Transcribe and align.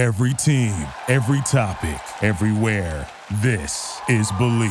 Every 0.00 0.32
team, 0.32 0.72
every 1.08 1.42
topic, 1.42 2.00
everywhere. 2.22 3.06
This 3.42 4.00
is 4.08 4.32
Believe. 4.38 4.70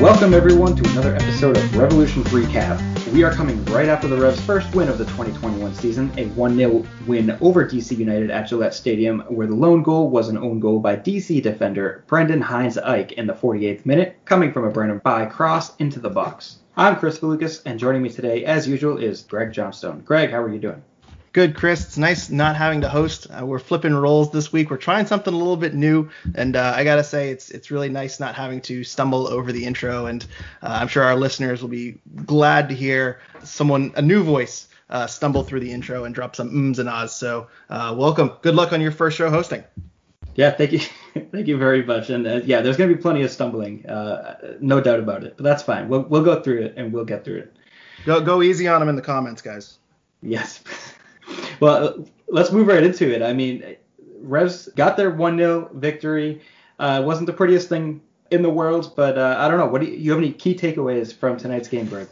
Welcome, 0.00 0.32
everyone, 0.32 0.76
to 0.76 0.90
another 0.92 1.14
episode 1.14 1.58
of 1.58 1.76
Revolution 1.76 2.24
Recap. 2.24 2.91
We 3.12 3.24
are 3.24 3.30
coming 3.30 3.62
right 3.66 3.90
after 3.90 4.08
the 4.08 4.16
Revs' 4.16 4.40
first 4.40 4.74
win 4.74 4.88
of 4.88 4.96
the 4.96 5.04
2021 5.04 5.74
season, 5.74 6.10
a 6.16 6.28
1 6.28 6.56
0 6.56 6.82
win 7.06 7.36
over 7.42 7.62
DC 7.62 7.98
United 7.98 8.30
at 8.30 8.44
Gillette 8.44 8.72
Stadium, 8.72 9.20
where 9.28 9.46
the 9.46 9.54
lone 9.54 9.82
goal 9.82 10.08
was 10.08 10.30
an 10.30 10.38
own 10.38 10.60
goal 10.60 10.78
by 10.80 10.96
DC 10.96 11.42
defender 11.42 12.04
Brendan 12.06 12.40
Hines 12.40 12.78
Ike 12.78 13.12
in 13.12 13.26
the 13.26 13.34
48th 13.34 13.84
minute, 13.84 14.16
coming 14.24 14.50
from 14.50 14.64
a 14.64 14.70
Brandon 14.70 14.96
Bye 15.04 15.26
cross 15.26 15.76
into 15.76 16.00
the 16.00 16.08
box. 16.08 16.60
I'm 16.74 16.96
Kris 16.96 17.18
Valukis, 17.18 17.60
and 17.66 17.78
joining 17.78 18.00
me 18.00 18.08
today, 18.08 18.46
as 18.46 18.66
usual, 18.66 18.96
is 18.96 19.20
Greg 19.20 19.52
Johnstone. 19.52 20.00
Greg, 20.00 20.30
how 20.30 20.40
are 20.40 20.50
you 20.50 20.58
doing? 20.58 20.82
Good, 21.32 21.56
Kris. 21.56 21.86
It's 21.86 21.96
nice 21.96 22.28
not 22.28 22.56
having 22.56 22.82
to 22.82 22.90
host. 22.90 23.26
Uh, 23.30 23.46
we're 23.46 23.58
flipping 23.58 23.94
roles 23.94 24.30
this 24.32 24.52
week. 24.52 24.70
We're 24.70 24.76
trying 24.76 25.06
something 25.06 25.32
a 25.32 25.36
little 25.36 25.56
bit 25.56 25.72
new, 25.72 26.10
and 26.34 26.54
uh, 26.54 26.74
I 26.76 26.84
gotta 26.84 27.04
say, 27.04 27.30
it's 27.30 27.50
it's 27.50 27.70
really 27.70 27.88
nice 27.88 28.20
not 28.20 28.34
having 28.34 28.60
to 28.62 28.84
stumble 28.84 29.26
over 29.26 29.50
the 29.50 29.64
intro. 29.64 30.04
And 30.04 30.22
uh, 30.62 30.78
I'm 30.80 30.88
sure 30.88 31.02
our 31.02 31.16
listeners 31.16 31.62
will 31.62 31.70
be 31.70 31.98
glad 32.26 32.68
to 32.68 32.74
hear 32.74 33.20
someone, 33.44 33.94
a 33.96 34.02
new 34.02 34.22
voice, 34.22 34.68
uh, 34.90 35.06
stumble 35.06 35.42
through 35.42 35.60
the 35.60 35.72
intro 35.72 36.04
and 36.04 36.14
drop 36.14 36.36
some 36.36 36.48
ums 36.48 36.78
and 36.78 36.86
ahs. 36.86 37.14
So, 37.14 37.46
uh, 37.70 37.94
welcome. 37.96 38.32
Good 38.42 38.54
luck 38.54 38.74
on 38.74 38.82
your 38.82 38.92
first 38.92 39.16
show 39.16 39.30
hosting. 39.30 39.64
Yeah, 40.34 40.50
thank 40.50 40.72
you, 40.72 40.80
thank 41.32 41.46
you 41.46 41.56
very 41.56 41.82
much. 41.82 42.10
And 42.10 42.26
uh, 42.26 42.40
yeah, 42.44 42.60
there's 42.60 42.76
gonna 42.76 42.94
be 42.94 43.00
plenty 43.00 43.22
of 43.22 43.30
stumbling, 43.30 43.86
no 44.60 44.82
doubt 44.82 44.98
about 44.98 45.24
it. 45.24 45.38
But 45.38 45.44
that's 45.44 45.62
fine. 45.62 45.88
We'll 45.88 46.02
we'll 46.02 46.24
go 46.24 46.42
through 46.42 46.64
it 46.64 46.74
and 46.76 46.92
we'll 46.92 47.06
get 47.06 47.24
through 47.24 47.38
it. 47.38 47.56
Go 48.04 48.20
go 48.20 48.42
easy 48.42 48.68
on 48.68 48.80
them 48.80 48.90
in 48.90 48.96
the 48.96 49.02
comments, 49.02 49.40
guys. 49.40 49.78
Yes. 50.20 50.62
well, 51.60 52.06
let's 52.28 52.52
move 52.52 52.66
right 52.66 52.82
into 52.82 53.14
it. 53.14 53.22
I 53.22 53.32
mean, 53.32 53.76
Revs 54.20 54.68
got 54.76 54.96
their 54.96 55.10
1 55.10 55.36
0 55.36 55.70
victory. 55.74 56.40
Uh, 56.78 57.02
wasn't 57.04 57.26
the 57.26 57.32
prettiest 57.32 57.68
thing 57.68 58.00
in 58.30 58.42
the 58.42 58.50
world, 58.50 58.94
but 58.96 59.18
uh, 59.18 59.36
I 59.38 59.48
don't 59.48 59.58
know. 59.58 59.66
What 59.66 59.82
do 59.82 59.86
you, 59.86 59.94
you, 59.94 60.10
have 60.10 60.18
any 60.18 60.32
key 60.32 60.54
takeaways 60.54 61.14
from 61.14 61.36
tonight's 61.36 61.68
game, 61.68 61.86
Greg? 61.86 62.08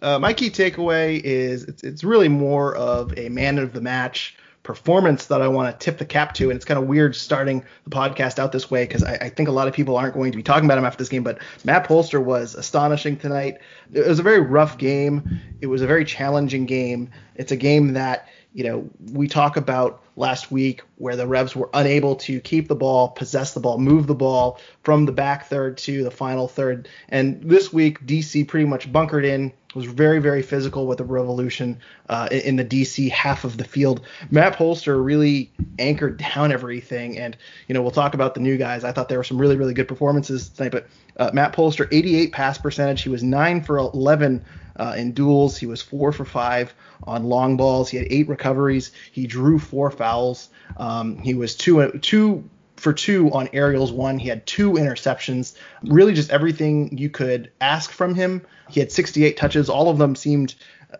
Uh, 0.00 0.18
my 0.18 0.32
key 0.32 0.48
takeaway 0.48 1.20
is 1.20 1.64
it's, 1.64 1.82
it's 1.82 2.04
really 2.04 2.28
more 2.28 2.74
of 2.76 3.16
a 3.18 3.28
man 3.28 3.58
of 3.58 3.72
the 3.72 3.80
match 3.80 4.36
performance 4.62 5.26
that 5.26 5.40
I 5.40 5.48
want 5.48 5.72
to 5.72 5.84
tip 5.84 5.98
the 5.98 6.04
cap 6.04 6.34
to. 6.34 6.50
And 6.50 6.56
it's 6.56 6.64
kind 6.64 6.78
of 6.78 6.86
weird 6.86 7.16
starting 7.16 7.64
the 7.84 7.90
podcast 7.90 8.38
out 8.38 8.52
this 8.52 8.70
way 8.70 8.84
because 8.84 9.02
I, 9.02 9.14
I, 9.14 9.28
think 9.28 9.48
a 9.48 9.52
lot 9.52 9.66
of 9.68 9.74
people 9.74 9.96
aren't 9.96 10.14
going 10.14 10.32
to 10.32 10.36
be 10.36 10.42
talking 10.42 10.66
about 10.66 10.78
him 10.78 10.84
after 10.84 10.98
this 10.98 11.08
game. 11.08 11.24
But 11.24 11.38
Matt 11.64 11.86
Polster 11.86 12.22
was 12.22 12.54
astonishing 12.54 13.16
tonight. 13.16 13.58
It 13.92 14.06
was 14.06 14.18
a 14.18 14.22
very 14.22 14.40
rough 14.40 14.78
game. 14.78 15.40
It 15.60 15.66
was 15.66 15.82
a 15.82 15.86
very 15.86 16.04
challenging 16.04 16.66
game. 16.66 17.10
It's 17.34 17.52
a 17.52 17.56
game 17.56 17.94
that 17.94 18.28
you 18.52 18.64
know, 18.64 18.90
we 19.12 19.28
talk 19.28 19.56
about 19.56 20.02
last 20.16 20.50
week 20.50 20.82
where 20.96 21.16
the 21.16 21.26
Revs 21.26 21.54
were 21.54 21.70
unable 21.72 22.16
to 22.16 22.40
keep 22.40 22.68
the 22.68 22.74
ball, 22.74 23.08
possess 23.08 23.54
the 23.54 23.60
ball, 23.60 23.78
move 23.78 24.06
the 24.06 24.14
ball 24.14 24.60
from 24.82 25.06
the 25.06 25.12
back 25.12 25.46
third 25.46 25.78
to 25.78 26.02
the 26.02 26.10
final 26.10 26.48
third. 26.48 26.88
And 27.08 27.42
this 27.42 27.72
week, 27.72 28.04
DC 28.06 28.48
pretty 28.48 28.66
much 28.66 28.92
bunkered 28.92 29.24
in, 29.24 29.52
was 29.74 29.86
very, 29.86 30.18
very 30.18 30.42
physical 30.42 30.86
with 30.86 30.98
the 30.98 31.04
Revolution 31.04 31.78
uh, 32.08 32.28
in 32.30 32.56
the 32.56 32.64
DC 32.64 33.10
half 33.10 33.44
of 33.44 33.56
the 33.56 33.64
field. 33.64 34.00
Matt 34.30 34.54
Polster 34.54 35.02
really 35.02 35.52
anchored 35.78 36.18
down 36.18 36.52
everything. 36.52 37.18
And, 37.18 37.36
you 37.68 37.74
know, 37.74 37.82
we'll 37.82 37.90
talk 37.90 38.14
about 38.14 38.34
the 38.34 38.40
new 38.40 38.56
guys. 38.56 38.84
I 38.84 38.92
thought 38.92 39.08
there 39.08 39.18
were 39.18 39.24
some 39.24 39.40
really, 39.40 39.56
really 39.56 39.74
good 39.74 39.88
performances 39.88 40.48
tonight. 40.48 40.72
But 40.72 40.88
uh, 41.16 41.30
Matt 41.32 41.52
Polster, 41.52 41.88
88 41.90 42.32
pass 42.32 42.58
percentage. 42.58 43.02
He 43.02 43.08
was 43.08 43.22
9 43.22 43.62
for 43.62 43.78
11 43.78 44.44
uh, 44.76 44.94
in 44.96 45.12
duels. 45.12 45.56
He 45.56 45.66
was 45.66 45.82
4 45.82 46.12
for 46.12 46.24
5 46.24 46.74
on 47.04 47.24
long 47.24 47.56
balls. 47.56 47.88
He 47.88 47.96
had 47.96 48.06
eight 48.10 48.28
recoveries. 48.28 48.92
He 49.12 49.26
drew 49.26 49.58
four 49.58 49.90
fouls. 49.90 50.48
Um, 50.76 51.18
he 51.18 51.34
was 51.34 51.54
two 51.54 51.90
two 52.00 52.48
for 52.80 52.92
two 52.92 53.30
on 53.32 53.48
aerials. 53.52 53.92
One, 53.92 54.18
he 54.18 54.28
had 54.28 54.46
two 54.46 54.72
interceptions. 54.72 55.54
Really, 55.84 56.14
just 56.14 56.30
everything 56.30 56.96
you 56.96 57.10
could 57.10 57.52
ask 57.60 57.90
from 57.90 58.14
him. 58.14 58.44
He 58.68 58.80
had 58.80 58.90
68 58.90 59.36
touches. 59.36 59.68
All 59.68 59.90
of 59.90 59.98
them 59.98 60.16
seemed 60.16 60.54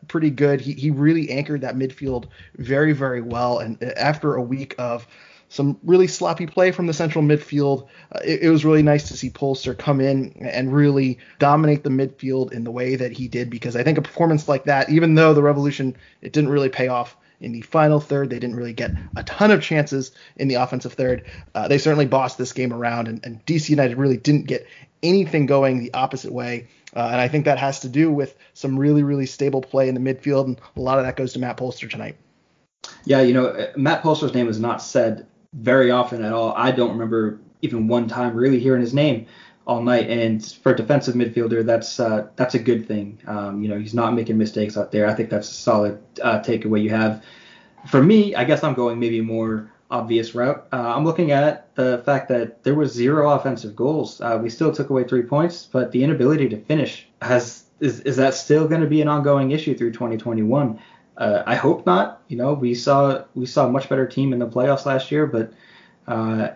pretty 0.06 0.30
good. 0.30 0.60
He 0.60 0.74
he 0.74 0.90
really 0.90 1.30
anchored 1.30 1.62
that 1.62 1.76
midfield 1.76 2.26
very 2.56 2.92
very 2.92 3.22
well. 3.22 3.58
And 3.58 3.82
after 3.82 4.34
a 4.34 4.42
week 4.42 4.74
of 4.78 5.06
some 5.48 5.76
really 5.82 6.06
sloppy 6.06 6.46
play 6.46 6.70
from 6.70 6.86
the 6.86 6.92
central 6.92 7.24
midfield. 7.24 7.88
Uh, 8.12 8.20
it, 8.24 8.44
it, 8.44 8.50
was 8.50 8.64
really 8.64 8.84
nice 8.84 9.08
to 9.08 9.16
see 9.16 9.30
Polster 9.30 9.76
come 9.76 10.00
in 10.00 10.32
and 10.40 10.72
really 10.72 11.18
dominate 11.40 11.82
the 11.82 11.90
midfield 11.90 12.52
in 12.52 12.62
the 12.62 12.70
way 12.70 12.94
that 12.94 13.10
he 13.10 13.26
did 13.26 13.50
because 13.50 13.74
I 13.74 13.82
think 13.82 13.98
a 13.98 14.02
performance 14.02 14.48
like 14.48 14.64
that, 14.64 14.90
even 14.90 15.16
though 15.16 15.34
the 15.34 15.42
Revolution 15.42 15.96
it 16.22 16.32
didn't 16.32 16.50
really 16.50 16.68
pay 16.68 16.86
off 16.86 17.16
in 17.40 17.52
the 17.52 17.62
final 17.62 18.00
third, 18.00 18.30
they 18.30 18.38
didn't 18.38 18.56
really 18.56 18.72
get 18.72 18.92
a 19.16 19.22
ton 19.24 19.50
of 19.50 19.62
chances 19.62 20.12
in 20.36 20.48
the 20.48 20.56
offensive 20.56 20.92
third. 20.92 21.24
Uh, 21.54 21.68
they 21.68 21.78
certainly 21.78 22.06
bossed 22.06 22.38
this 22.38 22.52
game 22.52 22.72
around, 22.72 23.08
and, 23.08 23.24
and, 23.24 23.44
DC 23.46 23.70
United 23.70 23.96
really 23.96 24.16
didn't 24.16 24.46
get 24.46 24.66
anything 25.02 25.46
going 25.46 25.78
the 25.78 25.94
opposite 25.94 26.32
way. 26.32 26.68
Uh, 26.94 27.08
and 27.12 27.20
I 27.20 27.28
think 27.28 27.46
that 27.46 27.58
has 27.58 27.80
to 27.80 27.88
do 27.88 28.10
with 28.10 28.36
some 28.52 28.78
really, 28.78 29.02
really 29.02 29.26
stable 29.26 29.62
play 29.62 29.88
in 29.88 29.94
the 29.94 30.00
midfield, 30.00 30.44
and 30.44 30.60
a 30.76 30.80
lot 30.80 30.98
of 30.98 31.04
that 31.04 31.16
goes 31.16 31.32
to 31.32 31.38
Matt 31.38 31.56
Polster 31.56 31.88
tonight. 31.88 32.16
Yeah, 33.04 33.20
you 33.22 33.32
know, 33.32 33.68
Matt 33.76 34.02
Polster's 34.02 34.34
name 34.34 34.48
is 34.48 34.60
not 34.60 34.82
said 34.82 35.26
very 35.52 35.90
often 35.90 36.24
at 36.24 36.32
all. 36.32 36.52
I 36.56 36.70
don't 36.72 36.90
remember 36.90 37.40
even 37.62 37.88
one 37.88 38.08
time 38.08 38.34
really 38.34 38.58
hearing 38.58 38.80
his 38.80 38.94
name 38.94 39.26
all 39.70 39.80
night. 39.80 40.10
And 40.10 40.44
for 40.44 40.72
a 40.72 40.76
defensive 40.76 41.14
midfielder, 41.14 41.64
that's 41.64 42.00
uh, 42.00 42.26
that's 42.34 42.56
a 42.56 42.58
good 42.58 42.88
thing. 42.88 43.20
Um, 43.28 43.62
you 43.62 43.68
know, 43.68 43.78
he's 43.78 43.94
not 43.94 44.14
making 44.14 44.36
mistakes 44.36 44.76
out 44.76 44.90
there. 44.90 45.06
I 45.06 45.14
think 45.14 45.30
that's 45.30 45.48
a 45.48 45.54
solid 45.54 46.02
uh, 46.20 46.40
takeaway 46.40 46.82
you 46.82 46.90
have. 46.90 47.24
For 47.88 48.02
me, 48.02 48.34
I 48.34 48.42
guess 48.42 48.64
I'm 48.64 48.74
going 48.74 48.98
maybe 48.98 49.20
more 49.20 49.70
obvious 49.88 50.34
route. 50.34 50.66
Uh, 50.72 50.92
I'm 50.96 51.04
looking 51.04 51.30
at 51.30 51.72
the 51.76 52.02
fact 52.04 52.28
that 52.30 52.64
there 52.64 52.74
was 52.74 52.92
zero 52.92 53.30
offensive 53.30 53.76
goals. 53.76 54.20
Uh, 54.20 54.40
we 54.42 54.50
still 54.50 54.72
took 54.72 54.90
away 54.90 55.04
three 55.04 55.22
points, 55.22 55.68
but 55.70 55.92
the 55.92 56.02
inability 56.02 56.48
to 56.48 56.60
finish 56.64 57.06
has 57.22 57.62
is 57.78 58.00
is 58.00 58.16
that 58.16 58.34
still 58.34 58.66
going 58.66 58.80
to 58.80 58.88
be 58.88 59.00
an 59.00 59.08
ongoing 59.08 59.52
issue 59.52 59.76
through 59.76 59.92
2021? 59.92 60.80
Uh, 61.16 61.42
I 61.46 61.54
hope 61.54 61.86
not. 61.86 62.22
You 62.26 62.38
know, 62.38 62.54
we 62.54 62.74
saw 62.74 63.22
we 63.36 63.46
saw 63.46 63.68
a 63.68 63.70
much 63.70 63.88
better 63.88 64.08
team 64.08 64.32
in 64.32 64.40
the 64.40 64.48
playoffs 64.48 64.84
last 64.84 65.12
year, 65.12 65.26
but 65.26 65.52
uh, 66.08 66.48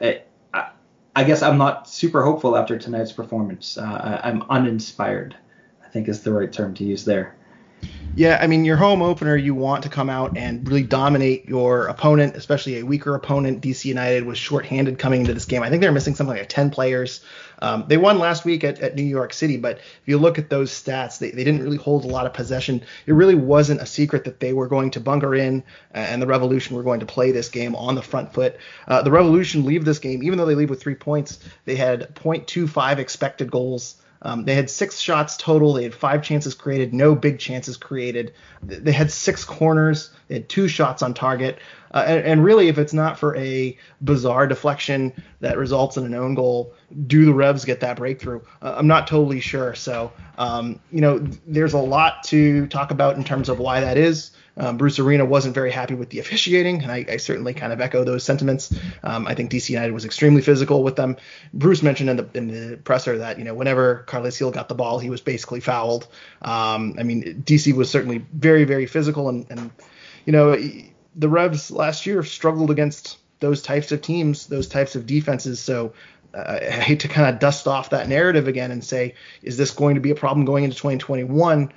I, 1.17 1.25
guess 1.25 1.43
I'm 1.43 1.59
not 1.59 1.89
super 1.89 2.25
hopeful 2.25 2.57
after 2.57 2.79
tonight's 2.79 3.13
performance. 3.13 3.79
Uh, 3.79 4.21
I, 4.23 4.29
I'm 4.29 4.43
uninspired. 4.51 5.37
I 5.85 5.89
think 5.89 6.09
is 6.09 6.23
the 6.23 6.33
right 6.33 6.53
term 6.53 6.75
to 6.75 6.85
use 6.85 7.05
there. 7.05 7.37
Yeah, 8.17 8.39
I 8.41 8.47
mean, 8.47 8.65
your 8.65 8.77
home 8.77 9.03
opener, 9.03 9.35
you 9.35 9.57
want 9.57 9.83
to 9.83 9.89
come 9.89 10.09
out 10.09 10.39
and 10.39 10.65
really 10.69 10.85
dominate 10.85 11.49
your 11.49 11.87
opponent, 11.87 12.37
especially 12.37 12.79
a 12.79 12.85
weaker 12.85 13.13
opponent. 13.17 13.61
DC 13.61 13.87
United 13.87 14.25
was 14.25 14.39
shorthanded 14.39 15.01
coming 15.01 15.23
into 15.23 15.35
this 15.35 15.47
game. 15.47 15.65
I 15.65 15.69
think 15.69 15.83
they're 15.83 15.91
missing 15.91 16.15
something 16.15 16.37
like 16.37 16.49
10 16.49 16.71
players. 16.71 17.25
Um, 17.61 17.87
they 17.89 17.97
won 17.97 18.21
last 18.21 18.45
week 18.45 18.63
at, 18.63 18.79
at, 18.79 18.95
New 18.95 19.03
York 19.03 19.33
City, 19.33 19.57
but 19.57 19.79
if 19.79 20.03
you 20.07 20.19
look 20.19 20.39
at 20.39 20.49
those 20.49 20.71
stats, 20.71 21.19
they, 21.19 21.33
they 21.33 21.43
didn't 21.43 21.65
really 21.65 21.77
hold 21.77 22.05
a 22.05 22.09
lot 22.09 22.27
of 22.27 22.33
possession. 22.33 22.83
It 23.07 23.15
really 23.15 23.35
wasn't 23.35 23.81
a 23.81 23.87
secret 23.87 24.25
that 24.25 24.39
they 24.39 24.53
were 24.53 24.69
going 24.69 24.93
to 24.93 25.01
bunker 25.01 25.35
in, 25.35 25.65
and 25.91 26.23
the 26.23 26.27
Revolution 26.27 26.77
were 26.77 26.85
going 26.85 27.01
to 27.01 27.07
play 27.07 27.33
this 27.33 27.49
game 27.49 27.75
on 27.75 27.97
the 27.97 28.03
front 28.03 28.33
foot. 28.33 28.59
Uh, 28.87 29.03
the 29.03 29.11
Revolution 29.11 29.65
leave 29.65 29.85
this 29.85 29.99
game, 29.99 30.23
even 30.23 30.39
though 30.39 30.47
they 30.47 30.55
leave 30.55 30.71
with 30.71 30.81
three 30.81 30.95
points, 30.95 31.41
they 31.65 31.75
had 31.75 32.15
0.25 32.15 32.99
expected 32.99 33.51
goals. 33.51 33.97
Um, 34.25 34.45
they 34.45 34.55
had 34.55 34.71
six 34.71 34.99
shots 34.99 35.37
total. 35.37 35.75
They 35.75 35.83
had 35.83 35.95
five 35.95 36.23
chances 36.23 36.55
created, 36.55 36.95
no 36.95 37.15
big 37.15 37.39
chances 37.39 37.77
created. 37.77 38.33
They 38.62 38.93
had 38.93 39.12
six 39.12 39.45
corners. 39.45 40.11
They 40.29 40.37
had 40.37 40.49
two 40.49 40.67
shots 40.67 41.03
on 41.03 41.12
target. 41.12 41.59
Uh, 41.93 42.05
and, 42.09 42.25
and, 42.25 42.44
really, 42.44 42.69
if 42.69 42.76
it's 42.76 42.93
not 42.93 43.19
for 43.19 43.37
a 43.37 43.79
bizarre 44.03 44.49
deflection 44.49 45.12
that 45.41 45.56
results 45.59 45.97
in 45.97 46.05
an 46.05 46.15
own 46.15 46.35
goal, 46.35 46.75
do 47.06 47.25
the 47.25 47.32
Revs 47.32 47.65
get 47.65 47.81
that 47.81 47.99
breakthrough? 47.99 48.41
Uh, 48.61 48.75
I'm 48.76 48.88
not 48.88 49.06
totally 49.06 49.38
sure. 49.38 49.75
So, 49.75 50.11
um, 50.37 50.81
you 50.91 51.00
know, 51.00 51.25
there's 51.47 51.75
a 51.75 51.79
lot 51.79 52.25
to 52.25 52.67
talk 52.67 52.91
about 52.91 53.17
in 53.17 53.23
terms 53.23 53.49
of 53.49 53.61
why 53.61 53.79
that 53.79 53.97
is. 53.97 54.32
Um, 54.56 54.77
Bruce 54.77 54.99
Arena 54.99 55.25
wasn't 55.25 55.55
very 55.55 55.71
happy 55.71 55.95
with 55.95 56.11
the 56.11 56.21
officiating, 56.21 56.83
and 56.83 56.93
I, 56.93 57.05
I 57.09 57.17
certainly 57.17 57.55
kind 57.55 57.73
of 57.73 57.81
echo 57.81 58.05
those 58.05 58.23
sentiments. 58.23 58.75
Um, 59.03 59.27
I 59.27 59.35
think 59.35 59.51
DC 59.51 59.71
United 59.71 59.93
was 59.93 60.05
extremely 60.05 60.43
physical 60.43 60.83
with 60.83 60.97
them. 60.97 61.17
Bruce 61.53 61.83
mentioned 61.83 62.11
in 62.11 62.17
the 62.17 62.29
in 62.35 62.49
the 62.49 62.77
presser 62.77 63.19
that 63.19 63.39
you 63.39 63.45
know 63.45 63.55
whenever 63.55 64.05
Carles 64.06 64.39
Gil 64.39 64.51
got 64.51 64.69
the 64.69 64.75
ball, 64.75 64.99
he 64.99 65.11
was 65.11 65.21
basically 65.21 65.61
fouled. 65.61 66.06
Um, 66.43 66.95
I 66.99 67.03
mean, 67.03 67.43
DC 67.45 67.75
was 67.75 67.91
certainly 67.91 68.25
very 68.33 68.65
very 68.65 68.87
physical, 68.87 69.29
and, 69.29 69.47
and 69.51 69.71
you 70.25 70.33
know 70.33 70.57
the 71.17 71.29
Revs 71.29 71.71
last 71.71 72.07
year 72.07 72.23
struggled 72.23 72.71
against 72.71 73.19
those 73.41 73.62
types 73.62 73.93
of 73.93 74.03
teams, 74.03 74.47
those 74.47 74.69
types 74.69 74.97
of 74.97 75.07
defenses. 75.07 75.61
So 75.61 75.93
uh, 76.33 76.59
I 76.62 76.81
hate 76.81 77.00
to 77.00 77.09
kind 77.09 77.33
of 77.33 77.41
dust 77.41 77.69
off 77.69 77.91
that 77.91 78.09
narrative 78.09 78.49
again 78.49 78.71
and 78.71 78.83
say, 78.83 79.15
is 79.43 79.57
this 79.57 79.71
going 79.71 79.95
to 79.95 80.00
be 80.00 80.11
a 80.11 80.15
problem 80.15 80.45
going 80.45 80.65
into 80.65 80.77
2021? 80.77 81.73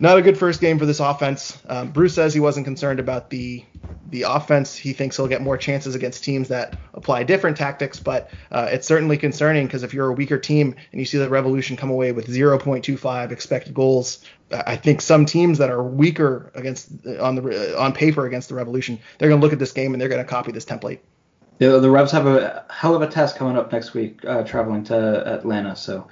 Not 0.00 0.16
a 0.16 0.22
good 0.22 0.38
first 0.38 0.60
game 0.60 0.78
for 0.78 0.86
this 0.86 1.00
offense. 1.00 1.60
Um, 1.68 1.90
Bruce 1.90 2.14
says 2.14 2.32
he 2.32 2.40
wasn't 2.40 2.64
concerned 2.66 3.00
about 3.00 3.30
the 3.30 3.64
the 4.10 4.22
offense. 4.22 4.74
He 4.74 4.92
thinks 4.92 5.16
he'll 5.16 5.26
get 5.26 5.42
more 5.42 5.56
chances 5.56 5.94
against 5.94 6.24
teams 6.24 6.48
that 6.48 6.78
apply 6.94 7.24
different 7.24 7.56
tactics, 7.56 8.00
but 8.00 8.30
uh, 8.50 8.68
it's 8.70 8.86
certainly 8.86 9.18
concerning 9.18 9.66
because 9.66 9.82
if 9.82 9.92
you're 9.92 10.08
a 10.08 10.12
weaker 10.12 10.38
team 10.38 10.74
and 10.92 11.00
you 11.00 11.04
see 11.04 11.18
the 11.18 11.28
Revolution 11.28 11.76
come 11.76 11.90
away 11.90 12.12
with 12.12 12.26
0.25 12.26 13.30
expected 13.32 13.74
goals, 13.74 14.24
I 14.50 14.76
think 14.76 15.02
some 15.02 15.26
teams 15.26 15.58
that 15.58 15.68
are 15.68 15.82
weaker 15.82 16.50
against 16.54 16.90
on 17.20 17.34
the 17.34 17.78
on 17.78 17.92
paper 17.92 18.24
against 18.24 18.48
the 18.48 18.54
Revolution, 18.54 18.98
they're 19.18 19.28
going 19.28 19.40
to 19.40 19.44
look 19.44 19.52
at 19.52 19.58
this 19.58 19.72
game 19.72 19.92
and 19.92 20.00
they're 20.00 20.08
going 20.08 20.24
to 20.24 20.28
copy 20.28 20.52
this 20.52 20.64
template. 20.64 21.00
The, 21.58 21.80
the 21.80 21.90
Revs 21.90 22.12
have 22.12 22.26
a 22.26 22.64
hell 22.70 22.94
of 22.94 23.02
a 23.02 23.08
test 23.08 23.36
coming 23.36 23.56
up 23.56 23.72
next 23.72 23.92
week, 23.92 24.24
uh, 24.24 24.44
traveling 24.44 24.84
to 24.84 25.34
Atlanta. 25.34 25.74
So, 25.74 26.06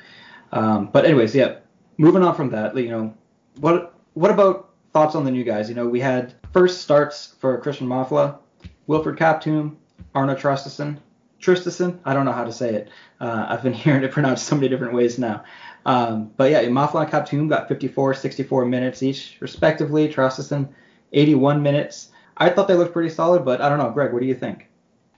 um, 0.53 0.87
but 0.87 1.05
anyways, 1.05 1.35
yeah. 1.35 1.59
Moving 1.99 2.23
on 2.23 2.35
from 2.35 2.51
that, 2.51 2.77
you 2.77 2.91
know, 2.91 3.15
what 3.59 3.95
what 4.15 4.31
about 4.31 4.71
thoughts 4.93 5.15
on 5.15 5.25
the 5.25 5.31
new 5.31 5.45
guys? 5.45 5.69
You 5.69 5.75
know, 5.75 5.87
we 5.87 6.01
had 6.01 6.35
first 6.53 6.81
starts 6.81 7.35
for 7.39 7.61
Christian 7.61 7.87
Mafla, 7.87 8.39
Wilfred 8.87 9.19
Kaptoum, 9.19 9.77
Arno 10.15 10.35
Traustason. 10.35 10.99
Traustason, 11.41 11.99
I 12.05 12.15
don't 12.15 12.25
know 12.25 12.33
how 12.33 12.45
to 12.45 12.53
say 12.53 12.75
it. 12.75 12.91
Uh, 13.21 13.47
I've 13.49 13.63
been 13.63 13.73
hearing 13.75 14.03
it 14.03 14.13
pronounced 14.13 14.47
so 14.47 14.57
many 14.57 14.69
different 14.69 14.95
ways 14.95 15.19
now. 15.19 15.45
Um, 15.85 16.33
but 16.37 16.51
yeah, 16.51 16.65
Mafla 16.65 17.03
and 17.03 17.11
Kaptoum 17.13 17.49
got 17.49 17.69
54, 17.69 18.15
64 18.15 18.65
minutes 18.65 19.03
each, 19.03 19.37
respectively. 19.41 20.09
Traustason, 20.09 20.69
81 21.13 21.63
minutes. 21.63 22.09
I 22.37 22.51
thought 22.51 22.69
they 22.69 22.75
looked 22.75 22.93
pretty 22.93 23.11
solid, 23.11 23.45
but 23.45 23.61
I 23.61 23.69
don't 23.69 23.79
know. 23.79 23.91
Greg, 23.91 24.13
what 24.13 24.21
do 24.21 24.27
you 24.27 24.35
think? 24.35 24.69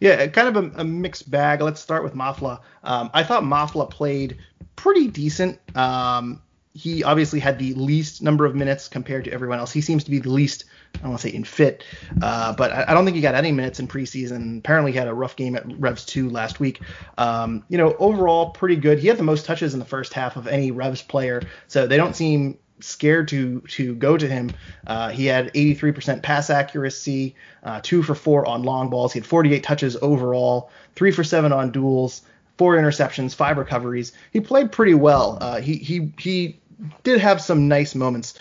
Yeah, 0.01 0.27
kind 0.29 0.49
of 0.49 0.57
a, 0.57 0.81
a 0.81 0.85
mixed 0.85 1.31
bag. 1.31 1.61
Let's 1.61 1.81
start 1.81 2.05
with 2.05 2.15
Mafla. 2.15 2.61
Um, 2.85 3.11
I 3.15 3.25
thought 3.25 3.43
Mafla 3.43 3.91
played 3.91 4.39
pretty 4.77 5.09
decent. 5.09 5.59
Um, 5.77 6.43
he 6.79 7.03
obviously 7.03 7.41
had 7.41 7.59
the 7.59 7.75
least 7.75 8.23
number 8.23 8.47
of 8.47 8.55
minutes 8.55 8.87
compared 8.87 9.25
to 9.25 9.33
everyone 9.33 9.59
else. 9.59 9.73
He 9.73 9.81
seems 9.81 10.05
to 10.05 10.11
be 10.11 10.21
the 10.21 10.31
least, 10.31 10.65
I 10.95 11.01
don't 11.01 11.11
want 11.11 11.23
to 11.23 11.29
say 11.29 11.35
in 11.35 11.43
fit, 11.43 11.83
uh, 12.23 12.53
but 12.53 12.71
I, 12.71 12.85
I, 12.89 12.95
don't 12.95 13.05
think 13.05 13.17
he 13.17 13.21
got 13.21 13.35
any 13.35 13.51
minutes 13.51 13.81
in 13.81 13.89
preseason. 13.89 14.59
Apparently, 14.59 14.93
he 14.93 14.99
had 14.99 15.09
a 15.09 15.15
rough 15.15 15.35
game 15.35 15.57
at 15.57 15.65
Revs 15.81 16.05
2 16.07 16.31
last 16.31 16.61
week. 16.61 16.81
Um, 17.19 17.65
you 17.69 17.79
know, 17.79 17.97
overall, 17.99 18.51
pretty 18.51 18.77
good. 18.77 19.01
He 19.01 19.09
had 19.09 19.17
the 19.17 19.25
most 19.25 19.45
touches 19.45 19.75
in 19.75 19.81
the 19.81 19.87
first 19.87 20.13
half 20.13 20.37
of 20.37 20.47
any 20.47 20.71
Revs 20.71 21.03
player, 21.03 21.43
so 21.67 21.87
they 21.89 21.97
don't 21.97 22.15
seem 22.15 22.59
scared 22.81 23.27
to 23.29 23.61
to 23.63 23.97
go 23.97 24.17
to 24.17 24.29
him. 24.29 24.53
Uh, 24.87 25.09
he 25.09 25.27
had 25.27 25.53
83% 25.55 26.23
pass 26.23 26.49
accuracy, 26.49 27.35
uh, 27.65 27.81
two 27.83 28.05
for 28.05 28.15
four 28.15 28.47
on 28.47 28.63
long 28.63 28.89
balls. 28.89 29.13
He 29.13 29.19
had 29.19 29.27
48 29.27 29.65
touches 29.65 29.97
overall, 30.01 30.71
three 30.95 31.11
for 31.11 31.25
seven 31.25 31.53
on 31.53 31.73
duels, 31.73 32.23
four 32.57 32.77
interceptions, 32.77 33.35
five 33.35 33.59
recoveries. 33.59 34.13
He 34.33 34.41
played 34.41 34.71
pretty 34.71 34.95
well. 34.95 35.39
Uh, 35.41 35.61
he 35.61 35.75
he 35.75 36.13
he 36.19 36.61
did 37.03 37.21
have 37.21 37.41
some 37.41 37.69
nice 37.69 37.95
moments. 37.95 38.35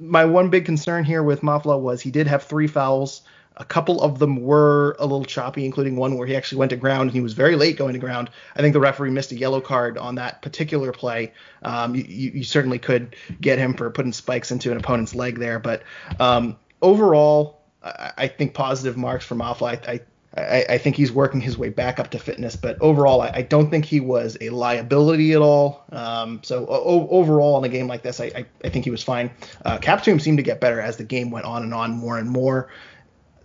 My 0.00 0.24
one 0.24 0.50
big 0.50 0.64
concern 0.64 1.04
here 1.04 1.22
with 1.22 1.42
Mafla 1.42 1.78
was 1.78 2.00
he 2.00 2.10
did 2.10 2.26
have 2.26 2.42
three 2.42 2.66
fouls. 2.66 3.22
A 3.56 3.64
couple 3.64 4.02
of 4.02 4.18
them 4.18 4.42
were 4.42 4.96
a 4.98 5.02
little 5.02 5.24
choppy, 5.24 5.64
including 5.64 5.94
one 5.94 6.18
where 6.18 6.26
he 6.26 6.34
actually 6.34 6.58
went 6.58 6.70
to 6.70 6.76
ground 6.76 7.02
and 7.02 7.12
he 7.12 7.20
was 7.20 7.34
very 7.34 7.54
late 7.54 7.76
going 7.76 7.92
to 7.92 8.00
ground. 8.00 8.30
I 8.56 8.60
think 8.60 8.72
the 8.72 8.80
referee 8.80 9.10
missed 9.10 9.30
a 9.30 9.36
yellow 9.36 9.60
card 9.60 9.96
on 9.96 10.16
that 10.16 10.42
particular 10.42 10.90
play. 10.90 11.32
Um, 11.62 11.94
you, 11.94 12.02
you, 12.02 12.42
certainly 12.42 12.80
could 12.80 13.14
get 13.40 13.60
him 13.60 13.74
for 13.74 13.88
putting 13.90 14.12
spikes 14.12 14.50
into 14.50 14.72
an 14.72 14.76
opponent's 14.76 15.14
leg 15.14 15.38
there, 15.38 15.60
but 15.60 15.84
um, 16.18 16.56
overall, 16.82 17.60
I, 17.80 18.12
I, 18.18 18.28
think 18.28 18.54
positive 18.54 18.96
marks 18.96 19.24
for 19.24 19.36
Mafla. 19.36 19.88
I, 19.88 19.92
I 19.92 20.00
I, 20.36 20.64
I, 20.68 20.78
think 20.78 20.96
he's 20.96 21.12
working 21.12 21.40
his 21.40 21.56
way 21.56 21.68
back 21.68 22.00
up 22.00 22.10
to 22.10 22.18
fitness, 22.18 22.56
but 22.56 22.76
overall, 22.80 23.20
I, 23.20 23.30
I 23.34 23.42
don't 23.42 23.70
think 23.70 23.84
he 23.84 24.00
was 24.00 24.36
a 24.40 24.50
liability 24.50 25.32
at 25.32 25.40
all. 25.40 25.84
Um, 25.92 26.40
so 26.42 26.66
o- 26.68 27.08
overall, 27.08 27.56
in 27.58 27.64
a 27.64 27.68
game 27.68 27.86
like 27.86 28.02
this, 28.02 28.20
I, 28.20 28.44
I, 28.64 28.68
think 28.68 28.84
he 28.84 28.90
was 28.90 29.02
fine. 29.02 29.30
Uh, 29.64 29.78
Kaptoum 29.78 30.20
seemed 30.20 30.38
to 30.38 30.42
get 30.42 30.60
better 30.60 30.80
as 30.80 30.96
the 30.96 31.04
game 31.04 31.30
went 31.30 31.46
on 31.46 31.62
and 31.62 31.72
on 31.72 31.92
more 31.92 32.18
and 32.18 32.28
more. 32.28 32.68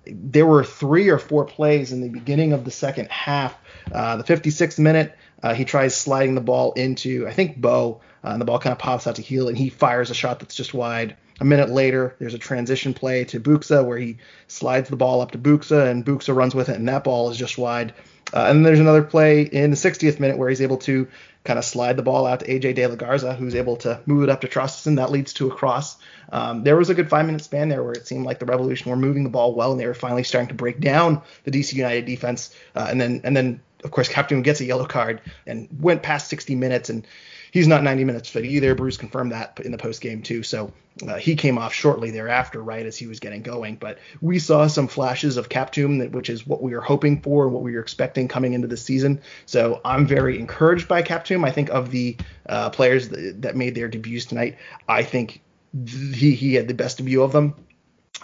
There 0.07 0.47
were 0.47 0.63
three 0.63 1.09
or 1.09 1.19
four 1.19 1.45
plays 1.45 1.91
in 1.91 2.01
the 2.01 2.09
beginning 2.09 2.53
of 2.53 2.65
the 2.65 2.71
second 2.71 3.09
half. 3.11 3.55
Uh, 3.93 4.17
the 4.17 4.23
56th 4.23 4.79
minute, 4.79 5.15
uh, 5.41 5.53
he 5.53 5.65
tries 5.65 5.95
sliding 5.95 6.35
the 6.35 6.41
ball 6.41 6.73
into, 6.73 7.27
I 7.27 7.33
think, 7.33 7.59
Bou, 7.59 7.99
uh, 8.23 8.29
and 8.29 8.41
the 8.41 8.45
ball 8.45 8.59
kind 8.59 8.73
of 8.73 8.79
pops 8.79 9.07
out 9.07 9.15
to 9.15 9.21
Gil, 9.21 9.47
and 9.47 9.57
he 9.57 9.69
fires 9.69 10.09
a 10.09 10.13
shot 10.13 10.39
that's 10.39 10.55
just 10.55 10.73
wide. 10.73 11.15
A 11.41 11.45
minute 11.45 11.69
later, 11.69 12.15
there's 12.19 12.33
a 12.33 12.39
transition 12.39 12.93
play 12.93 13.23
to 13.25 13.39
Buksa 13.39 13.85
where 13.85 13.97
he 13.97 14.17
slides 14.47 14.89
the 14.89 14.97
ball 14.97 15.21
up 15.21 15.31
to 15.31 15.37
Buksa 15.37 15.89
and 15.89 16.05
Buksa 16.05 16.35
runs 16.35 16.53
with 16.53 16.67
it, 16.67 16.75
and 16.75 16.87
that 16.89 17.05
ball 17.05 17.29
is 17.29 17.37
just 17.37 17.57
wide. 17.57 17.93
Uh, 18.33 18.45
and 18.47 18.57
then 18.57 18.63
there's 18.63 18.79
another 18.79 19.01
play 19.01 19.41
in 19.41 19.71
the 19.71 19.77
60th 19.77 20.19
minute 20.19 20.37
where 20.37 20.49
he's 20.49 20.61
able 20.61 20.77
to 20.77 21.07
kind 21.43 21.57
of 21.57 21.65
slide 21.65 21.97
the 21.97 22.03
ball 22.03 22.25
out 22.25 22.41
to 22.41 22.47
AJ 22.47 22.75
De 22.75 22.85
La 22.85 22.95
Garza, 22.95 23.33
who's 23.33 23.55
able 23.55 23.77
to 23.77 24.01
move 24.05 24.23
it 24.23 24.29
up 24.29 24.41
to 24.41 24.47
Traustason. 24.47 24.97
That 24.97 25.09
leads 25.09 25.33
to 25.33 25.49
a 25.49 25.55
cross. 25.55 25.97
Um, 26.31 26.63
there 26.63 26.75
was 26.75 26.89
a 26.89 26.93
good 26.93 27.09
five 27.09 27.25
minute 27.25 27.41
span 27.41 27.69
there 27.69 27.81
where 27.81 27.93
it 27.93 28.05
seemed 28.05 28.25
like 28.25 28.39
the 28.39 28.45
Revolution 28.45 28.91
were 28.91 28.97
moving 28.97 29.23
the 29.23 29.29
ball 29.29 29.55
well 29.55 29.71
and 29.71 29.79
they 29.79 29.87
were 29.87 29.93
finally 29.93 30.23
starting 30.23 30.49
to 30.49 30.53
break 30.53 30.79
down 30.79 31.21
the 31.45 31.51
DC 31.51 31.73
United 31.73 32.05
defense. 32.05 32.53
Uh, 32.75 32.87
and 32.89 32.99
then 32.99 33.21
and 33.23 33.35
then 33.35 33.61
of 33.83 33.91
course 33.91 34.09
Kaptoum 34.09 34.43
gets 34.43 34.61
a 34.61 34.65
yellow 34.65 34.85
card 34.85 35.21
and 35.45 35.67
went 35.79 36.03
past 36.03 36.27
60 36.29 36.55
minutes 36.55 36.89
and 36.89 37.05
he's 37.51 37.67
not 37.67 37.83
90 37.83 38.03
minutes 38.03 38.29
fit 38.29 38.45
either. 38.45 38.75
Bruce 38.75 38.97
confirmed 38.97 39.31
that 39.31 39.59
in 39.63 39.71
the 39.71 39.77
post 39.77 40.01
game 40.01 40.21
too. 40.21 40.43
So 40.43 40.71
uh, 41.07 41.15
he 41.15 41.35
came 41.35 41.57
off 41.57 41.73
shortly 41.73 42.11
thereafter, 42.11 42.61
right 42.61 42.85
as 42.85 42.97
he 42.97 43.07
was 43.07 43.19
getting 43.19 43.41
going. 43.41 43.75
But 43.75 43.99
we 44.21 44.39
saw 44.39 44.67
some 44.67 44.87
flashes 44.87 45.37
of 45.37 45.49
Kaptoum, 45.49 46.11
which 46.11 46.29
is 46.29 46.45
what 46.45 46.61
we 46.61 46.73
were 46.73 46.81
hoping 46.81 47.21
for 47.21 47.45
and 47.45 47.53
what 47.53 47.63
we 47.63 47.73
were 47.73 47.81
expecting 47.81 48.27
coming 48.27 48.53
into 48.53 48.67
the 48.67 48.77
season. 48.77 49.21
So 49.45 49.81
I'm 49.85 50.05
very 50.05 50.39
encouraged 50.39 50.87
by 50.87 51.01
Kaptoum. 51.01 51.45
I 51.45 51.51
think 51.51 51.69
of 51.69 51.91
the 51.91 52.17
uh, 52.47 52.69
players 52.69 53.09
that, 53.09 53.41
that 53.43 53.55
made 53.55 53.75
their 53.75 53.87
debuts 53.87 54.25
tonight, 54.25 54.57
I 54.87 55.03
think 55.03 55.41
he, 55.85 56.33
he 56.33 56.55
had 56.55 56.67
the 56.67 56.73
best 56.73 56.97
debut 56.97 57.21
of 57.21 57.31
them 57.31 57.53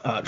uh, 0.06 0.22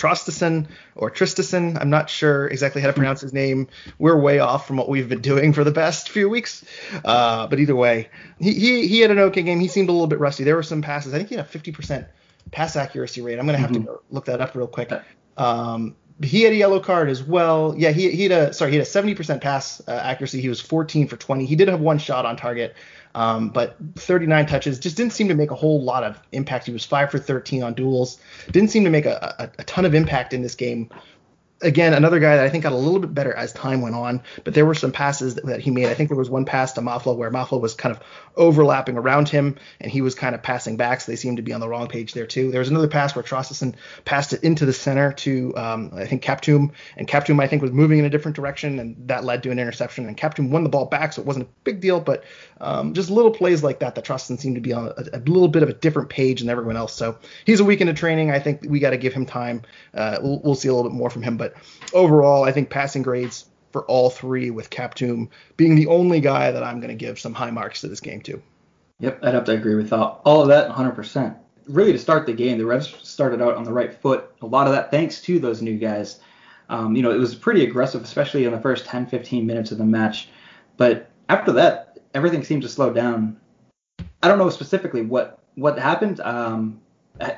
or 0.96 1.12
Traustason. 1.12 1.80
I'm 1.80 1.90
not 1.92 2.10
sure 2.10 2.48
exactly 2.48 2.82
how 2.82 2.88
to 2.88 2.94
pronounce 2.94 3.22
his 3.22 3.32
name. 3.32 3.68
We're 4.00 4.20
way 4.20 4.40
off 4.40 4.66
from 4.66 4.78
what 4.78 4.90
we've 4.90 5.08
been 5.08 5.22
doing 5.22 5.54
for 5.54 5.64
the 5.64 5.72
past 5.72 6.10
few 6.10 6.28
weeks. 6.28 6.66
Uh, 7.06 7.46
but 7.48 7.60
either 7.60 7.76
way, 7.76 8.10
he, 8.40 8.54
he 8.54 8.88
he 8.88 9.00
had 9.00 9.12
an 9.12 9.20
okay 9.20 9.44
game. 9.44 9.60
He 9.60 9.68
seemed 9.68 9.90
a 9.90 9.92
little 9.92 10.08
bit 10.08 10.20
rusty. 10.20 10.44
There 10.44 10.56
were 10.56 10.64
some 10.64 10.82
passes. 10.82 11.14
I 11.14 11.18
think 11.18 11.30
he 11.30 11.36
had 11.36 11.46
a 11.46 11.48
50% 11.48 12.08
pass 12.52 12.76
accuracy 12.76 13.22
rate. 13.22 13.38
I'm 13.38 13.46
gonna 13.46 13.60
have 13.60 13.70
mm-hmm. 13.70 13.86
to 13.86 14.00
look 14.10 14.26
that 14.26 14.42
up 14.42 14.56
real 14.56 14.68
quick. 14.68 14.92
Um, 15.38 15.96
he 16.24 16.44
had 16.44 16.54
a 16.54 16.56
yellow 16.56 16.80
card 16.80 17.10
as 17.10 17.24
well. 17.24 17.76
Yeah, 17.78 17.92
he, 17.92 18.12
he 18.12 18.24
had 18.24 18.32
a 18.32 18.54
sorry, 18.54 18.72
he 18.72 18.78
had 18.78 18.88
a 18.88 18.90
70% 18.90 19.42
pass 19.42 19.82
uh, 19.88 19.92
accuracy. 19.92 20.42
He 20.42 20.50
was 20.50 20.60
14 20.60 21.08
for 21.08 21.18
20. 21.18 21.46
He 21.46 21.56
did 21.56 21.68
have 21.68 21.80
one 21.80 22.00
shot 22.00 22.26
on 22.26 22.38
target. 22.38 22.76
Um, 23.16 23.50
but 23.50 23.76
39 23.96 24.46
touches 24.46 24.78
just 24.78 24.96
didn't 24.96 25.14
seem 25.14 25.28
to 25.30 25.34
make 25.34 25.50
a 25.50 25.56
whole 25.56 25.82
lot 25.82 26.04
of 26.04 26.22
impact. 26.34 26.68
He 26.68 26.72
was 26.72 26.86
five 26.86 27.10
for 27.10 27.18
13 27.18 27.64
on 27.64 27.74
duels. 27.74 28.20
Didn't 28.52 28.70
seem 28.70 28.84
to 28.84 28.92
make 28.92 29.08
a, 29.08 29.36
a, 29.40 29.62
a 29.62 29.64
ton 29.64 29.86
of 29.86 29.96
impact 29.96 30.34
in 30.34 30.44
this 30.44 30.54
game 30.54 30.90
again, 31.62 31.94
another 31.94 32.20
guy 32.20 32.36
that 32.36 32.46
I 32.46 32.50
think 32.50 32.64
got 32.64 32.74
a 32.74 32.76
little 32.76 33.00
bit 33.00 33.14
better 33.14 33.34
as 33.34 33.52
time 33.54 33.82
went 33.82 33.96
on, 33.96 34.22
but 34.44 34.54
there 34.54 34.66
were 34.66 34.76
some 34.76 34.92
passes 34.92 35.36
that, 35.36 35.46
that 35.46 35.60
he 35.60 35.72
made. 35.72 35.88
I 35.88 35.94
think 35.94 36.10
there 36.10 36.18
was 36.18 36.30
one 36.30 36.46
pass 36.46 36.74
to 36.74 36.82
Mafla 36.82 37.16
where 37.16 37.32
Mafla 37.32 37.60
was 37.60 37.74
kind 37.74 37.96
of 37.96 38.02
overlapping 38.36 38.98
around 38.98 39.30
him 39.30 39.58
and 39.82 39.92
he 39.92 40.02
was 40.02 40.14
kind 40.16 40.36
of 40.36 40.44
passing 40.44 40.78
back, 40.78 41.02
so 41.02 41.12
they 41.12 41.16
seemed 41.16 41.38
to 41.38 41.44
be 41.44 41.54
on 41.54 41.60
the 41.60 41.68
wrong 41.68 41.88
page 41.88 42.14
there 42.14 42.28
too. 42.28 42.52
There 42.52 42.60
was 42.60 42.70
another 42.70 42.88
pass 42.88 43.16
where 43.16 43.24
Traustason 43.24 43.76
passed 44.06 44.34
it 44.34 44.44
into 44.44 44.66
the 44.66 44.74
center 44.74 45.14
to 45.14 45.56
um, 45.58 45.92
I 45.96 46.06
think 46.06 46.24
Kaptoum, 46.24 46.72
and 46.96 47.08
Kaptoum 47.08 47.42
I 47.42 47.48
think 47.48 47.62
was 47.62 47.72
moving 47.72 48.00
in 48.00 48.06
a 48.06 48.10
different 48.10 48.36
direction, 48.36 48.80
and 48.80 48.96
that 49.08 49.24
led 49.24 49.44
to 49.44 49.52
an 49.52 49.60
interception. 49.60 50.06
And 50.08 50.18
Kaptoum 50.18 50.50
won 50.50 50.64
the 50.64 50.70
ball 50.70 50.86
back, 50.86 51.14
so 51.14 51.22
it 51.22 51.26
wasn't 51.26 51.46
a 51.46 51.50
big 51.64 51.82
deal, 51.82 52.00
but 52.00 52.24
um, 52.60 52.94
just 52.94 53.10
little 53.10 53.32
plays 53.32 53.64
like 53.64 53.80
that 53.80 53.96
that 53.96 54.06
Traustason 54.06 54.40
seemed 54.40 54.56
to 54.56 54.62
be 54.62 54.74
on 54.74 54.88
a, 54.88 55.18
a, 55.18 55.20
little 55.20 55.48
bit 55.48 55.64
of 55.64 55.70
a 55.70 55.74
different 55.74 56.10
page 56.10 56.40
than 56.40 56.50
everyone 56.50 56.76
else. 56.76 56.94
So 56.94 57.18
he's 57.46 57.60
a 57.60 57.66
week 57.66 57.82
into 57.82 57.94
training. 57.94 58.32
I 58.32 58.40
think 58.40 58.64
we 58.68 58.80
got 58.80 58.92
to 58.92 58.98
give 58.98 59.14
him 59.14 59.26
time. 59.26 59.64
Uh, 59.94 60.18
we'll, 60.22 60.40
we'll 60.44 60.56
see 60.56 60.68
a 60.68 60.74
little 60.74 60.90
bit 60.90 60.96
more 60.96 61.10
from 61.10 61.22
him, 61.22 61.38
but 61.38 61.47
overall, 61.94 62.44
I 62.44 62.52
think 62.52 62.70
passing 62.70 63.02
grades 63.02 63.46
for 63.72 63.84
all 63.86 64.10
three, 64.10 64.50
with 64.50 64.70
Kaptoum 64.70 65.30
being 65.56 65.76
the 65.76 65.88
only 65.88 66.20
guy 66.20 66.52
that 66.52 66.64
I'm 66.64 66.80
going 66.80 66.90
to 66.90 66.96
give 66.96 67.20
some 67.20 67.34
high 67.34 67.52
marks 67.52 67.82
to 67.82 67.88
this 67.88 68.00
game 68.00 68.22
to. 68.22 68.42
Yep, 69.00 69.20
I'd 69.24 69.34
have 69.34 69.44
to 69.46 69.52
agree 69.52 69.76
with 69.76 69.94
all, 69.94 70.22
all 70.26 70.42
of 70.42 70.48
that 70.48 70.72
100%. 70.72 71.36
Really, 71.68 71.92
to 71.92 72.00
start 72.00 72.26
the 72.26 72.34
game, 72.34 72.58
the 72.58 72.66
Revs 72.66 72.96
started 73.04 73.42
out 73.42 73.56
on 73.56 73.64
the 73.64 73.74
right 73.74 73.94
foot. 73.94 74.32
A 74.42 74.46
lot 74.46 74.68
of 74.68 74.74
that 74.74 74.90
thanks 74.90 75.22
to 75.24 75.38
those 75.38 75.62
new 75.62 75.78
guys. 75.78 76.20
Um, 76.70 76.96
you 76.96 77.04
know, 77.04 77.12
it 77.12 77.20
was 77.20 77.36
pretty 77.36 77.64
aggressive, 77.64 78.04
especially 78.04 78.46
in 78.46 78.52
the 78.52 78.60
first 78.60 78.86
10, 78.86 79.08
15 79.08 79.46
minutes 79.46 79.72
of 79.72 79.78
the 79.78 79.86
match. 79.86 80.30
But 80.78 81.10
after 81.30 81.52
that, 81.54 82.00
everything 82.14 82.44
seemed 82.44 82.64
to 82.64 82.70
slow 82.70 82.92
down. 82.92 83.38
I 84.24 84.28
don't 84.28 84.38
know 84.38 84.50
specifically 84.50 85.02
what 85.02 85.40
what 85.56 85.78
happened. 85.78 86.20
Um, 86.22 86.82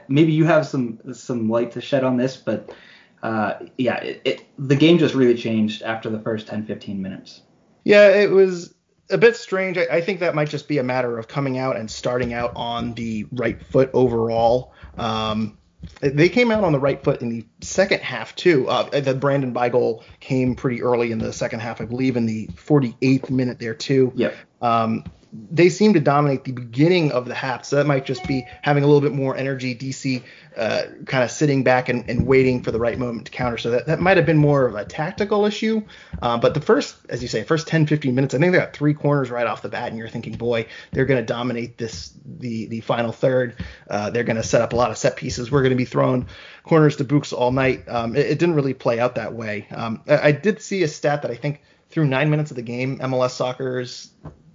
maybe 0.08 0.32
you 0.32 0.46
have 0.46 0.66
some 0.66 1.00
some 1.14 1.50
light 1.50 1.72
to 1.74 1.82
shed 1.82 2.04
on 2.04 2.18
this, 2.18 2.38
but 2.38 2.74
uh, 3.22 3.54
yeah, 3.78 3.98
it, 3.98 4.22
it, 4.24 4.46
the 4.58 4.76
game 4.76 4.98
just 4.98 5.14
really 5.14 5.36
changed 5.36 5.82
after 5.82 6.10
the 6.10 6.20
first 6.20 6.48
10, 6.48 6.66
15 6.66 7.02
minutes. 7.02 7.42
Yeah, 7.84 8.10
it 8.10 8.30
was 8.30 8.74
a 9.10 9.18
bit 9.18 9.36
strange. 9.36 9.78
I, 9.78 9.88
I, 9.92 10.02
think 10.02 10.20
that 10.22 10.36
might 10.36 10.50
just 10.50 10.68
be 10.68 10.78
a 10.78 10.84
matter 10.84 11.18
of 11.18 11.28
coming 11.28 11.58
out 11.58 11.78
and 11.78 11.90
starting 11.90 12.34
out 12.34 12.54
on 12.56 12.94
the 12.94 13.26
right 13.32 13.62
foot 13.62 13.90
overall. 13.94 14.74
Um, 14.98 15.58
they 16.02 16.30
came 16.30 16.52
out 16.52 16.64
on 16.64 16.72
the 16.72 16.80
right 16.80 17.02
foot 17.02 17.22
in 17.22 17.30
the 17.30 17.46
second 17.62 18.02
half 18.02 18.36
too. 18.36 18.68
Uh, 18.68 19.00
the 19.00 19.14
Brandon 19.14 19.54
Bye 19.54 19.70
goal 19.70 20.04
came 20.20 20.56
pretty 20.56 20.82
early 20.82 21.12
in 21.12 21.20
the 21.20 21.32
second 21.32 21.62
half, 21.62 21.82
I 21.82 21.86
believe, 21.86 22.18
in 22.18 22.26
the 22.26 22.48
48th 22.48 23.30
minute 23.30 23.60
there 23.60 23.74
too. 23.74 24.12
Yep. 24.16 24.36
Um, 24.62 25.06
they 25.32 25.70
seem 25.70 25.94
to 25.94 26.00
dominate 26.00 26.44
the 26.44 26.52
beginning 26.52 27.12
of 27.12 27.26
the 27.26 27.36
half. 27.36 27.64
So 27.66 27.76
that 27.76 27.86
might 27.86 28.06
just 28.06 28.28
be 28.28 28.48
having 28.62 28.84
a 28.84 28.88
little 28.88 29.02
bit 29.02 29.12
more 29.12 29.36
energy. 29.36 29.76
DC 29.76 30.24
uh, 30.58 30.84
kind 31.06 31.24
of 31.24 31.30
sitting 31.30 31.64
back 31.64 31.88
and, 31.88 32.10
and, 32.10 32.26
waiting 32.26 32.64
for 32.64 32.72
the 32.72 32.80
right 32.80 32.98
moment 32.98 33.26
to 33.28 33.32
counter. 33.32 33.58
So 33.58 33.72
that, 33.72 33.86
that 33.86 34.00
might 34.00 34.18
have 34.18 34.26
been 34.26 34.38
more 34.38 34.66
of 34.66 34.76
a 34.76 34.84
tactical 34.84 35.46
issue. 35.46 35.84
Uh, 36.22 36.38
but 36.38 36.56
the 36.56 36.62
first, 36.62 36.98
as 37.10 37.22
you 37.22 37.28
say, 37.28 37.44
first 37.44 37.68
10, 37.68 37.86
15 37.86 38.16
minutes, 38.16 38.34
I 38.34 38.40
think 38.40 38.52
they 38.52 38.58
got 38.58 38.74
three 38.74 38.94
corners 38.96 39.30
right 39.30 39.46
off 39.46 39.62
the 39.62 39.70
bat, 39.70 39.90
and 39.90 39.98
you're 39.98 40.10
thinking, 40.10 40.34
boy, 40.34 40.66
they're 40.92 41.06
going 41.06 41.20
to 41.20 41.26
dominate 41.26 41.78
this 41.78 42.12
the 42.26 42.66
the 42.66 42.82
final 42.82 43.12
third. 43.12 43.56
Uh, 43.90 44.10
they're 44.10 44.24
going 44.24 44.38
to 44.38 44.44
set 44.44 44.62
up 44.62 44.74
a 44.74 44.76
lot 44.76 44.90
of 44.90 44.98
set 44.98 45.16
pieces. 45.16 45.52
We're 45.52 45.62
going 45.62 45.72
to 45.72 45.78
be 45.78 45.86
throwing 45.86 46.28
corners 46.64 46.96
to 46.98 47.06
Buksa 47.06 47.34
all 47.34 47.52
night. 47.52 47.88
Um, 47.88 48.16
it, 48.16 48.26
it, 48.26 48.40
didn't 48.40 48.56
really 48.56 48.74
play 48.74 49.00
out 49.00 49.16
that 49.16 49.34
way. 49.34 49.68
Um, 49.72 50.02
I, 50.08 50.18
I 50.18 50.32
did 50.32 50.62
see 50.62 50.84
a 50.84 50.88
stat 50.88 51.22
that 51.22 51.32
I 51.32 51.36
think 51.36 51.62
through 51.90 52.06
nine 52.06 52.30
minutes 52.30 52.52
of 52.52 52.56
the 52.56 52.64
game, 52.64 53.00
MLS 53.00 53.32
Soccer's 53.32 54.12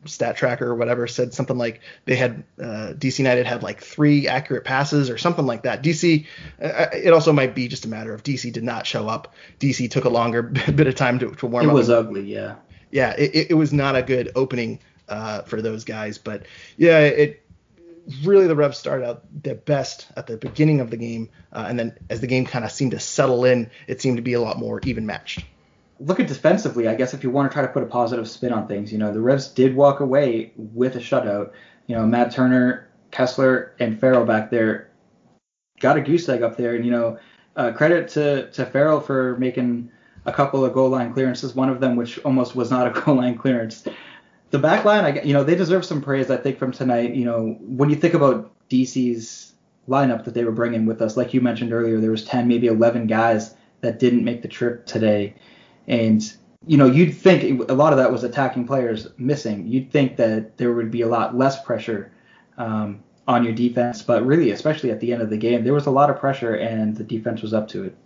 stat 0.07 0.37
tracker 0.37 0.67
or 0.67 0.75
whatever 0.75 1.07
said 1.07 1.35
something 1.35 1.57
like 1.57 1.81
they 2.05 2.17
had 2.17 2.45
uh, 2.61 2.93
DC 2.95 3.19
United 3.19 3.47
had 3.47 3.63
like 3.63 3.81
three 3.81 4.29
accurate 4.29 4.65
passes 4.65 5.11
or 5.11 5.19
something 5.19 5.47
like 5.47 5.63
that. 5.63 5.83
DC, 5.83 6.27
uh, 6.63 6.87
it 6.93 7.13
also 7.13 7.33
might 7.33 7.55
be 7.55 7.69
just 7.69 7.85
a 7.85 7.89
matter 7.89 8.15
of 8.15 8.23
DC 8.23 8.53
did 8.53 8.65
not 8.65 8.87
show 8.87 9.09
up. 9.09 9.35
DC 9.61 9.91
took 9.91 10.05
a 10.05 10.09
longer 10.09 10.43
bit 10.75 10.87
of 10.87 10.95
time 10.95 11.19
to, 11.19 11.31
to 11.33 11.47
warm 11.47 11.65
it 11.65 11.69
up. 11.69 11.73
It 11.73 11.75
was 11.75 11.91
ugly, 11.91 12.23
yeah. 12.23 12.57
Yeah, 12.91 13.15
it, 13.17 13.51
it 13.51 13.55
was 13.55 13.73
not 13.73 13.97
a 13.97 14.03
good 14.03 14.33
opening 14.37 14.79
uh, 15.09 15.43
for 15.43 15.61
those 15.61 15.85
guys, 15.85 16.19
but 16.19 16.47
yeah, 16.77 17.01
it 17.01 17.45
really 18.23 18.47
the 18.47 18.55
Revs 18.55 18.79
started 18.79 19.07
out 19.07 19.43
their 19.43 19.55
best 19.55 20.07
at 20.17 20.27
the 20.27 20.37
beginning 20.37 20.81
of 20.81 20.91
the 20.91 20.97
game, 20.97 21.31
uh, 21.53 21.65
and 21.69 21.79
then 21.79 21.99
as 22.09 22.21
the 22.21 22.27
game 22.27 22.47
kind 22.47 22.65
of 22.65 22.71
seemed 22.71 22.93
to 22.93 23.01
settle 23.01 23.45
in, 23.45 23.71
it 23.89 24.01
seemed 24.01 24.19
to 24.19 24.23
be 24.23 24.35
a 24.35 24.41
lot 24.41 24.59
more 24.59 24.81
even 24.85 25.07
matched 25.07 25.45
look 26.01 26.21
at 26.21 26.27
defensively, 26.27 26.89
I 26.89 26.95
guess 26.95 27.15
if 27.15 27.23
you 27.23 27.31
want 27.31 27.51
to 27.51 27.55
try 27.55 27.63
to 27.63 27.73
put 27.73 27.83
a 27.83 27.87
positive 27.87 28.29
spin 28.29 28.53
on 28.53 28.67
things, 28.67 28.93
you 28.93 28.99
know, 28.99 29.13
the 29.13 29.21
Revs 29.21 29.49
did 29.49 29.75
walk 29.75 30.01
away 30.01 30.53
with 30.57 30.97
a 30.97 31.01
shutout. 31.01 31.53
You 31.87 31.97
know, 31.97 32.07
Matt 32.07 32.33
Turner, 32.33 32.89
Kessler, 33.11 33.75
and 33.79 33.99
Farrell 33.99 34.25
back 34.25 34.51
there 34.51 34.91
got 35.81 35.97
a 35.97 36.01
goose 36.01 36.29
egg 36.29 36.43
up 36.43 36.57
there, 36.57 36.75
and 36.75 36.85
you 36.85 36.91
know, 36.91 37.19
uh, 37.57 37.73
credit 37.73 38.09
to 38.09 38.51
to 38.53 38.67
Farrell 38.67 39.01
for 39.01 39.37
making 39.39 39.91
a 40.27 40.33
couple 40.33 40.65
of 40.65 40.73
goal 40.73 40.89
line 40.89 41.13
clearances. 41.13 41.55
One 41.55 41.69
of 41.69 41.81
them, 41.81 41.97
which 41.97 42.19
almost 42.21 42.57
was 42.57 42.71
not 42.71 42.87
a 42.87 43.01
goal 43.01 43.17
line 43.17 43.37
clearance. 43.37 43.87
The 44.51 44.59
back 44.59 44.85
line, 44.85 45.05
I, 45.05 45.23
you 45.23 45.33
know, 45.33 45.45
they 45.45 45.55
deserve 45.55 45.85
some 45.85 46.01
praise. 46.01 46.31
I 46.31 46.37
think 46.37 46.59
from 46.59 46.73
tonight. 46.73 47.15
You 47.15 47.25
know, 47.25 47.57
when 47.61 47.91
you 47.91 47.97
think 47.97 48.15
about 48.15 48.51
DC's 48.69 49.53
lineup 49.89 50.25
that 50.25 50.35
they 50.35 50.45
were 50.45 50.53
bringing 50.53 50.87
with 50.87 51.03
us, 51.03 51.17
like 51.17 51.35
you 51.35 51.41
mentioned 51.41 51.73
earlier, 51.73 52.01
there 52.01 52.11
was 52.11 52.25
10, 52.25 52.49
maybe 52.49 52.69
11 52.69 53.07
guys 53.07 53.55
that 53.83 53.99
didn't 53.99 54.25
make 54.25 54.41
the 54.41 54.49
trip 54.49 54.87
today. 54.87 55.35
And 55.87 56.23
you 56.67 56.77
know, 56.77 56.87
you'd 56.87 57.15
think 57.15 57.69
a 57.69 57.75
lot 57.75 57.93
of 57.93 57.99
that 57.99 58.11
was 58.11 58.25
attacking 58.25 58.67
players 58.67 59.09
missing. 59.19 59.67
You'd 59.67 59.91
think 59.91 60.17
that 60.17 60.57
there 60.57 60.73
would 60.73 60.91
be 60.91 61.03
a 61.03 61.09
lot 61.09 61.37
less 61.37 61.63
pressure 61.63 62.13
um, 62.57 63.03
on 63.29 63.45
your 63.45 63.53
defense, 63.53 64.03
but 64.03 64.25
really, 64.25 64.51
especially 64.51 64.91
at 64.91 65.01
the 65.01 65.13
end 65.13 65.23
of 65.23 65.31
the 65.31 65.37
game, 65.37 65.65
there 65.65 65.75
was 65.75 65.87
a 65.87 65.91
lot 65.91 66.11
of 66.11 66.19
pressure, 66.19 66.55
and 66.55 66.97
the 66.97 67.05
defense 67.05 67.43
was 67.43 67.53
up 67.53 67.69
to 67.69 67.85
it. 67.85 67.97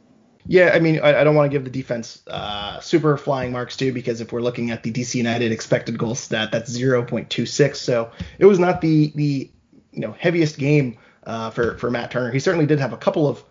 Yeah, 0.47 0.71
I 0.75 0.81
mean, 0.81 0.99
I, 1.01 1.21
I 1.21 1.25
don't 1.25 1.35
want 1.35 1.51
to 1.51 1.55
give 1.55 1.65
the 1.65 1.71
defense 1.71 2.23
uh, 2.27 2.81
super 2.81 3.17
flying 3.17 3.53
marks 3.53 3.77
too, 3.77 3.93
because 3.93 4.21
if 4.21 4.33
we're 4.33 4.41
looking 4.41 4.71
at 4.71 4.83
the 4.83 4.91
DC 4.91 5.15
United 5.15 5.53
expected 5.53 5.99
goal 5.99 6.15
stat, 6.15 6.51
that's 6.51 6.77
0.26. 6.77 7.77
So 7.77 8.11
it 8.39 8.47
was 8.47 8.59
not 8.59 8.81
the 8.81 9.13
the 9.15 9.51
you 9.93 10.01
know 10.01 10.13
heaviest 10.13 10.59
game 10.59 10.97
uh, 11.25 11.51
for 11.51 11.77
for 11.79 11.91
Matt 11.91 12.11
Turner. 12.11 12.33
He 12.33 12.39
certainly 12.39 12.67
did 12.67 12.81
have 12.81 12.93
a 12.93 12.97
couple 12.97 13.29
of 13.29 13.45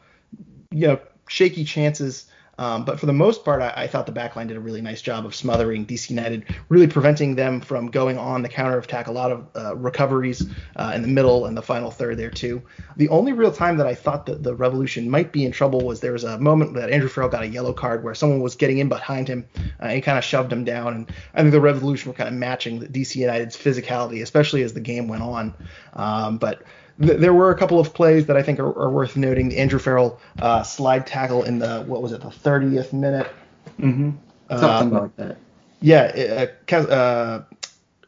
you 0.71 0.87
know 0.87 0.99
shaky 1.29 1.63
chances 1.65 2.25
um, 2.57 2.85
but 2.85 2.99
for 2.99 3.05
the 3.05 3.13
most 3.13 3.45
part, 3.45 3.61
I, 3.61 3.73
I, 3.75 3.87
thought 3.87 4.07
the 4.07 4.11
backline 4.11 4.47
did 4.47 4.57
a 4.57 4.59
really 4.59 4.81
nice 4.81 5.01
job 5.01 5.25
of 5.25 5.35
smothering 5.35 5.85
DC 5.85 6.09
United, 6.09 6.45
really 6.69 6.87
preventing 6.87 7.35
them 7.35 7.61
from 7.61 7.91
going 7.91 8.17
on 8.17 8.41
the 8.41 8.49
counter 8.49 8.79
attack. 8.79 9.07
A 9.07 9.11
lot 9.11 9.31
of 9.31 9.47
uh, 9.55 9.75
recoveries 9.75 10.43
uh, 10.75 10.91
in 10.95 11.03
the 11.03 11.07
middle 11.07 11.45
and 11.45 11.55
the 11.55 11.61
final 11.61 11.91
third 11.91 12.17
there 12.17 12.31
too. 12.31 12.63
The 12.95 13.09
only 13.09 13.31
real 13.33 13.51
time 13.51 13.77
that 13.77 13.85
I 13.85 13.93
thought 13.93 14.25
that 14.25 14.41
the 14.41 14.55
Revolution 14.55 15.09
might 15.09 15.31
be 15.31 15.45
in 15.45 15.51
trouble 15.51 15.81
was 15.81 15.99
there 15.99 16.13
was 16.13 16.23
a 16.23 16.39
moment 16.39 16.73
that 16.73 16.89
Andrew 16.89 17.09
Farrell 17.09 17.29
got 17.29 17.43
a 17.43 17.47
yellow 17.47 17.73
card 17.73 18.03
where 18.03 18.15
someone 18.15 18.41
was 18.41 18.55
getting 18.55 18.79
in 18.79 18.89
behind 18.89 19.27
him 19.27 19.47
uh, 19.79 19.85
and 19.85 20.03
kind 20.03 20.17
of 20.17 20.23
shoved 20.23 20.51
him 20.51 20.63
down. 20.63 20.93
And 20.93 21.11
I 21.35 21.41
think 21.41 21.51
the 21.51 21.61
Revolution 21.61 22.11
were 22.11 22.17
kind 22.17 22.29
of 22.29 22.35
matching 22.35 22.81
DC 22.81 23.15
United's 23.17 23.55
physicality, 23.55 24.23
especially 24.23 24.63
as 24.63 24.73
the 24.73 24.81
game 24.81 25.07
went 25.07 25.21
on. 25.21 25.53
Um, 25.93 26.37
but 26.39 26.63
th- 27.01 27.19
there 27.19 27.33
were 27.33 27.51
a 27.51 27.57
couple 27.57 27.79
of 27.79 27.93
plays 27.93 28.25
that 28.27 28.37
I 28.37 28.43
think 28.43 28.59
are, 28.59 28.79
are 28.79 28.89
worth 28.89 29.15
noting. 29.15 29.49
The 29.49 29.59
Andrew 29.59 29.79
Farrell 29.79 30.19
uh, 30.39 30.63
slide 30.63 31.07
tackle 31.07 31.43
in 31.43 31.59
the 31.59 31.83
what 31.83 32.01
was 32.01 32.11
it, 32.11 32.21
the 32.21 32.29
30th 32.29 32.93
minute? 32.93 33.27
Mm-hmm. 33.79 34.11
Something 34.49 34.97
uh, 34.97 35.01
like 35.01 35.15
that. 35.17 35.37
Yeah, 35.81 36.47
uh, 36.71 36.75
uh 36.75 37.43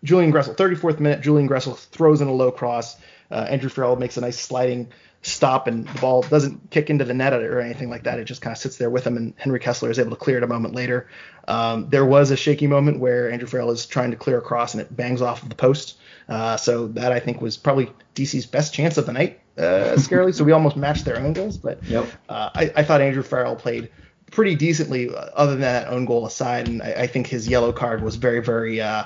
Julian 0.04 0.32
Gressel, 0.32 0.56
34th 0.56 1.00
minute. 1.00 1.22
Julian 1.22 1.50
Gressel 1.50 1.78
throws 1.78 2.22
in 2.22 2.28
a 2.28 2.34
low 2.34 2.52
cross. 2.52 2.96
Uh, 3.30 3.46
Andrew 3.50 3.70
Farrell 3.70 3.96
makes 3.96 4.18
a 4.18 4.22
nice 4.22 4.40
sliding 4.40 4.92
stop, 5.22 5.68
and 5.68 5.88
the 5.88 6.00
ball 6.00 6.22
doesn't 6.22 6.70
kick 6.72 6.90
into 6.90 7.04
the 7.04 7.14
net 7.14 7.34
or 7.34 7.60
anything 7.60 7.90
like 7.90 8.04
that. 8.04 8.20
It 8.20 8.26
just 8.26 8.42
kind 8.42 8.54
of 8.54 8.58
sits 8.58 8.78
there 8.78 8.90
with 8.90 9.06
him, 9.06 9.18
and 9.18 9.34
Henry 9.38 9.60
Kessler 9.60 9.90
is 9.90 10.00
able 10.00 10.12
to 10.12 10.16
clear 10.16 10.38
it 10.38 10.44
a 10.44 10.48
moment 10.48 10.74
later. 10.74 11.08
Um, 11.48 11.90
there 11.90 12.06
was 12.06 12.32
a 12.32 12.38
shaky 12.38 12.68
moment 12.68 13.00
where 13.00 13.30
Andrew 13.30 13.48
Farrell 13.48 13.72
is 13.72 13.86
trying 13.86 14.12
to 14.12 14.18
clear 14.18 14.38
a 14.38 14.42
cross, 14.42 14.74
and 14.74 14.82
it 14.82 14.96
bangs 14.96 15.22
off 15.22 15.44
of 15.44 15.50
the 15.50 15.56
post. 15.56 15.98
Uh, 16.30 16.56
so 16.56 16.88
that 16.90 17.12
I 17.12 17.20
think 17.20 17.42
was 17.42 17.58
probably 17.58 17.92
DC's 18.14 18.46
best 18.46 18.72
chance 18.72 18.98
of 18.98 19.08
the 19.08 19.14
night, 19.14 19.40
uh, 19.58 19.96
scarily. 19.98 20.34
so 20.34 20.44
we 20.44 20.52
almost 20.52 20.78
matched 20.78 21.04
their 21.04 21.18
own 21.18 21.34
goals. 21.34 21.58
But 21.58 21.84
yep. 21.86 22.06
uh, 22.30 22.52
I, 22.54 22.72
I, 22.76 22.84
thought 22.84 23.02
Andrew 23.02 23.24
Farrell 23.24 23.56
played 23.56 23.90
pretty 24.30 24.56
decently, 24.56 25.10
uh, 25.10 25.30
other 25.34 25.54
than 25.54 25.62
that 25.62 25.88
own 25.88 26.06
goal 26.06 26.28
aside. 26.28 26.68
And 26.68 26.84
I, 26.84 26.92
I 26.92 27.08
think 27.08 27.26
his 27.26 27.48
yellow 27.48 27.74
card 27.74 28.04
was 28.04 28.16
very, 28.16 28.42
very 28.44 28.80
uh, 28.80 29.06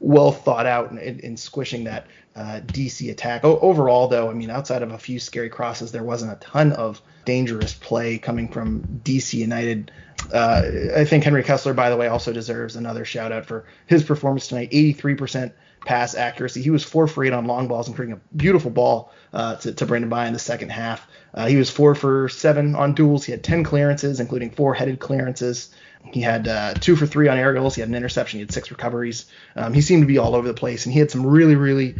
well 0.00 0.30
thought 0.30 0.66
out 0.66 0.90
in, 0.90 0.98
in, 0.98 1.20
in 1.20 1.36
squishing 1.38 1.84
that 1.84 2.06
uh, 2.36 2.60
DC 2.66 3.10
attack. 3.10 3.44
O- 3.44 3.58
overall, 3.60 4.06
though, 4.06 4.30
I 4.30 4.34
mean, 4.34 4.50
outside 4.50 4.82
of 4.82 4.92
a 4.92 4.98
few 4.98 5.18
scary 5.18 5.48
crosses, 5.48 5.90
there 5.90 6.04
wasn't 6.04 6.32
a 6.32 6.36
ton 6.36 6.72
of 6.72 7.00
dangerous 7.24 7.72
play 7.72 8.18
coming 8.18 8.48
from 8.48 9.00
DC 9.04 9.34
United. 9.34 9.90
Uh, 10.32 10.62
I 10.94 11.04
think 11.06 11.24
Henry 11.24 11.42
Kessler, 11.42 11.72
by 11.72 11.88
the 11.88 11.96
way, 11.96 12.08
also 12.08 12.32
deserves 12.32 12.76
another 12.76 13.06
shout 13.06 13.32
out 13.32 13.46
for 13.46 13.64
his 13.86 14.04
performance 14.04 14.48
tonight. 14.48 14.70
83% 14.70 15.52
pass 15.84 16.14
accuracy. 16.14 16.62
He 16.62 16.70
was 16.70 16.84
four 16.84 17.06
for 17.06 17.24
eight 17.24 17.32
on 17.32 17.46
long 17.46 17.68
balls, 17.68 17.88
including 17.88 18.14
a 18.14 18.20
beautiful 18.36 18.70
ball 18.70 19.12
uh, 19.32 19.56
to, 19.56 19.72
to 19.72 19.86
Brandon 19.86 20.10
Bye 20.10 20.26
in 20.26 20.32
the 20.32 20.38
second 20.38 20.70
half. 20.70 21.06
Uh, 21.34 21.46
he 21.46 21.56
was 21.56 21.70
four 21.70 21.94
for 21.94 22.28
seven 22.28 22.74
on 22.74 22.94
duels. 22.94 23.24
He 23.24 23.32
had 23.32 23.42
10 23.42 23.64
clearances, 23.64 24.20
including 24.20 24.50
four 24.50 24.74
headed 24.74 24.98
clearances. 24.98 25.70
He 26.12 26.20
had 26.20 26.48
uh, 26.48 26.74
two 26.74 26.96
for 26.96 27.06
three 27.06 27.28
on 27.28 27.38
aerials. 27.38 27.74
He 27.74 27.80
had 27.80 27.88
an 27.88 27.94
interception. 27.94 28.38
He 28.38 28.42
had 28.42 28.52
six 28.52 28.70
recoveries. 28.70 29.26
Um, 29.56 29.72
he 29.72 29.80
seemed 29.80 30.02
to 30.02 30.06
be 30.06 30.18
all 30.18 30.34
over 30.34 30.48
the 30.48 30.54
place, 30.54 30.86
and 30.86 30.92
he 30.92 31.00
had 31.00 31.10
some 31.10 31.26
really, 31.26 31.54
really 31.54 31.96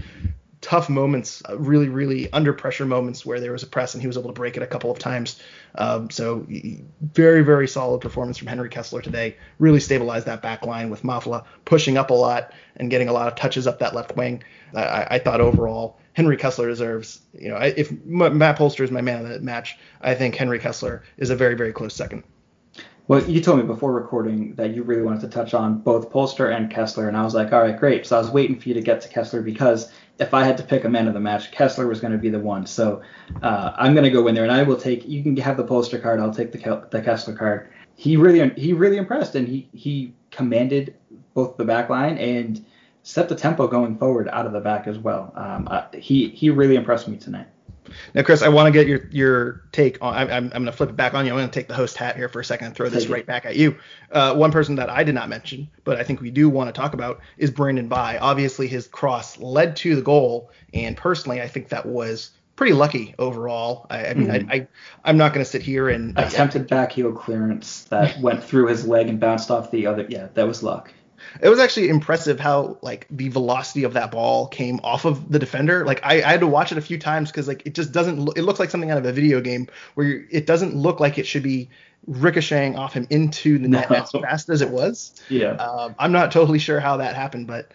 tough 0.61 0.89
moments, 0.89 1.43
uh, 1.49 1.57
really, 1.57 1.89
really 1.89 2.33
under 2.33 2.53
pressure 2.53 2.85
moments 2.85 3.25
where 3.25 3.41
there 3.41 3.53
was 3.53 3.63
a 3.63 3.67
press 3.67 3.95
and 3.95 4.01
he 4.01 4.07
was 4.07 4.17
able 4.17 4.29
to 4.29 4.35
break 4.35 4.57
it 4.57 4.63
a 4.63 4.67
couple 4.67 4.91
of 4.91 4.99
times. 4.99 5.41
Um, 5.77 6.11
so 6.11 6.47
very, 7.01 7.43
very 7.43 7.69
solid 7.69 8.01
performance 8.01 8.39
from 8.39 8.49
Henry 8.49 8.69
Kessler 8.69 9.01
today. 9.01 9.37
Really 9.59 9.81
stabilized 9.81 10.27
that 10.27 10.43
back 10.43 10.67
line 10.67 10.91
with 10.91 11.03
Mafla 11.03 11.45
pushing 11.65 11.97
up 11.97 12.11
a 12.11 12.15
lot 12.15 12.53
and 12.77 12.91
getting 12.91 13.09
a 13.09 13.13
lot 13.13 13.29
of 13.29 13.37
touches 13.37 13.67
up 13.67 13.79
that 13.79 13.95
left 13.95 14.17
wing. 14.17 14.43
I, 14.75 15.07
I 15.11 15.19
thought 15.19 15.41
overall 15.41 15.99
Henry 16.13 16.37
Kessler 16.37 16.69
deserves, 16.69 17.21
you 17.33 17.49
know, 17.49 17.57
if 17.57 17.93
Matt 18.05 18.59
Polster 18.59 18.83
is 18.83 18.91
my 18.91 19.01
man 19.01 19.25
of 19.25 19.29
the 19.29 19.41
match, 19.41 19.79
I 20.01 20.15
think 20.15 20.35
Henry 20.35 20.59
Kessler 20.59 21.05
is 21.17 21.31
a 21.31 21.37
very, 21.37 21.55
very 21.55 21.73
close 21.73 21.95
second. 21.95 22.25
Well, 23.07 23.25
you 23.25 23.41
told 23.41 23.59
me 23.59 23.65
before 23.65 23.93
recording 23.93 24.55
that 24.57 24.75
you 24.75 24.83
really 24.83 25.01
wanted 25.01 25.21
to 25.23 25.29
touch 25.29 25.55
on 25.55 25.79
both 25.79 26.11
Polster 26.11 26.55
and 26.55 26.71
Kessler, 26.71 27.09
and 27.09 27.17
I 27.17 27.23
was 27.23 27.35
like, 27.35 27.55
all 27.55 27.63
right, 27.63 27.79
great. 27.79 28.07
So 28.07 28.17
I 28.17 28.19
was 28.19 28.29
waiting 28.29 28.61
for 28.61 28.69
you 28.69 28.75
to 28.75 28.83
get 28.83 29.01
to 29.01 29.09
Kessler 29.09 29.41
because 29.41 29.91
if 30.19 30.35
I 30.35 30.45
had 30.45 30.57
to 30.59 30.63
pick 30.63 30.85
a 30.85 30.89
man 30.89 31.07
of 31.07 31.15
the 31.15 31.21
match, 31.21 31.53
Kessler 31.53 31.87
was 31.87 32.01
going 32.01 32.13
to 32.13 32.19
be 32.19 32.29
the 32.29 32.39
one. 32.39 32.67
So 32.67 33.03
uh, 33.43 33.73
I'm 33.77 33.95
going 33.95 34.05
to 34.05 34.11
go 34.11 34.27
in 34.27 34.35
there, 34.35 34.45
and 34.45 34.53
I 34.53 34.63
will 34.63 34.77
take. 34.77 35.07
You 35.07 35.23
can 35.23 35.37
have 35.37 35.57
the 35.57 35.65
Polster 35.65 36.03
card. 36.03 36.21
I'll 36.21 36.35
take 36.35 36.53
the 36.53 36.87
the 36.91 37.01
Kessler 37.01 37.35
card. 37.35 37.71
He 37.95 38.17
really 38.17 38.49
he 38.57 38.73
really 38.73 38.97
impressed, 38.97 39.35
and 39.35 39.47
he 39.47 39.69
he 39.73 40.15
commanded 40.31 40.95
both 41.35 41.57
the 41.57 41.65
back 41.65 41.89
line 41.89 42.19
and 42.19 42.65
set 43.03 43.29
the 43.29 43.35
tempo 43.35 43.67
going 43.67 43.97
forward 43.97 44.29
out 44.29 44.47
of 44.47 44.53
the 44.53 44.61
back 44.61 44.87
as 44.87 44.99
well. 44.99 45.33
Um, 45.37 45.69
uh, 45.71 45.85
he 45.95 46.29
he 46.31 46.51
really 46.51 46.77
impressed 46.77 47.09
me 47.09 47.17
tonight. 47.17 47.47
Now, 48.15 48.23
Kris, 48.23 48.43
I 48.43 48.49
want 48.49 48.67
to 48.67 48.73
get 48.73 48.87
your 48.87 49.07
your 49.11 49.63
take 49.73 49.99
on. 50.01 50.15
I'm, 50.15 50.31
I'm 50.31 50.49
going 50.51 50.67
to 50.67 50.73
flip 50.73 50.91
it 50.91 50.97
back 50.97 51.15
on 51.15 51.27
you. 51.27 51.33
I'm 51.33 51.39
going 51.39 51.49
to 51.49 51.55
take 51.55 51.69
the 51.69 51.75
host 51.75 51.97
hat 51.97 52.17
here 52.17 52.29
for 52.29 52.41
a 52.41 52.45
second 52.45 52.69
and 52.69 52.77
throw 52.77 52.89
this 52.89 53.07
right 53.07 53.27
back 53.27 53.47
at 53.47 53.57
you. 53.57 53.77
Uh, 54.11 54.35
one 54.35 54.53
person 54.53 54.77
that 54.77 54.91
I 54.91 55.05
did 55.05 55.15
not 55.15 55.29
mention, 55.29 55.69
but 55.85 55.99
I 55.99 56.03
think 56.03 56.21
we 56.21 56.31
do 56.31 56.49
want 56.49 56.73
to 56.73 56.79
talk 56.79 56.95
about 56.95 57.21
is 57.37 57.51
Brandon 57.51 57.89
Bye. 57.89 58.19
Obviously, 58.19 58.69
his 58.69 58.87
cross 58.87 59.39
led 59.39 59.77
to 59.77 59.97
the 59.97 60.03
goal, 60.03 60.51
and 60.73 60.97
personally, 60.97 61.41
I 61.41 61.49
think 61.49 61.69
that 61.69 61.87
was 61.87 62.31
pretty 62.57 62.73
lucky 62.73 63.15
overall. 63.19 63.87
I, 63.89 64.07
I 64.07 64.15
mean, 64.15 64.29
mm-hmm. 64.29 64.51
I, 64.51 64.67
I 65.05 65.11
am 65.11 65.17
not 65.17 65.33
going 65.33 65.45
to 65.45 65.51
sit 65.51 65.63
here 65.63 65.89
and 65.89 66.19
attempted 66.19 66.69
backheel 66.69 67.17
clearance 67.17 67.85
that 67.85 68.21
went 68.21 68.43
through 68.43 68.67
his 68.67 68.87
leg 68.87 69.09
and 69.09 69.21
bounced 69.21 69.51
off 69.51 69.71
the 69.71 69.87
other. 69.87 70.07
Yeah, 70.09 70.29
that 70.35 70.47
was 70.47 70.63
luck 70.63 70.93
it 71.41 71.49
was 71.49 71.59
actually 71.59 71.89
impressive 71.89 72.39
how 72.41 72.79
like 72.83 73.07
the 73.11 73.29
velocity 73.29 73.85
of 73.85 73.95
that 73.95 74.11
ball 74.11 74.47
came 74.49 74.81
off 74.83 75.05
of 75.05 75.31
the 75.31 75.39
defender. 75.39 75.85
Like 75.85 76.01
I, 76.05 76.17
I 76.23 76.33
had 76.33 76.41
to 76.41 76.47
watch 76.47 76.73
it 76.73 76.79
a 76.79 76.83
few 76.83 76.99
times 76.99 77.31
because 77.31 77.49
like 77.49 77.67
it 77.67 77.75
just 77.75 77.93
doesn't. 77.93 78.21
Look, 78.21 78.39
it 78.39 78.43
looks 78.43 78.61
like 78.61 78.71
something 78.71 78.91
out 78.91 78.99
of 78.99 79.07
a 79.07 79.13
video 79.13 79.41
game 79.41 79.69
where 79.95 80.25
it 80.31 80.47
doesn't 80.47 80.75
look 80.75 81.01
like 81.01 81.19
it 81.19 81.27
should 81.27 81.43
be 81.43 81.69
ricocheting 82.07 82.77
off 82.77 82.95
him 82.95 83.07
into 83.11 83.59
the 83.59 83.69
net 83.69 83.91
no. 83.91 83.97
as 83.97 84.11
fast 84.11 84.49
as 84.49 84.63
it 84.63 84.71
was. 84.71 85.15
Yeah. 85.29 85.53
Um, 85.53 85.95
I'm 85.99 86.13
not 86.13 86.33
totally 86.33 86.59
sure 86.59 86.81
how 86.81 86.97
that 86.99 87.15
happened, 87.15 87.47
but 87.47 87.71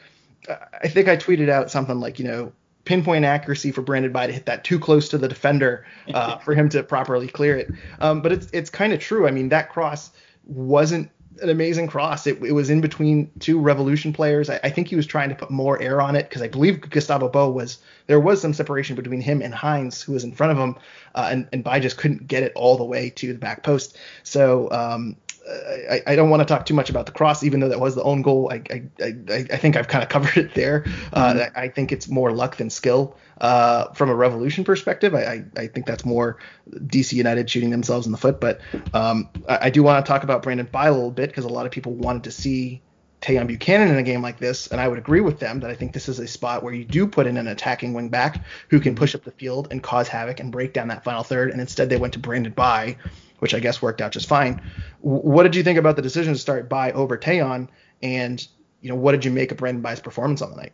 I 0.81 0.87
think 0.87 1.07
I 1.07 1.17
tweeted 1.17 1.49
out 1.49 1.71
something 1.71 1.99
like, 1.99 2.19
you 2.19 2.25
know, 2.25 2.51
pinpoint 2.85 3.25
accuracy 3.25 3.71
for 3.71 3.81
Brandon 3.81 4.11
Bye 4.11 4.27
to 4.27 4.33
hit 4.33 4.45
that 4.45 4.63
too 4.63 4.79
close 4.79 5.09
to 5.09 5.17
the 5.17 5.27
defender 5.27 5.85
uh, 6.13 6.37
for 6.39 6.53
him 6.53 6.69
to 6.69 6.83
properly 6.83 7.27
clear 7.27 7.57
it. 7.57 7.71
Um, 7.99 8.21
but 8.21 8.31
it's 8.31 8.47
it's 8.51 8.69
kind 8.69 8.93
of 8.93 8.99
true. 8.99 9.27
I 9.27 9.31
mean, 9.31 9.49
that 9.49 9.69
cross 9.69 10.11
wasn't 10.45 11.09
an 11.41 11.49
amazing 11.49 11.87
cross. 11.87 12.27
It, 12.27 12.41
it 12.43 12.51
was 12.51 12.69
in 12.69 12.81
between 12.81 13.31
two 13.39 13.59
Revolution 13.59 14.13
players. 14.13 14.49
I, 14.49 14.59
I, 14.63 14.69
think 14.69 14.87
he 14.87 14.95
was 14.95 15.05
trying 15.05 15.29
to 15.29 15.35
put 15.35 15.49
more 15.49 15.81
air 15.81 16.01
on 16.01 16.15
it 16.15 16.29
because 16.29 16.41
I 16.41 16.47
believe 16.47 16.81
Gustavo 16.81 17.29
Bou 17.29 17.49
was 17.49 17.79
there 18.07 18.19
was 18.19 18.41
some 18.41 18.53
separation 18.53 18.95
between 18.95 19.21
him 19.21 19.41
and 19.41 19.53
Hines, 19.53 20.01
who 20.01 20.13
was 20.13 20.23
in 20.23 20.33
front 20.33 20.51
of 20.51 20.57
him, 20.57 20.75
uh, 21.15 21.29
and 21.31 21.47
and 21.51 21.63
Bye 21.63 21.79
just 21.79 21.97
couldn't 21.97 22.27
get 22.27 22.43
it 22.43 22.51
all 22.55 22.77
the 22.77 22.83
way 22.83 23.09
to 23.11 23.33
the 23.33 23.39
back 23.39 23.63
post. 23.63 23.97
So 24.23 24.69
um, 24.71 25.15
I, 25.49 26.01
I, 26.07 26.15
don't 26.15 26.29
want 26.29 26.39
to 26.39 26.45
talk 26.45 26.65
too 26.65 26.73
much 26.73 26.89
about 26.89 27.05
the 27.05 27.11
cross, 27.11 27.43
even 27.43 27.59
though 27.59 27.67
that 27.67 27.79
was 27.79 27.95
the 27.95 28.03
own 28.03 28.21
goal. 28.21 28.49
I 28.51 28.61
I, 28.69 28.83
I, 29.01 29.45
I 29.51 29.57
think 29.57 29.75
I've 29.75 29.87
kind 29.87 30.03
of 30.03 30.09
covered 30.09 30.37
it 30.37 30.53
there. 30.53 30.85
Uh, 31.11 31.33
mm-hmm. 31.33 31.59
I, 31.59 31.67
think 31.67 31.91
it's 31.91 32.07
more 32.07 32.31
luck 32.31 32.55
than 32.55 32.69
skill 32.69 33.17
uh, 33.41 33.91
from 33.93 34.09
a 34.09 34.15
Revolution 34.15 34.63
perspective. 34.63 35.13
I, 35.13 35.43
I, 35.57 35.67
think 35.67 35.85
that's 35.85 36.05
more 36.05 36.37
DC 36.71 37.13
United 37.13 37.49
shooting 37.49 37.71
themselves 37.71 38.05
in 38.05 38.11
the 38.11 38.17
foot. 38.17 38.39
But 38.39 38.61
um, 38.93 39.29
I, 39.49 39.69
do 39.69 39.83
want 39.83 40.05
to 40.05 40.09
talk 40.09 40.23
about 40.23 40.43
Brandon 40.43 40.67
Bye 40.71 40.87
a 40.87 40.93
little 40.93 41.11
bit 41.11 41.29
because 41.29 41.45
a 41.45 41.49
lot 41.49 41.65
of 41.65 41.71
people 41.71 41.93
wanted 41.93 42.23
to 42.23 42.31
see 42.31 42.81
Tajon 43.23 43.47
Buchanan 43.47 43.89
in 43.89 43.97
a 43.97 44.03
game 44.03 44.21
like 44.21 44.37
this, 44.37 44.67
and 44.67 44.79
I 44.79 44.87
would 44.87 44.97
agree 44.97 45.21
with 45.21 45.39
them 45.39 45.61
that 45.61 45.69
I 45.69 45.75
think 45.75 45.93
this 45.93 46.09
is 46.09 46.19
a 46.19 46.27
spot 46.27 46.61
where 46.61 46.73
you 46.73 46.83
do 46.83 47.07
put 47.07 47.25
in 47.25 47.37
an 47.37 47.47
attacking 47.47 47.93
wing 47.93 48.09
back 48.09 48.43
who 48.69 48.79
can 48.79 48.95
push 48.95 49.15
up 49.15 49.23
the 49.23 49.31
field 49.31 49.69
and 49.71 49.81
cause 49.81 50.07
havoc 50.07 50.39
and 50.41 50.51
break 50.51 50.73
down 50.73 50.89
that 50.89 51.03
final 51.03 51.23
third. 51.23 51.51
And 51.51 51.61
instead, 51.61 51.89
they 51.89 51.97
went 51.97 52.13
to 52.13 52.19
Brandon 52.19 52.51
Bye, 52.51 52.97
which 53.43 53.53
I 53.53 53.59
guess 53.59 53.81
worked 53.81 53.99
out 53.99 54.13
just 54.13 54.29
fine. 54.29 54.61
what 55.01 55.43
did 55.43 55.53
you 55.53 55.63
think 55.63 55.77
about 55.77 55.97
the 55.97 56.01
decision 56.01 56.31
to 56.31 56.39
start 56.39 56.69
Bye 56.69 56.93
over 56.93 57.17
Tajon? 57.17 57.67
And 58.01 58.47
you 58.79 58.87
know, 58.87 58.95
what 58.95 59.11
did 59.11 59.25
you 59.25 59.31
make 59.31 59.51
of 59.51 59.57
Brandon 59.57 59.81
Bye's 59.81 59.99
performance 59.99 60.41
on 60.41 60.51
the 60.51 60.55
night? 60.55 60.71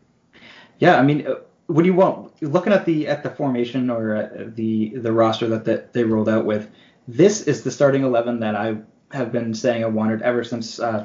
Yeah, 0.78 1.00
I 1.00 1.02
mean, 1.02 1.26
uh, 1.26 1.38
what 1.66 1.82
do 1.82 1.88
you 1.88 1.96
want? 1.96 2.40
Looking 2.44 2.72
at 2.72 2.86
the 2.86 3.08
at 3.08 3.24
the 3.24 3.32
formation 3.32 3.90
or 3.90 4.16
uh, 4.16 4.30
the 4.56 4.90
the 4.90 5.12
roster 5.12 5.48
that, 5.48 5.66
that 5.66 5.94
they 5.94 6.04
rolled 6.04 6.30
out 6.30 6.46
with, 6.46 6.70
this 7.08 7.42
is 7.48 7.64
the 7.64 7.72
starting 7.72 8.04
eleven 8.04 8.40
that 8.42 8.56
I 8.56 8.78
have 9.12 9.32
been 9.32 9.56
saying 9.56 9.84
I 9.84 9.88
wanted 9.88 10.22
ever 10.22 10.44
since 10.44 10.80
uh, 10.80 11.04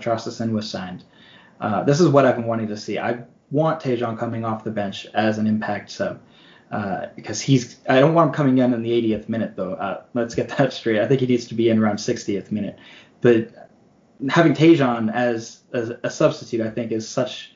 was 0.51 0.71
signed. 0.71 1.03
Uh, 1.63 1.83
this 1.83 1.99
is 1.99 2.09
what 2.09 2.27
I've 2.27 2.37
been 2.37 2.47
wanting 2.47 2.69
to 2.69 2.77
see. 2.77 2.99
I 2.99 3.23
want 3.51 3.81
Tajon 3.81 4.19
coming 4.19 4.45
off 4.45 4.65
the 4.65 4.71
bench 4.71 5.07
as 5.15 5.39
an 5.39 5.47
impact 5.47 5.91
sub 5.91 6.21
uh, 6.75 7.09
because 7.15 7.41
he's. 7.41 7.77
I 7.89 8.01
don't 8.01 8.15
want 8.15 8.29
him 8.29 8.35
coming 8.35 8.59
in 8.59 8.75
in 8.75 8.83
the 8.83 8.91
80th 8.91 9.29
minute 9.29 9.55
though. 9.55 9.75
Uh, 9.75 10.03
let's 10.13 10.35
get 10.35 10.49
that 10.59 10.73
straight. 10.73 11.01
I 11.01 11.07
think 11.07 11.21
he 11.21 11.27
needs 11.27 11.47
to 11.47 11.55
be 11.55 11.69
in 11.69 11.79
around 11.79 11.97
60th 11.97 12.51
minute. 12.51 12.79
But 13.21 13.71
having 14.29 14.55
Tajon 14.55 15.13
as, 15.13 15.61
as 15.73 15.93
a 16.03 16.11
substitute, 16.11 16.61
I 16.61 16.71
think, 16.71 16.91
is 16.91 17.09
such 17.09 17.55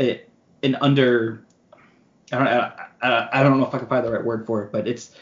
a, 0.00 0.22
an 0.64 0.76
under. 0.80 1.44
I 2.32 2.38
don't. 2.38 2.48
I, 2.48 3.28
I 3.32 3.42
don't 3.44 3.60
know 3.60 3.66
if 3.66 3.74
I 3.74 3.78
can 3.78 3.86
find 3.86 4.04
the 4.04 4.10
right 4.10 4.24
word 4.24 4.46
for 4.46 4.64
it, 4.64 4.72
but 4.72 4.88
it's 4.88 5.14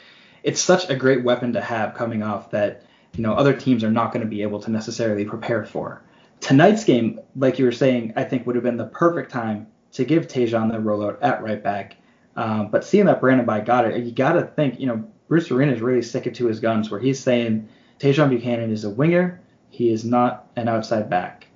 it's 0.43 0.61
such 0.61 0.89
a 0.89 0.97
great 0.97 1.23
weapon 1.23 1.53
to 1.53 1.61
have 1.61 1.95
coming 1.95 2.23
off 2.23 2.51
that 2.53 2.87
you 3.15 3.23
know 3.23 3.35
other 3.35 3.53
teams 3.53 3.85
are 3.85 3.91
not 3.91 4.13
going 4.13 4.25
to 4.25 4.29
be 4.29 4.41
able 4.41 4.61
to 4.61 4.71
necessarily 4.71 5.25
prepare 5.27 5.65
for 5.65 6.03
tonight's 6.41 6.85
game, 6.85 7.21
like 7.37 7.59
you 7.59 7.65
were 7.65 7.73
saying, 7.73 8.13
I 8.17 8.25
think 8.25 8.47
would 8.47 8.57
have 8.57 8.65
been 8.65 8.77
the 8.77 8.87
perfect 8.87 9.31
time 9.31 9.67
to 9.93 10.05
give 10.05 10.29
Tajon 10.29 10.71
the 10.71 10.79
rollout 10.79 11.19
at 11.23 11.43
right 11.43 11.63
back. 11.63 11.97
Um, 12.39 12.69
but 12.69 12.85
seeing 12.85 13.07
that 13.07 13.21
Brandon 13.21 13.45
Bye 13.45 13.61
got 13.61 13.85
it, 13.85 14.05
you 14.05 14.13
got 14.13 14.35
to 14.35 14.43
think, 14.43 14.79
you 14.79 14.87
know, 14.87 15.05
Bruce 15.27 15.51
Arena 15.51 15.73
is 15.73 15.81
really 15.81 16.03
sticking 16.03 16.33
to 16.35 16.47
his 16.47 16.61
guns 16.61 16.89
where 16.89 17.01
he's 17.01 17.19
saying 17.19 17.69
Tajon 17.99 18.31
Buchanan 18.31 18.71
is 18.71 18.85
a 18.85 18.91
winger, 18.91 19.41
he 19.71 19.91
is 19.91 20.05
not 20.05 20.49
an 20.55 20.69
outside 20.69 21.11
back. 21.11 21.49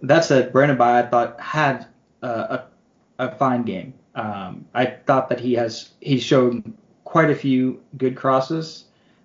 That 0.00 0.24
said, 0.24 0.52
Brandon 0.52 0.78
Bye 0.78 1.00
I 1.00 1.02
thought 1.02 1.40
had 1.40 1.88
uh, 2.22 2.58
a, 3.18 3.26
a 3.26 3.36
fine 3.36 3.64
game. 3.64 3.94
Um, 4.14 4.64
I 4.72 4.86
thought 4.86 5.28
that 5.28 5.40
he 5.40 5.54
has 5.54 5.90
he 6.00 6.20
showed 6.20 6.72
quite 7.02 7.30
a 7.30 7.34
few 7.34 7.82
good 7.96 8.16
crosses. 8.16 8.84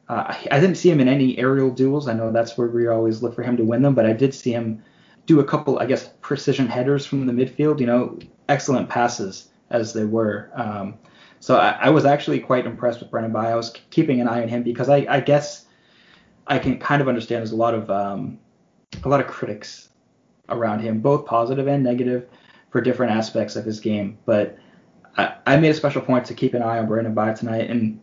Uh, 0.10 0.34
I 0.50 0.60
didn't 0.60 0.78
see 0.78 0.90
him 0.90 1.00
in 1.00 1.08
any 1.08 1.38
aerial 1.38 1.70
duels. 1.70 2.08
I 2.08 2.14
know 2.14 2.32
that's 2.32 2.58
where 2.58 2.70
we 2.70 2.88
always 2.88 3.22
look 3.22 3.36
for 3.36 3.44
him 3.44 3.56
to 3.58 3.64
win 3.64 3.84
them, 3.84 3.94
but 3.94 4.08
I 4.08 4.14
did 4.14 4.34
see 4.34 4.52
him 4.52 4.84
do 5.28 5.42
a 5.42 5.44
couple, 5.44 5.78
I 5.78 5.86
guess, 5.86 6.10
precision 6.22 6.66
headers 6.66 7.06
from 7.06 7.28
the 7.28 7.34
midfield. 7.34 7.80
You 7.80 7.86
know, 7.86 8.18
excellent 8.50 8.90
passes 8.90 9.50
as 9.70 9.94
they 9.94 10.06
were. 10.06 10.50
Um, 10.54 10.96
so 11.40 11.58
I, 11.58 11.78
I, 11.82 11.90
was 11.90 12.06
actually 12.06 12.40
quite 12.40 12.66
impressed 12.66 13.00
with 13.00 13.12
Brandon 13.12 13.32
Bye. 13.32 13.52
I 13.52 13.56
was 13.56 13.74
keeping 13.90 14.22
an 14.22 14.28
eye 14.28 14.42
on 14.42 14.48
him 14.48 14.64
because 14.64 14.90
I, 14.90 15.06
I 15.08 15.20
guess 15.20 15.66
I 16.48 16.58
can 16.60 16.80
kind 16.80 17.02
of 17.02 17.08
understand 17.08 17.42
there's 17.42 17.52
a 17.52 17.56
lot 17.56 17.74
of 17.74 17.90
um, 17.92 18.40
a 19.04 19.10
lot 19.10 19.20
of 19.20 19.28
critics 19.28 19.90
around 20.50 20.80
him, 20.80 21.00
both 21.02 21.26
positive 21.26 21.68
and 21.68 21.84
negative, 21.84 22.28
for 22.72 22.82
different 22.82 23.12
aspects 23.12 23.56
of 23.56 23.66
his 23.66 23.80
game. 23.80 24.18
But 24.26 24.58
I, 25.18 25.36
I 25.46 25.58
made 25.58 25.70
a 25.70 25.74
special 25.74 26.02
point 26.02 26.26
to 26.26 26.34
keep 26.34 26.54
an 26.54 26.64
eye 26.64 26.80
on 26.80 26.88
Brandon 26.88 27.14
Bye 27.14 27.34
tonight, 27.34 27.70
and 27.70 28.00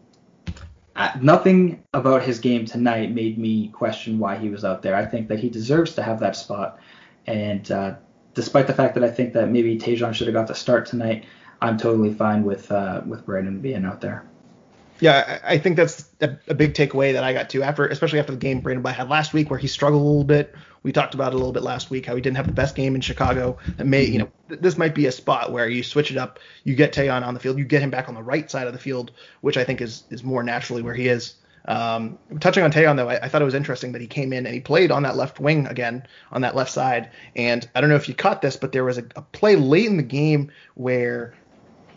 nothing 1.21 1.83
about 1.93 2.23
his 2.23 2.39
game 2.39 2.67
tonight 2.67 3.13
made 3.13 3.39
me 3.39 3.69
question 3.69 4.19
why 4.19 4.37
he 4.37 4.49
was 4.49 4.65
out 4.65 4.83
there. 4.83 4.95
I 4.95 5.05
think 5.07 5.29
that 5.29 5.41
he 5.41 5.49
deserves 5.49 5.95
to 5.95 6.03
have 6.03 6.21
that 6.21 6.37
spot. 6.37 6.79
And 7.27 7.71
uh, 7.71 7.95
despite 8.35 8.67
the 8.67 8.75
fact 8.75 8.95
that 8.95 9.05
I 9.05 9.11
think 9.11 9.33
that 9.33 9.49
maybe 9.49 9.79
Tajon 9.79 10.15
should 10.15 10.27
have 10.27 10.35
got 10.35 10.47
the 10.47 10.55
start 10.55 10.87
tonight, 10.87 11.25
I'm 11.61 11.79
totally 11.79 12.13
fine 12.13 12.45
with 12.45 12.71
uh, 12.71 13.03
with 13.07 13.25
Brandon 13.25 13.61
being 13.61 13.85
out 13.85 14.01
there. 14.01 14.25
Yeah, 15.01 15.41
I 15.45 15.59
think 15.59 15.77
that's 15.77 16.09
a, 16.21 16.55
big 16.55 16.75
takeaway 16.75 17.15
that 17.15 17.25
I 17.25 17.33
got 17.33 17.51
too 17.51 17.65
after, 17.65 17.87
especially 17.87 18.21
after 18.21 18.33
the 18.33 18.39
game 18.39 18.61
Brandon 18.61 18.83
Bye 18.83 18.93
had 18.93 19.09
last 19.09 19.33
week, 19.33 19.51
where 19.51 19.59
he 19.59 19.67
struggled 19.67 20.01
a 20.01 20.05
little 20.05 20.25
bit. 20.25 20.55
We 20.85 20.93
talked 20.93 21.15
about 21.15 21.33
it 21.33 21.35
a 21.35 21.39
little 21.39 21.53
bit 21.53 21.65
last 21.65 21.91
week, 21.91 22.07
how 22.07 22.15
he 22.15 22.21
didn't 22.21 22.37
have 22.37 22.47
the 22.47 22.53
best 22.53 22.77
game 22.77 22.95
in 22.95 23.01
Chicago. 23.01 23.59
That 23.77 23.87
may, 23.87 24.05
you 24.05 24.21
know, 24.21 24.31
this 24.49 24.79
might 24.79 24.95
be 24.95 25.07
a 25.07 25.13
spot 25.13 25.51
where 25.51 25.69
you 25.69 25.83
switch 25.83 26.11
it 26.11 26.17
up, 26.17 26.39
you 26.63 26.77
get 26.77 26.93
Tajon 26.93 27.27
on 27.27 27.35
the 27.35 27.41
field, 27.41 27.59
you 27.59 27.65
get 27.65 27.83
him 27.83 27.91
back 27.91 28.09
on 28.09 28.15
the 28.15 28.23
right 28.23 28.49
side 28.49 28.69
of 28.69 28.73
the 28.73 28.79
field, 28.79 29.11
which 29.41 29.57
I 29.57 29.65
think 29.65 29.81
is 29.81 30.05
is 30.11 30.23
more 30.23 30.45
naturally 30.45 30.83
where 30.83 30.95
he 30.95 31.09
is. 31.09 31.35
Um, 31.67 32.19
touching 32.41 32.63
on 32.63 32.71
Tajon 32.71 32.97
though, 32.97 33.09
I, 33.09 33.25
I, 33.25 33.29
thought 33.29 33.41
it 33.41 33.47
was 33.47 33.55
interesting 33.55 33.93
that 33.93 34.03
he 34.03 34.07
came 34.07 34.35
in 34.35 34.45
and 34.45 34.55
he 34.55 34.61
played 34.61 34.91
on 34.91 35.05
that 35.05 35.17
left 35.17 35.41
wing 35.41 35.67
again, 35.67 36.07
on 36.31 36.43
that 36.43 36.55
left 36.55 36.71
side. 36.71 37.11
And 37.35 37.67
I 37.75 37.81
don't 37.81 37.89
know 37.89 37.97
if 37.97 38.07
you 38.07 38.15
caught 38.15 38.43
this, 38.43 38.57
but 38.57 38.73
there 38.73 38.85
was 38.85 38.99
a, 38.99 39.05
a 39.17 39.23
play 39.23 39.57
late 39.57 39.87
in 39.87 39.97
the 39.97 40.03
game 40.03 40.53
where 40.75 41.33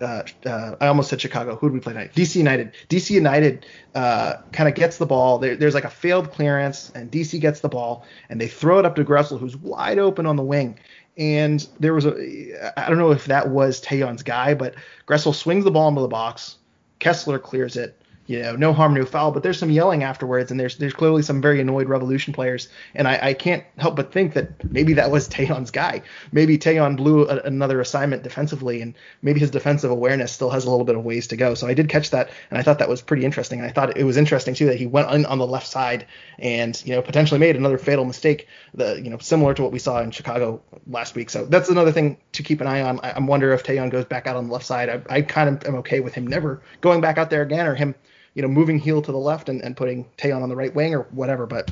uh, 0.02 0.24
uh, 0.46 0.76
I 0.80 0.88
almost 0.88 1.10
said 1.10 1.22
Chicago. 1.22 1.56
Who 1.56 1.70
did 1.70 1.74
we 1.74 1.80
play 1.80 1.94
tonight? 1.94 2.14
DC 2.14 2.36
United. 2.36 2.74
DC 2.90 3.10
United 3.12 3.66
uh, 3.96 4.38
kind 4.52 4.70
of 4.70 4.76
gets 4.76 4.98
the 4.98 5.06
ball. 5.06 5.38
There, 5.40 5.56
there's 5.56 5.74
like 5.74 5.84
a 5.84 5.90
failed 5.90 6.32
clearance, 6.32 6.92
and 6.96 7.12
DC 7.12 7.40
gets 7.40 7.60
the 7.60 7.70
ball, 7.70 8.06
and 8.30 8.40
they 8.40 8.48
throw 8.48 8.80
it 8.80 8.86
up 8.86 8.96
to 8.96 9.04
Gressel, 9.04 9.40
who's 9.40 9.58
wide 9.58 10.00
open 10.00 10.26
on 10.26 10.36
the 10.36 10.44
wing. 10.44 10.80
And 11.18 11.68
there 11.80 11.94
was 11.94 12.06
a, 12.06 12.80
I 12.80 12.88
don't 12.88 13.00
know 13.00 13.12
if 13.12 13.26
that 13.26 13.50
was 13.50 13.82
Tajon's 13.82 14.24
guy, 14.24 14.54
but 14.54 14.76
Gressel 15.08 15.34
swings 15.34 15.64
the 15.64 15.72
ball 15.72 15.88
into 15.88 16.02
the 16.02 16.08
box. 16.08 16.58
Kessler 17.00 17.40
clears 17.40 17.76
it 17.76 18.00
you 18.28 18.42
know, 18.42 18.56
no 18.58 18.74
harm, 18.74 18.94
no 18.94 19.06
foul. 19.06 19.32
But 19.32 19.42
there's 19.42 19.58
some 19.58 19.72
yelling 19.72 20.04
afterwards, 20.04 20.52
and 20.52 20.60
there's 20.60 20.78
there's 20.78 20.94
clearly 20.94 21.24
some 21.24 21.42
very 21.42 21.62
annoyed 21.62 21.88
Revolution 21.88 22.34
players, 22.34 22.68
and 22.94 23.08
I, 23.08 23.30
I 23.30 23.34
can't 23.34 23.64
help 23.78 23.96
but 23.96 24.12
think 24.12 24.34
that 24.34 24.70
maybe 24.70 24.94
that 24.94 25.10
was 25.10 25.28
Tajon's 25.30 25.72
guy. 25.72 26.04
Maybe 26.32 26.58
Tajon 26.58 26.98
blew 26.98 27.28
a, 27.28 27.38
another 27.38 27.80
assignment 27.80 28.24
defensively, 28.24 28.82
and 28.82 28.94
maybe 29.22 29.40
his 29.40 29.50
defensive 29.50 29.90
awareness 29.90 30.34
still 30.34 30.50
has 30.50 30.66
a 30.66 30.70
little 30.70 30.86
bit 30.86 30.96
of 30.96 31.06
ways 31.06 31.28
to 31.28 31.38
go. 31.38 31.54
So 31.54 31.68
I 31.68 31.74
did 31.74 31.88
catch 31.88 32.10
that, 32.12 32.30
and 32.52 32.60
I 32.60 32.64
thought 32.64 32.80
that 32.80 32.90
was 32.90 33.02
pretty 33.02 33.24
interesting. 33.24 33.60
And 33.60 33.68
I 33.68 33.72
thought 33.72 33.98
it 33.98 34.04
was 34.04 34.18
interesting 34.18 34.54
too 34.54 34.66
that 34.66 34.78
he 34.78 34.86
went 34.86 35.08
on, 35.08 35.26
on 35.26 35.38
the 35.38 35.48
left 35.48 35.68
side 35.68 36.06
and 36.38 36.80
you 36.86 36.94
know 36.94 37.02
potentially 37.02 37.40
made 37.40 37.56
another 37.56 37.78
fatal 37.78 38.04
mistake, 38.04 38.48
the 38.74 39.02
you 39.02 39.10
know 39.10 39.18
similar 39.20 39.54
to 39.54 39.64
what 39.64 39.72
we 39.72 39.80
saw 39.80 40.02
in 40.02 40.12
Chicago 40.12 40.62
last 40.86 41.16
week. 41.16 41.30
So 41.30 41.46
that's 41.46 41.70
another 41.70 41.94
thing 41.94 42.18
to 42.34 42.44
keep 42.44 42.60
an 42.60 42.68
eye 42.68 42.82
on. 42.82 43.00
I, 43.00 43.12
I 43.12 43.20
wonder 43.20 43.54
if 43.54 43.64
Tajon 43.64 43.90
goes 43.90 44.06
back 44.06 44.28
out 44.28 44.36
on 44.36 44.48
the 44.48 44.54
left 44.54 44.66
side. 44.66 44.90
I, 44.90 45.02
I 45.10 45.22
kind 45.22 45.50
of 45.50 45.66
am 45.66 45.76
okay 45.76 46.02
with 46.02 46.14
him 46.14 46.28
never 46.28 46.62
going 46.82 47.00
back 47.00 47.18
out 47.18 47.30
there 47.30 47.42
again, 47.42 47.66
or 47.66 47.76
him 47.76 47.96
you 48.38 48.44
know, 48.44 48.48
moving 48.48 48.78
Gil 48.78 49.02
to 49.02 49.12
the 49.12 49.18
left 49.18 49.50
and, 49.50 49.64
and 49.64 49.76
putting 49.76 50.06
Tajon 50.16 50.44
on 50.44 50.50
the 50.50 50.56
right 50.56 50.74
wing 50.74 50.94
or 50.94 51.08
whatever. 51.10 51.48
But 51.48 51.72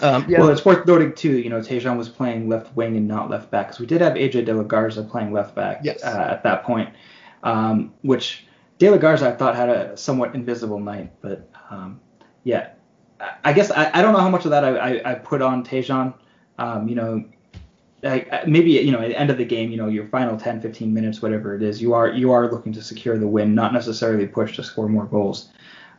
um, 0.00 0.24
yeah. 0.28 0.38
Well, 0.38 0.48
it's 0.50 0.64
worth 0.64 0.86
noting 0.86 1.12
too. 1.14 1.36
You 1.38 1.50
know, 1.50 1.58
Tajon 1.58 1.98
was 1.98 2.08
playing 2.08 2.48
left 2.48 2.76
wing 2.76 2.96
and 2.96 3.08
not 3.08 3.28
left 3.28 3.50
back 3.50 3.66
because 3.66 3.80
we 3.80 3.86
did 3.86 4.00
have 4.00 4.12
AJ 4.12 4.44
De 4.44 4.54
La 4.54 4.62
Garza 4.62 5.02
playing 5.02 5.32
left 5.32 5.56
back 5.56 5.80
yes. 5.82 6.04
uh, 6.04 6.28
at 6.30 6.44
that 6.44 6.62
point, 6.62 6.90
um, 7.42 7.92
which 8.02 8.46
De 8.78 8.88
La 8.88 8.98
Garza 8.98 9.30
I 9.30 9.32
thought 9.32 9.56
had 9.56 9.68
a 9.68 9.96
somewhat 9.96 10.32
invisible 10.36 10.78
night. 10.78 11.10
But 11.22 11.50
um, 11.70 12.00
yeah, 12.44 12.68
I 13.42 13.52
guess 13.52 13.72
I, 13.72 13.90
I 13.92 14.00
don't 14.00 14.12
know 14.12 14.20
how 14.20 14.30
much 14.30 14.44
of 14.44 14.52
that 14.52 14.64
I, 14.64 14.76
I, 14.76 15.10
I 15.10 15.14
put 15.16 15.42
on 15.42 15.64
Tajon. 15.64 16.14
Um, 16.60 16.88
you 16.88 16.94
know, 16.94 17.24
like 18.04 18.46
maybe 18.46 18.70
you 18.70 18.92
know 18.92 19.00
at 19.00 19.08
the 19.08 19.18
end 19.18 19.30
of 19.30 19.38
the 19.38 19.44
game, 19.44 19.72
you 19.72 19.76
know 19.76 19.88
your 19.88 20.06
final 20.06 20.38
10, 20.38 20.60
15 20.60 20.94
minutes, 20.94 21.20
whatever 21.20 21.56
it 21.56 21.62
is, 21.62 21.82
you 21.82 21.94
are 21.94 22.06
you 22.12 22.30
are 22.30 22.48
looking 22.48 22.72
to 22.74 22.80
secure 22.80 23.18
the 23.18 23.26
win, 23.26 23.56
not 23.56 23.72
necessarily 23.72 24.28
push 24.28 24.54
to 24.54 24.62
score 24.62 24.88
more 24.88 25.06
goals. 25.06 25.48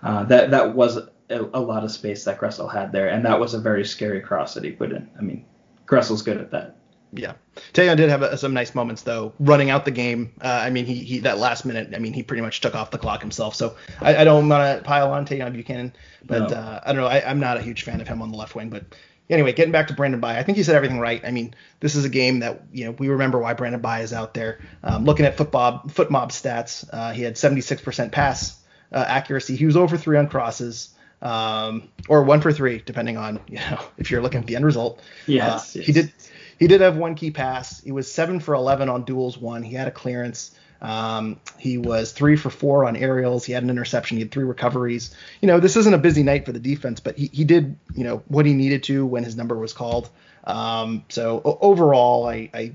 Uh, 0.04 0.24
that 0.24 0.52
that 0.52 0.74
was 0.76 0.98
a, 0.98 1.10
a, 1.30 1.60
lot 1.60 1.84
of 1.84 1.92
space 1.92 2.24
that 2.26 2.40
Gressel 2.40 2.72
had 2.72 2.92
there, 2.92 3.08
and 3.08 3.26
that 3.26 3.40
was 3.40 3.54
a 3.54 3.60
very 3.60 3.86
scary 3.86 4.22
cross 4.22 4.54
that 4.56 4.64
he 4.64 4.72
put 4.72 4.92
in. 4.92 5.10
I 5.18 5.22
mean, 5.22 5.46
Gressel's 5.86 6.22
good 6.22 6.38
at 6.38 6.52
that. 6.52 6.78
Yeah, 7.14 7.34
Tajon 7.74 7.98
did 7.98 8.10
have 8.10 8.22
a, 8.22 8.38
some 8.38 8.54
nice 8.54 8.74
moments 8.74 9.02
though, 9.02 9.34
running 9.40 9.70
out 9.70 9.84
the 9.84 9.92
game. 9.92 10.34
Uh, 10.42 10.48
I 10.48 10.70
mean, 10.70 10.86
he, 10.86 10.96
he 10.96 11.20
that 11.20 11.38
last 11.40 11.66
minute, 11.66 11.94
I 11.94 12.00
mean, 12.00 12.14
he 12.14 12.24
pretty 12.24 12.42
much 12.42 12.62
took 12.62 12.74
off 12.74 12.92
the 12.92 12.98
clock 12.98 13.22
himself. 13.22 13.54
So 13.54 13.76
I, 14.00 14.18
I 14.18 14.24
don't 14.24 14.48
want 14.48 14.78
to 14.80 14.84
pile 14.84 15.12
on 15.12 15.26
Tajon 15.26 15.54
Buchanan, 15.54 15.94
but 16.26 16.50
no. 16.50 16.56
uh, 16.56 16.80
I 16.86 16.94
don't 16.94 17.02
know. 17.02 17.08
I, 17.08 17.30
am 17.30 17.40
not 17.40 17.58
a 17.58 17.62
huge 17.62 17.84
fan 17.84 18.00
of 18.00 18.08
him 18.08 18.22
on 18.22 18.32
the 18.32 18.38
left 18.38 18.56
wing, 18.56 18.70
but 18.70 18.86
anyway, 19.30 19.52
getting 19.52 19.74
back 19.74 19.88
to 19.88 19.94
Brandon 19.94 20.22
Bye, 20.22 20.40
I 20.40 20.44
think 20.44 20.58
he 20.58 20.64
said 20.64 20.76
everything 20.76 21.00
right. 21.00 21.22
I 21.26 21.32
mean, 21.32 21.54
this 21.82 21.96
is 21.96 22.06
a 22.06 22.10
game 22.10 22.40
that 22.40 22.64
you 22.72 22.86
know 22.86 22.92
we 22.92 23.10
remember 23.10 23.40
why 23.40 23.54
Brandon 23.54 23.82
Bye 23.82 24.02
is 24.02 24.14
out 24.14 24.34
there. 24.34 24.62
Um, 24.82 25.04
looking 25.04 25.26
at 25.26 25.36
football 25.36 25.84
FotMob 25.88 26.30
stats, 26.30 26.88
uh, 26.92 27.12
he 27.12 27.24
had 27.24 27.36
76% 27.36 28.12
pass 28.12 28.61
uh, 28.92 29.06
accuracy. 29.08 29.56
He 29.56 29.66
was 29.66 29.78
over 29.78 29.98
three 29.98 30.18
on 30.18 30.28
crosses 30.28 30.90
um, 31.22 31.90
or 32.08 32.24
one 32.24 32.42
for 32.42 32.52
three, 32.52 32.82
depending 32.86 33.18
on 33.18 33.40
you 33.48 33.58
know 33.58 33.80
if 33.98 34.12
you're 34.12 34.22
looking 34.22 34.42
at 34.42 34.48
the 34.48 34.56
end 34.56 34.66
result. 34.66 35.02
Yes, 35.28 35.76
uh, 35.76 35.80
yes. 35.80 35.86
He 35.86 35.92
did 35.92 36.14
he 36.60 36.68
did 36.68 36.82
have 36.82 36.98
one 36.98 37.16
key 37.16 37.32
pass. 37.32 37.82
He 37.82 37.92
was 37.92 38.12
seven 38.12 38.40
for 38.40 38.54
11 38.54 38.88
on 38.88 39.04
duels 39.04 39.38
one. 39.38 39.64
He 39.64 39.74
had 39.74 39.88
a 39.88 39.92
clearance. 39.92 40.56
Um, 40.82 41.40
he 41.58 41.78
was 41.78 42.12
three 42.12 42.36
for 42.36 42.50
four 42.50 42.86
on 42.86 42.96
aerials. 42.96 43.46
He 43.46 43.54
had 43.54 43.64
an 43.64 43.70
interception. 43.70 44.18
He 44.18 44.24
had 44.24 44.32
three 44.32 44.44
recoveries. 44.44 45.16
You 45.42 45.48
know, 45.48 45.60
this 45.60 45.76
isn't 45.76 45.94
a 45.94 45.98
busy 46.00 46.24
night 46.24 46.46
for 46.46 46.52
the 46.52 46.60
defense, 46.60 47.00
but 47.00 47.18
he, 47.18 47.30
he 47.34 47.44
did, 47.44 47.78
you 47.96 48.04
know, 48.04 48.24
what 48.28 48.46
he 48.46 48.54
needed 48.54 48.84
to 48.84 49.06
when 49.06 49.24
his 49.24 49.36
number 49.36 49.58
was 49.58 49.74
called. 49.74 50.10
Um, 50.44 51.06
so 51.10 51.42
overall, 51.62 52.28
I, 52.28 52.50
I, 52.54 52.74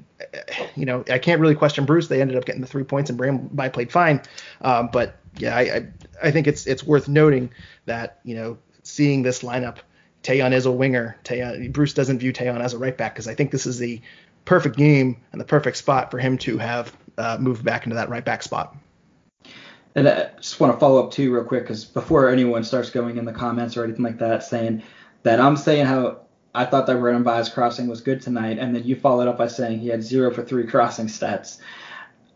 you 0.77 0.85
know, 0.85 1.05
I 1.11 1.19
can't 1.19 1.41
really 1.41 1.55
question 1.55 1.85
Bruce. 1.85 2.09
They 2.09 2.21
ended 2.21 2.37
up 2.37 2.45
getting 2.45 2.61
the 2.61 2.67
three 2.67 2.85
points, 2.85 3.11
and 3.11 3.19
Brandon 3.19 3.49
Bye 3.49 3.69
played 3.69 3.91
fine. 3.91 4.23
Um, 4.61 4.89
but 4.93 5.17
yeah, 5.39 5.57
I, 5.57 5.61
I, 5.61 5.87
I 6.25 6.31
think 6.31 6.47
it's 6.47 6.67
it's 6.67 6.85
worth 6.85 7.09
noting 7.09 7.51
that 7.87 8.21
you 8.25 8.35
know 8.35 8.59
seeing 8.83 9.23
this 9.23 9.43
lineup, 9.43 9.79
Tajon 10.23 10.53
is 10.53 10.67
a 10.67 10.73
winger. 10.73 11.17
Tajon, 11.25 11.73
Bruce 11.73 11.93
doesn't 11.93 12.19
view 12.19 12.33
Tajon 12.33 12.61
as 12.61 12.73
a 12.73 12.79
right 12.79 12.97
back 12.97 13.15
because 13.15 13.29
I 13.29 13.35
think 13.35 13.51
this 13.51 13.67
is 13.67 13.79
the 13.79 14.01
perfect 14.45 14.77
game 14.77 15.17
and 15.33 15.41
the 15.41 15.45
perfect 15.45 15.77
spot 15.77 16.11
for 16.11 16.19
him 16.19 16.39
to 16.39 16.59
have 16.59 16.97
uh, 17.19 17.37
moved 17.41 17.65
back 17.65 17.85
into 17.85 17.97
that 17.97 18.09
right 18.09 18.25
back 18.25 18.43
spot. 18.43 18.77
And 19.95 20.09
I 20.09 20.31
just 20.37 20.61
want 20.61 20.75
to 20.75 20.79
follow 20.79 21.03
up 21.03 21.11
too, 21.11 21.33
real 21.33 21.45
quick, 21.45 21.63
because 21.65 21.85
before 21.85 22.29
anyone 22.29 22.63
starts 22.65 22.91
going 22.91 23.17
in 23.17 23.25
the 23.25 23.33
comments 23.33 23.77
or 23.77 23.85
anything 23.85 24.05
like 24.05 24.19
that, 24.19 24.45
saying 24.45 24.83
that 25.23 25.41
I'm 25.41 25.57
saying 25.57 25.87
how 25.87 26.26
I 26.57 26.65
thought 26.65 26.87
that 26.87 26.99
Brandon 26.99 27.23
Bye's 27.23 27.49
crossing 27.51 27.87
was 27.87 28.01
good 28.01 28.23
tonight, 28.23 28.59
and 28.59 28.75
then 28.75 28.85
you 28.85 28.97
followed 28.97 29.29
up 29.29 29.37
by 29.37 29.47
saying 29.47 29.79
he 29.79 29.89
had 29.89 30.03
zero 30.03 30.33
for 30.33 30.43
three 30.43 30.67
crossing 30.67 31.07
stats. 31.07 31.59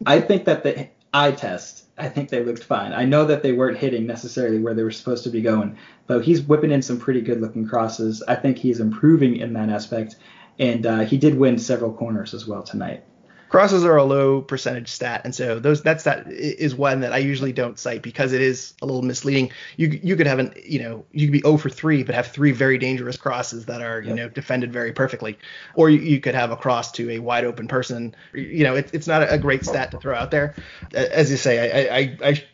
I 0.05 0.21
think 0.21 0.45
that 0.45 0.63
the 0.63 0.89
eye 1.13 1.33
test 1.33 1.85
I 2.01 2.09
think 2.09 2.31
they 2.31 2.43
looked 2.43 2.65
fine. 2.65 2.93
I 2.95 3.05
know 3.05 3.27
that 3.27 3.43
they 3.43 3.53
weren't 3.53 3.77
hitting 3.77 4.07
necessarily 4.07 4.59
where 4.59 4.73
they 4.73 4.83
were 4.83 4.91
supposed 4.91 5.25
to 5.25 5.31
be 5.31 5.43
going, 5.43 5.77
but 6.07 6.25
he's 6.25 6.41
whipping 6.41 6.71
in 6.71 6.81
some 6.81 6.99
pretty 6.99 7.21
good 7.21 7.41
looking 7.41 7.69
crosses. 7.69 8.23
I 8.27 8.37
think 8.37 8.57
he's 8.57 8.81
improving 8.81 9.37
in 9.37 9.53
that 9.53 9.69
aspect, 9.69 10.17
and 10.59 10.87
uh, 10.87 11.01
he 11.01 11.19
did 11.19 11.37
win 11.37 11.59
several 11.59 11.93
corners 11.93 12.33
as 12.33 12.47
well 12.47 12.63
tonight 12.63 13.05
crosses 13.51 13.85
are 13.85 13.97
a 13.97 14.05
low 14.05 14.41
percentage 14.41 14.89
stat, 14.89 15.23
and 15.25 15.35
so 15.35 15.59
those 15.59 15.83
that's 15.83 16.05
that 16.05 16.29
is 16.29 16.75
one 16.75 17.01
that 17.01 17.13
I 17.13 17.19
usually 17.19 17.53
don't 17.53 17.79
cite 17.79 18.01
because 18.01 18.33
it 18.33 18.41
is 18.41 18.75
a 18.81 18.87
little 18.87 19.03
misleading. 19.03 19.51
You 19.77 19.89
you 20.03 20.17
could 20.17 20.29
have 20.29 20.39
an 20.39 20.55
you 20.65 20.81
know 20.81 21.05
you 21.11 21.27
could 21.27 21.33
be 21.33 21.41
0 21.41 21.59
for 21.59 21.69
3 21.69 22.05
but 22.05 22.15
have 22.15 22.29
three 22.29 22.53
very 22.53 22.79
dangerous 22.79 23.17
crosses 23.17 23.67
that 23.67 23.83
are 23.83 24.01
you 24.01 24.09
yep. 24.09 24.17
know 24.17 24.29
defended 24.29 24.73
very 24.73 24.93
perfectly, 24.93 25.37
or 25.75 25.91
you, 25.91 25.99
you, 26.01 26.21
could 26.21 26.35
have 26.35 26.53
a 26.53 26.57
cross 26.57 26.93
to 26.93 27.11
a 27.11 27.19
wide 27.19 27.45
open 27.45 27.67
person. 27.67 28.15
You 28.33 28.65
know 28.65 28.77
it, 28.77 28.91
it's 28.93 29.09
not 29.09 29.31
a 29.31 29.37
great 29.37 29.67
stat 29.67 29.91
to 29.91 29.99
throw 29.99 30.15
out 30.15 30.31
there. 30.31 30.55
As 30.95 31.31
you 31.31 31.37
say, 31.37 31.89
I 31.91 31.97
I, 31.97 32.31
I 32.31 32.45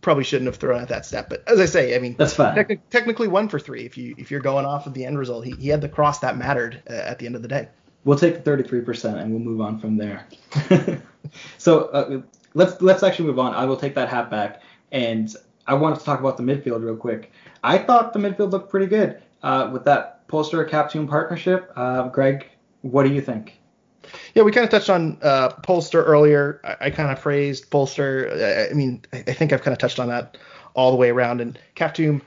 probably 0.00 0.24
shouldn't 0.24 0.46
have 0.46 0.56
thrown 0.56 0.80
out 0.80 0.88
that 0.88 1.04
stat, 1.04 1.28
but 1.28 1.42
as 1.48 1.58
I 1.58 1.66
say, 1.66 1.96
I 1.96 1.98
mean 1.98 2.14
that's 2.16 2.34
fine. 2.34 2.64
Te- 2.64 2.78
technically 2.90 3.26
one 3.26 3.48
for 3.48 3.58
three 3.58 3.84
if 3.84 3.98
you 3.98 4.14
if 4.16 4.30
you're 4.30 4.40
going 4.40 4.64
off 4.64 4.86
of 4.86 4.94
the 4.94 5.04
end 5.04 5.18
result. 5.18 5.44
He 5.44 5.52
he 5.56 5.68
had 5.68 5.80
the 5.80 5.88
cross 5.88 6.20
that 6.20 6.38
mattered 6.38 6.82
uh, 6.88 6.92
at 6.92 7.18
the 7.18 7.26
end 7.26 7.34
of 7.34 7.42
the 7.42 7.48
day. 7.48 7.68
We'll 8.06 8.16
take 8.16 8.44
the 8.44 8.50
33% 8.50 9.20
and 9.20 9.32
we'll 9.32 9.40
move 9.40 9.60
on 9.60 9.80
from 9.80 9.96
there. 9.96 10.28
so 11.58 11.86
uh, 11.86 12.22
let's 12.54 12.80
let's 12.80 13.02
actually 13.02 13.26
move 13.26 13.40
on. 13.40 13.52
I 13.52 13.64
will 13.64 13.76
take 13.76 13.96
that 13.96 14.08
hat 14.08 14.30
back, 14.30 14.62
and 14.92 15.34
I 15.66 15.74
wanted 15.74 15.98
to 15.98 16.04
talk 16.04 16.20
about 16.20 16.36
the 16.36 16.44
midfield 16.44 16.84
real 16.84 16.94
quick. 16.94 17.32
I 17.64 17.78
thought 17.78 18.12
the 18.12 18.20
midfield 18.20 18.52
looked 18.52 18.70
pretty 18.70 18.86
good 18.86 19.20
uh, 19.42 19.70
with 19.72 19.84
that 19.86 20.28
Polster 20.28 20.64
Kaptoum 20.70 21.08
partnership. 21.08 21.72
Uh, 21.74 22.08
Greg, 22.08 22.48
what 22.82 23.02
do 23.02 23.12
you 23.12 23.20
think? 23.20 23.58
Yeah, 24.36 24.44
we 24.44 24.52
kind 24.52 24.62
of 24.62 24.70
touched 24.70 24.88
on 24.88 25.18
uh, 25.20 25.48
Polster 25.64 26.04
earlier. 26.04 26.60
I, 26.62 26.86
I 26.86 26.90
kind 26.90 27.10
of 27.10 27.20
praised 27.20 27.72
Polster. 27.72 28.30
I, 28.40 28.70
I 28.70 28.72
mean, 28.72 29.02
I, 29.12 29.24
I, 29.26 29.32
think 29.32 29.52
I've 29.52 29.62
kind 29.62 29.72
of 29.72 29.78
touched 29.78 29.98
on 29.98 30.06
that 30.10 30.38
all 30.74 30.92
the 30.92 30.96
way 30.96 31.10
around. 31.10 31.40
And 31.40 31.58
Kaptoum, 31.74 32.22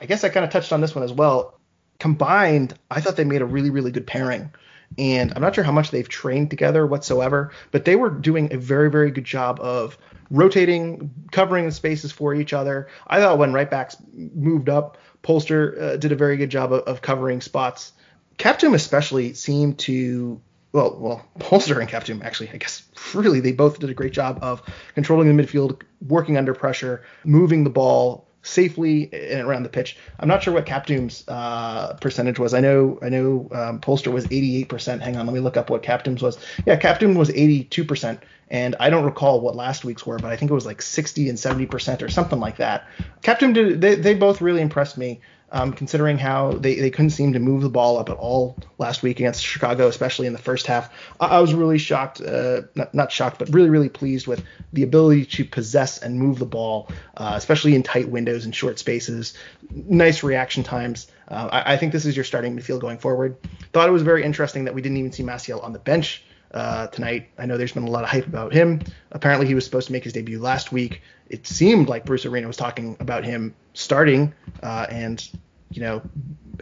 I 0.00 0.06
guess 0.06 0.22
I 0.22 0.28
kind 0.28 0.44
of 0.44 0.52
touched 0.52 0.72
on 0.72 0.80
this 0.80 0.94
one 0.94 1.02
as 1.02 1.12
well. 1.12 1.58
Combined, 1.98 2.78
I 2.92 3.00
thought 3.00 3.16
they 3.16 3.24
made 3.24 3.42
a 3.42 3.46
really, 3.46 3.70
really 3.70 3.90
good 3.90 4.06
pairing 4.06 4.52
and 4.98 5.32
I'm 5.34 5.42
not 5.42 5.54
sure 5.54 5.64
how 5.64 5.72
much 5.72 5.90
they've 5.90 6.08
trained 6.08 6.50
together 6.50 6.86
whatsoever, 6.86 7.52
but 7.70 7.84
they 7.84 7.96
were 7.96 8.10
doing 8.10 8.52
a 8.52 8.58
very, 8.58 8.90
very 8.90 9.10
good 9.10 9.24
job 9.24 9.60
of 9.60 9.98
rotating, 10.30 11.10
covering 11.30 11.66
the 11.66 11.72
spaces 11.72 12.12
for 12.12 12.34
each 12.34 12.52
other. 12.52 12.88
I 13.06 13.20
thought 13.20 13.38
when 13.38 13.52
right 13.52 13.70
backs 13.70 13.96
moved 14.12 14.68
up, 14.68 14.98
Polster 15.22 15.80
uh, 15.80 15.96
did 15.96 16.12
a 16.12 16.16
very 16.16 16.36
good 16.36 16.50
job 16.50 16.72
of, 16.72 16.82
of 16.82 17.02
covering 17.02 17.40
spots. 17.40 17.92
Kaptoum 18.38 18.74
especially 18.74 19.34
seemed 19.34 19.78
to 19.80 20.40
well, 20.72 20.96
well, 20.98 21.24
Polster 21.38 21.80
and 21.80 21.88
Kaptoum 21.88 22.22
actually, 22.24 22.50
I 22.50 22.56
guess, 22.56 22.82
really, 23.14 23.40
they 23.40 23.52
both 23.52 23.78
did 23.78 23.90
a 23.90 23.94
great 23.94 24.12
job 24.12 24.40
of 24.42 24.60
controlling 24.94 25.34
the 25.34 25.42
midfield, 25.42 25.82
working 26.06 26.36
under 26.36 26.52
pressure, 26.52 27.04
moving 27.24 27.62
the 27.62 27.70
ball, 27.70 28.23
safely 28.44 29.08
and 29.12 29.40
around 29.40 29.64
the 29.64 29.68
pitch. 29.68 29.96
I'm 30.20 30.28
not 30.28 30.42
sure 30.42 30.54
what 30.54 30.66
Kaptoum's 30.66 31.24
uh, 31.26 31.94
percentage 31.94 32.38
was. 32.38 32.54
I 32.54 32.60
know 32.60 32.98
I 33.02 33.08
know 33.08 33.48
um, 33.52 33.80
Polster 33.80 34.12
was 34.12 34.26
88%. 34.26 35.00
Hang 35.00 35.16
on, 35.16 35.26
let 35.26 35.34
me 35.34 35.40
look 35.40 35.56
up 35.56 35.70
what 35.70 35.82
Kaptoum's 35.82 36.22
was. 36.22 36.38
Yeah, 36.66 36.78
Kaptoum 36.78 37.16
was 37.16 37.30
82%, 37.30 38.20
and 38.50 38.76
I 38.78 38.90
don't 38.90 39.04
recall 39.04 39.40
what 39.40 39.56
last 39.56 39.84
week's 39.84 40.06
were, 40.06 40.18
but 40.18 40.30
I 40.30 40.36
think 40.36 40.50
it 40.50 40.54
was 40.54 40.66
like 40.66 40.82
60 40.82 41.28
and 41.28 41.38
70% 41.38 42.02
or 42.02 42.08
something 42.08 42.38
like 42.38 42.58
that. 42.58 42.86
Kaptoum 43.22 43.54
did 43.54 43.80
they, 43.80 43.94
they 43.96 44.14
both 44.14 44.40
really 44.40 44.60
impressed 44.60 44.98
me 44.98 45.20
um, 45.54 45.72
considering 45.72 46.18
how 46.18 46.50
they, 46.52 46.74
they 46.74 46.90
couldn't 46.90 47.10
seem 47.10 47.32
to 47.32 47.38
move 47.38 47.62
the 47.62 47.70
ball 47.70 47.96
up 47.96 48.10
at 48.10 48.16
all 48.16 48.58
last 48.78 49.04
week 49.04 49.20
against 49.20 49.42
Chicago, 49.42 49.86
especially 49.86 50.26
in 50.26 50.32
the 50.32 50.38
first 50.38 50.66
half. 50.66 50.92
I, 51.20 51.26
I 51.26 51.40
was 51.40 51.54
really 51.54 51.78
shocked, 51.78 52.20
uh, 52.20 52.62
not, 52.74 52.92
not 52.92 53.12
shocked, 53.12 53.38
but 53.38 53.48
really, 53.54 53.70
really 53.70 53.88
pleased 53.88 54.26
with 54.26 54.44
the 54.72 54.82
ability 54.82 55.26
to 55.26 55.44
possess 55.44 55.98
and 55.98 56.18
move 56.18 56.40
the 56.40 56.44
ball, 56.44 56.90
uh, 57.16 57.34
especially 57.36 57.76
in 57.76 57.84
tight 57.84 58.08
windows 58.08 58.44
and 58.44 58.54
short 58.54 58.80
spaces. 58.80 59.34
Nice 59.70 60.24
reaction 60.24 60.64
times. 60.64 61.06
Uh, 61.28 61.48
I, 61.52 61.74
I, 61.74 61.76
think 61.76 61.92
this 61.92 62.04
is 62.04 62.16
your 62.16 62.24
starting 62.24 62.56
midfield 62.56 62.80
going 62.80 62.98
forward. 62.98 63.36
Thought 63.72 63.88
it 63.88 63.92
was 63.92 64.02
very 64.02 64.24
interesting 64.24 64.64
that 64.64 64.74
we 64.74 64.82
didn't 64.82 64.98
even 64.98 65.12
see 65.12 65.22
Maciel 65.22 65.62
on 65.62 65.72
the 65.72 65.78
bench. 65.78 66.24
Uh, 66.54 66.86
tonight. 66.86 67.30
I 67.36 67.46
know 67.46 67.56
there's 67.56 67.72
been 67.72 67.82
a 67.82 67.90
lot 67.90 68.04
of 68.04 68.10
hype 68.10 68.28
about 68.28 68.52
him. 68.52 68.80
Apparently, 69.10 69.48
he 69.48 69.56
was 69.56 69.64
supposed 69.64 69.88
to 69.88 69.92
make 69.92 70.04
his 70.04 70.12
debut 70.12 70.38
last 70.38 70.70
week. 70.70 71.02
It 71.28 71.48
seemed 71.48 71.88
like 71.88 72.04
Bruce 72.04 72.26
Arena 72.26 72.46
was 72.46 72.56
talking 72.56 72.96
about 73.00 73.24
him 73.24 73.56
starting, 73.72 74.32
uh, 74.62 74.86
and 74.88 75.28
you 75.70 75.80
know, 75.82 76.02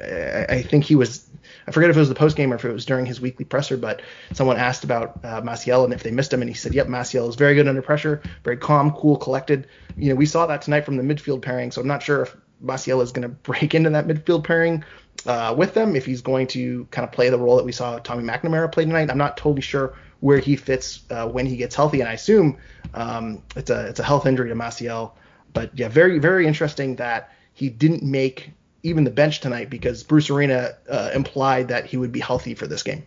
I, 0.02 0.46
I, 0.48 0.62
think 0.62 0.84
he 0.84 0.94
was. 0.94 1.28
I 1.66 1.72
forget 1.72 1.90
if 1.90 1.96
it 1.96 1.98
was 1.98 2.08
the 2.08 2.14
post 2.14 2.38
game 2.38 2.54
or 2.54 2.56
if 2.56 2.64
it 2.64 2.72
was 2.72 2.86
during 2.86 3.04
his 3.04 3.20
weekly 3.20 3.44
presser, 3.44 3.76
but 3.76 4.00
someone 4.32 4.56
asked 4.56 4.82
about 4.82 5.22
uh, 5.24 5.42
Maciel 5.42 5.84
and 5.84 5.92
if 5.92 6.02
they 6.02 6.10
missed 6.10 6.32
him, 6.32 6.40
and 6.40 6.48
he 6.48 6.54
said, 6.54 6.72
"Yep, 6.72 6.86
Maciel 6.86 7.28
is 7.28 7.34
very 7.34 7.54
good 7.54 7.68
under 7.68 7.82
pressure, 7.82 8.22
very 8.44 8.56
calm, 8.56 8.92
cool, 8.92 9.18
collected." 9.18 9.66
You 9.98 10.08
know, 10.08 10.14
we 10.14 10.24
saw 10.24 10.46
that 10.46 10.62
tonight 10.62 10.86
from 10.86 10.96
the 10.96 11.02
midfield 11.02 11.42
pairing, 11.42 11.70
so 11.70 11.82
I'm 11.82 11.86
not 11.86 12.02
sure 12.02 12.22
if 12.22 12.34
Maciel 12.64 13.02
is 13.02 13.12
going 13.12 13.22
to 13.28 13.28
break 13.28 13.74
into 13.74 13.90
that 13.90 14.06
midfield 14.06 14.44
pairing 14.44 14.84
uh, 15.26 15.54
with 15.56 15.74
them, 15.74 15.96
if 15.96 16.04
he's 16.04 16.20
going 16.20 16.46
to 16.48 16.86
kind 16.90 17.04
of 17.04 17.12
play 17.12 17.28
the 17.30 17.38
role 17.38 17.56
that 17.56 17.64
we 17.64 17.72
saw 17.72 17.98
Tommy 17.98 18.22
McNamara 18.24 18.70
play 18.70 18.84
tonight. 18.84 19.10
I'm 19.10 19.18
not 19.18 19.36
totally 19.36 19.62
sure 19.62 19.94
where 20.20 20.38
he 20.38 20.56
fits 20.56 21.02
uh, 21.10 21.28
when 21.28 21.46
he 21.46 21.56
gets 21.56 21.74
healthy, 21.74 22.00
and 22.00 22.08
I 22.08 22.14
assume 22.14 22.58
um, 22.94 23.42
it's 23.56 23.70
a 23.70 23.86
it's 23.88 24.00
a 24.00 24.04
health 24.04 24.26
injury 24.26 24.48
to 24.48 24.54
Maciel. 24.54 25.12
But 25.52 25.76
yeah, 25.78 25.88
very 25.88 26.18
very 26.18 26.46
interesting 26.46 26.96
that 26.96 27.32
he 27.54 27.68
didn't 27.68 28.02
make 28.02 28.52
even 28.82 29.04
the 29.04 29.10
bench 29.10 29.40
tonight 29.40 29.70
because 29.70 30.02
Bruce 30.02 30.30
Arena 30.30 30.72
uh, 30.88 31.10
implied 31.14 31.68
that 31.68 31.86
he 31.86 31.96
would 31.96 32.12
be 32.12 32.20
healthy 32.20 32.54
for 32.54 32.66
this 32.66 32.82
game. 32.82 33.04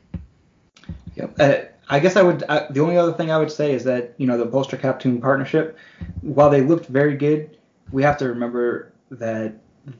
Yep. 1.15 1.35
Uh, 1.39 1.55
I 1.87 1.99
guess 1.99 2.15
I 2.15 2.21
would. 2.21 2.43
Uh, 2.43 2.67
the 2.69 2.81
only 2.81 2.97
other 2.97 3.13
thing 3.13 3.31
I 3.31 3.37
would 3.37 3.51
say 3.51 3.73
is 3.73 3.83
that 3.83 4.13
you 4.17 4.27
know 4.27 4.37
the 4.37 4.45
Polster 4.45 4.79
Kaptoum 4.79 5.21
partnership, 5.21 5.77
while 6.21 6.49
they 6.49 6.61
looked 6.61 6.87
very 6.87 7.15
good, 7.15 7.57
we 7.91 8.03
have 8.03 8.17
to 8.17 8.27
remember 8.27 8.93
that 9.11 9.55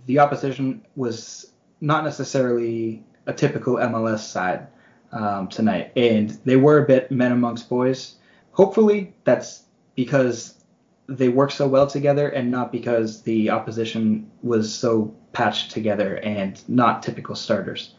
the 0.08 0.19
opposition 0.19 0.84
was 0.95 1.51
not 1.86 2.04
necessarily 2.04 3.04
a 3.28 3.34
typical 3.34 3.76
MLS 3.76 4.19
side 4.19 4.67
um, 5.12 5.48
tonight, 5.48 5.91
and 5.95 6.32
they 6.43 6.56
were 6.56 6.84
a 6.84 6.88
bit 6.88 7.12
men 7.12 7.32
amongst 7.32 7.69
boys. 7.69 8.15
Hopefully, 8.52 9.13
that's 9.24 9.63
because 9.95 10.56
they 11.08 11.30
work 11.30 11.52
so 11.52 11.67
well 11.67 11.86
together 11.86 12.30
and 12.30 12.50
not 12.50 12.71
because 12.71 13.21
the 13.21 13.52
opposition 13.52 14.30
was 14.41 14.74
so 14.74 15.13
patched 15.32 15.69
together 15.69 16.17
and 16.17 16.67
not 16.67 17.04
typical 17.04 17.36
starters. 17.36 17.93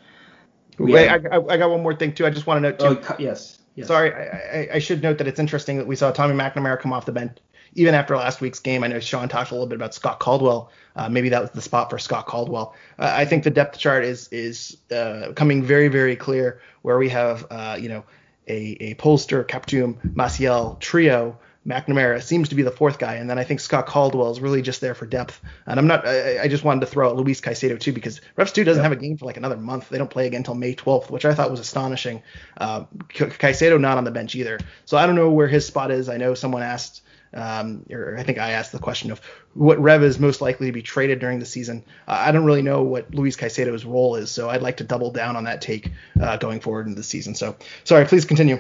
Wait, 0.79 1.09
I, 1.09 1.15
I, 1.15 1.57
got 1.57 1.71
one 1.71 1.83
more 1.83 1.95
thing 1.95 2.13
too. 2.13 2.27
I 2.27 2.31
just 2.31 2.47
want 2.47 2.59
to 2.59 2.71
note 2.71 2.79
too. 2.81 3.01
Oh, 3.09 3.17
yes, 3.19 3.61
yes. 3.77 3.87
Sorry, 3.87 4.13
I, 4.13 4.69
I, 4.75 4.79
should 4.81 5.03
note 5.03 5.19
that 5.19 5.29
it's 5.29 5.39
interesting 5.39 5.79
that 5.79 5.87
we 5.87 5.95
saw 5.97 6.11
Tommy 6.11 6.35
McNamara 6.35 6.79
come 6.81 6.93
off 6.93 7.07
the 7.07 7.13
bench 7.13 7.39
even 7.77 7.95
after 7.95 8.17
last 8.17 8.41
week's 8.41 8.61
game. 8.61 8.83
I 8.83 8.89
know 8.89 9.01
Sean 9.01 9.29
talked 9.29 9.51
a 9.51 9.55
little 9.55 9.69
bit 9.69 9.77
about 9.77 9.95
Scott 9.95 10.19
Caldwell. 10.19 10.71
Uh, 10.95 11.09
maybe 11.09 11.29
that 11.29 11.43
was 11.43 11.51
the 11.51 11.63
spot 11.63 11.91
for 11.91 11.99
Scott 11.99 12.27
Caldwell. 12.27 12.75
Uh, 12.99 13.13
I 13.15 13.25
think 13.25 13.45
the 13.45 13.51
depth 13.51 13.79
chart 13.79 14.05
is 14.05 14.29
is 14.33 14.77
uh, 14.91 15.33
coming 15.35 15.63
very 15.63 15.89
very 15.89 16.17
clear 16.17 16.61
where 16.83 16.99
we 16.99 17.09
have 17.11 17.47
uh, 17.51 17.77
you 17.79 17.89
know 17.89 18.05
a, 18.49 18.77
a 18.81 18.95
Polster, 18.95 19.45
Kaptoum, 19.47 20.15
Maciel 20.15 20.79
trio, 20.81 21.39
McNamara 21.67 22.23
seems 22.23 22.51
to 22.51 22.55
be 22.55 22.63
the 22.63 22.71
fourth 22.71 22.99
guy, 22.99 23.15
and 23.15 23.29
then 23.29 23.39
I 23.39 23.45
think 23.45 23.59
Scott 23.59 23.87
Caldwell 23.87 24.31
is 24.31 24.41
really 24.41 24.63
just 24.63 24.81
there 24.81 24.95
for 24.95 25.05
depth. 25.05 25.41
And 25.67 25.81
I'm 25.81 25.87
not. 25.89 26.07
I, 26.07 26.43
I 26.43 26.49
just 26.49 26.63
wanted 26.63 26.81
to 26.81 26.87
throw 26.87 27.09
out 27.09 27.17
Luis 27.17 27.41
Caicedo 27.41 27.79
too 27.79 27.93
because 27.93 28.21
Revs 28.37 28.53
two 28.53 28.63
doesn't 28.63 28.83
have 28.83 28.93
a 28.93 28.97
game 28.97 29.17
for 29.17 29.27
like 29.27 29.37
another 29.37 29.57
month. 29.57 29.89
They 29.89 29.99
don't 29.99 30.11
play 30.11 30.27
again 30.27 30.39
until 30.39 30.55
May 30.55 30.75
12th, 30.75 31.11
which 31.11 31.25
I 31.25 31.35
thought 31.35 31.51
was 31.51 31.61
astonishing. 31.61 32.23
Uh, 32.57 32.85
Caicedo 33.09 33.81
not 33.81 33.99
on 33.99 34.05
the 34.05 34.13
bench 34.13 34.37
either, 34.37 34.61
so 34.85 34.97
I 34.97 35.07
don't 35.07 35.17
know 35.17 35.31
where 35.31 35.49
his 35.49 35.67
spot 35.67 35.91
is. 35.91 36.09
I 36.09 36.17
know 36.19 36.35
someone 36.35 36.63
asked. 36.63 37.03
Um, 37.37 37.85
or 37.91 38.17
I 38.19 38.23
think 38.23 38.39
I 38.39 38.53
asked 38.53 38.73
the 38.73 38.79
question 38.79 39.11
of 39.11 39.21
what 39.53 39.79
Rev 39.79 40.03
is 40.03 40.19
most 40.19 40.41
likely 40.41 40.67
to 40.69 40.73
be 40.73 40.83
traded 40.83 41.19
during 41.21 41.39
the 41.39 41.47
season. 41.47 41.85
Uh, 42.09 42.17
I 42.19 42.33
don't 42.33 42.45
really 42.45 42.63
know 42.63 42.83
what 42.83 43.15
Luis 43.15 43.37
Caicedo's 43.37 43.85
role 43.85 44.17
is, 44.17 44.31
so 44.31 44.49
I'd 44.49 44.63
like 44.63 44.79
to 44.79 44.85
double 44.85 45.11
down 45.11 45.37
on 45.37 45.45
that 45.45 45.61
take 45.61 45.93
uh, 46.21 46.39
going 46.39 46.61
forward 46.61 46.87
into 46.87 46.97
the 46.97 47.03
season. 47.03 47.35
So, 47.35 47.55
sorry, 47.85 48.07
please 48.07 48.25
continue. 48.25 48.59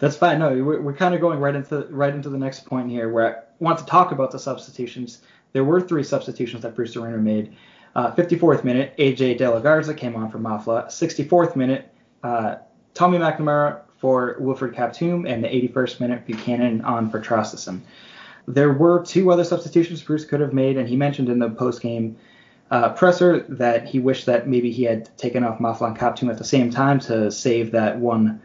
That's 0.00 0.16
fine. 0.16 0.40
No, 0.40 0.50
we're, 0.50 0.80
we're 0.80 0.94
kind 0.94 1.14
of 1.14 1.20
going 1.20 1.38
right 1.38 1.54
into 1.54 1.86
right 1.90 2.14
into 2.14 2.28
the 2.28 2.38
next 2.38 2.66
point 2.66 2.90
here, 2.90 3.08
where 3.08 3.36
I 3.36 3.42
want 3.60 3.78
to 3.78 3.86
talk 3.86 4.12
about 4.12 4.32
the 4.32 4.38
substitutions. 4.38 5.22
There 5.52 5.64
were 5.64 5.80
three 5.80 6.04
substitutions 6.04 6.62
that 6.62 6.74
Bruce 6.74 6.96
Arena 6.96 7.18
made. 7.18 7.56
Uh, 7.94 8.14
54th 8.14 8.64
minute, 8.64 8.94
AJ 8.98 9.38
De 9.38 9.50
La 9.50 9.60
Garza 9.60 9.94
came 9.94 10.14
on 10.14 10.30
for 10.30 10.38
Mafla. 10.38 10.86
64th 10.86 11.56
minute, 11.56 11.92
uh, 12.22 12.56
Tommy 12.94 13.18
McNamara 13.18 13.80
for 13.98 14.36
Wilfred 14.38 14.74
Kaptoum, 14.74 15.28
and 15.28 15.42
the 15.42 15.48
81st 15.48 16.00
minute, 16.00 16.26
Buchanan 16.26 16.80
on 16.82 17.10
for 17.10 17.20
Traustason. 17.20 17.80
There 18.46 18.72
were 18.72 19.04
two 19.04 19.30
other 19.30 19.44
substitutions 19.44 20.02
Bruce 20.02 20.24
could 20.24 20.40
have 20.40 20.52
made, 20.52 20.76
and 20.76 20.88
he 20.88 20.96
mentioned 20.96 21.28
in 21.28 21.38
the 21.38 21.50
post-game 21.50 22.16
uh, 22.70 22.90
presser 22.90 23.40
that 23.48 23.88
he 23.88 23.98
wished 23.98 24.26
that 24.26 24.48
maybe 24.48 24.70
he 24.70 24.84
had 24.84 25.16
taken 25.18 25.42
off 25.42 25.58
Mafla 25.58 25.88
and 25.88 25.98
Kaptoum 25.98 26.30
at 26.30 26.38
the 26.38 26.44
same 26.44 26.70
time 26.70 27.00
to 27.00 27.30
save 27.30 27.72
that 27.72 27.98
one 27.98 28.40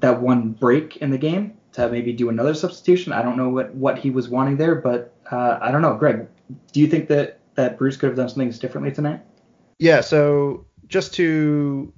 that 0.00 0.20
one 0.20 0.50
break 0.50 0.98
in 0.98 1.10
the 1.10 1.18
game 1.18 1.56
to 1.72 1.88
maybe 1.88 2.12
do 2.12 2.28
another 2.28 2.54
substitution. 2.54 3.12
I 3.12 3.22
don't 3.22 3.36
know 3.36 3.48
what, 3.48 3.74
what 3.74 3.98
he 3.98 4.10
was 4.10 4.28
wanting 4.28 4.56
there, 4.56 4.74
but 4.74 5.14
uh, 5.30 5.58
I 5.60 5.70
don't 5.70 5.82
know. 5.82 5.94
Greg, 5.94 6.26
do 6.72 6.80
you 6.80 6.86
think 6.86 7.08
that, 7.08 7.40
that 7.54 7.78
Bruce 7.78 7.96
could 7.96 8.08
have 8.08 8.16
done 8.16 8.28
some 8.28 8.38
things 8.38 8.58
differently 8.58 8.92
tonight? 8.92 9.20
Yeah, 9.78 10.00
so 10.00 10.64
just 10.88 11.14
to 11.14 11.92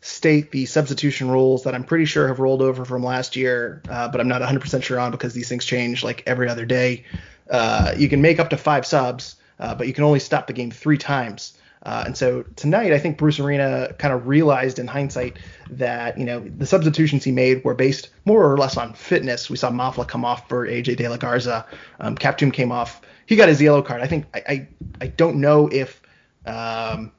restate 0.00 0.50
the 0.52 0.66
substitution 0.66 1.30
rules 1.30 1.64
that 1.64 1.74
I'm 1.74 1.84
pretty 1.84 2.04
sure 2.04 2.28
have 2.28 2.38
rolled 2.38 2.62
over 2.62 2.84
from 2.84 3.02
last 3.02 3.36
year, 3.36 3.82
uh, 3.88 4.08
but 4.08 4.20
I'm 4.20 4.28
not 4.28 4.42
100% 4.42 4.82
sure 4.82 4.98
on 4.98 5.10
because 5.10 5.34
these 5.34 5.48
things 5.48 5.64
change 5.64 6.04
like 6.04 6.22
every 6.26 6.48
other 6.48 6.64
day. 6.64 7.04
Uh, 7.50 7.94
you 7.96 8.08
can 8.08 8.22
make 8.22 8.38
up 8.38 8.50
to 8.50 8.56
five 8.56 8.86
subs, 8.86 9.36
uh, 9.58 9.74
but 9.74 9.86
you 9.86 9.92
can 9.92 10.04
only 10.04 10.20
stop 10.20 10.46
the 10.46 10.52
game 10.52 10.70
three 10.70 10.98
times. 10.98 11.58
Uh, 11.82 12.04
and 12.06 12.16
so 12.16 12.42
tonight, 12.56 12.92
I 12.92 12.98
think 12.98 13.18
Bruce 13.18 13.38
Arena 13.38 13.94
kind 13.98 14.12
of 14.12 14.26
realized 14.26 14.78
in 14.78 14.86
hindsight 14.86 15.38
that 15.70 16.18
you 16.18 16.24
know 16.24 16.40
the 16.40 16.66
substitutions 16.66 17.22
he 17.22 17.30
made 17.30 17.64
were 17.64 17.74
based 17.74 18.10
more 18.24 18.52
or 18.52 18.58
less 18.58 18.76
on 18.76 18.92
fitness. 18.94 19.48
We 19.48 19.56
saw 19.56 19.70
Mafla 19.70 20.06
come 20.06 20.24
off 20.24 20.48
for 20.48 20.66
AJ 20.66 20.96
De 20.96 21.08
La 21.08 21.16
Garza. 21.16 21.64
Um, 22.00 22.16
Kaptoum 22.16 22.52
came 22.52 22.72
off. 22.72 23.00
He 23.26 23.36
got 23.36 23.48
his 23.48 23.62
yellow 23.62 23.80
card. 23.80 24.02
I 24.02 24.08
think 24.08 24.26
I 24.34 24.42
I, 24.48 24.68
I 25.02 25.06
don't 25.06 25.40
know 25.40 25.68
if 25.68 26.02
um, 26.46 27.12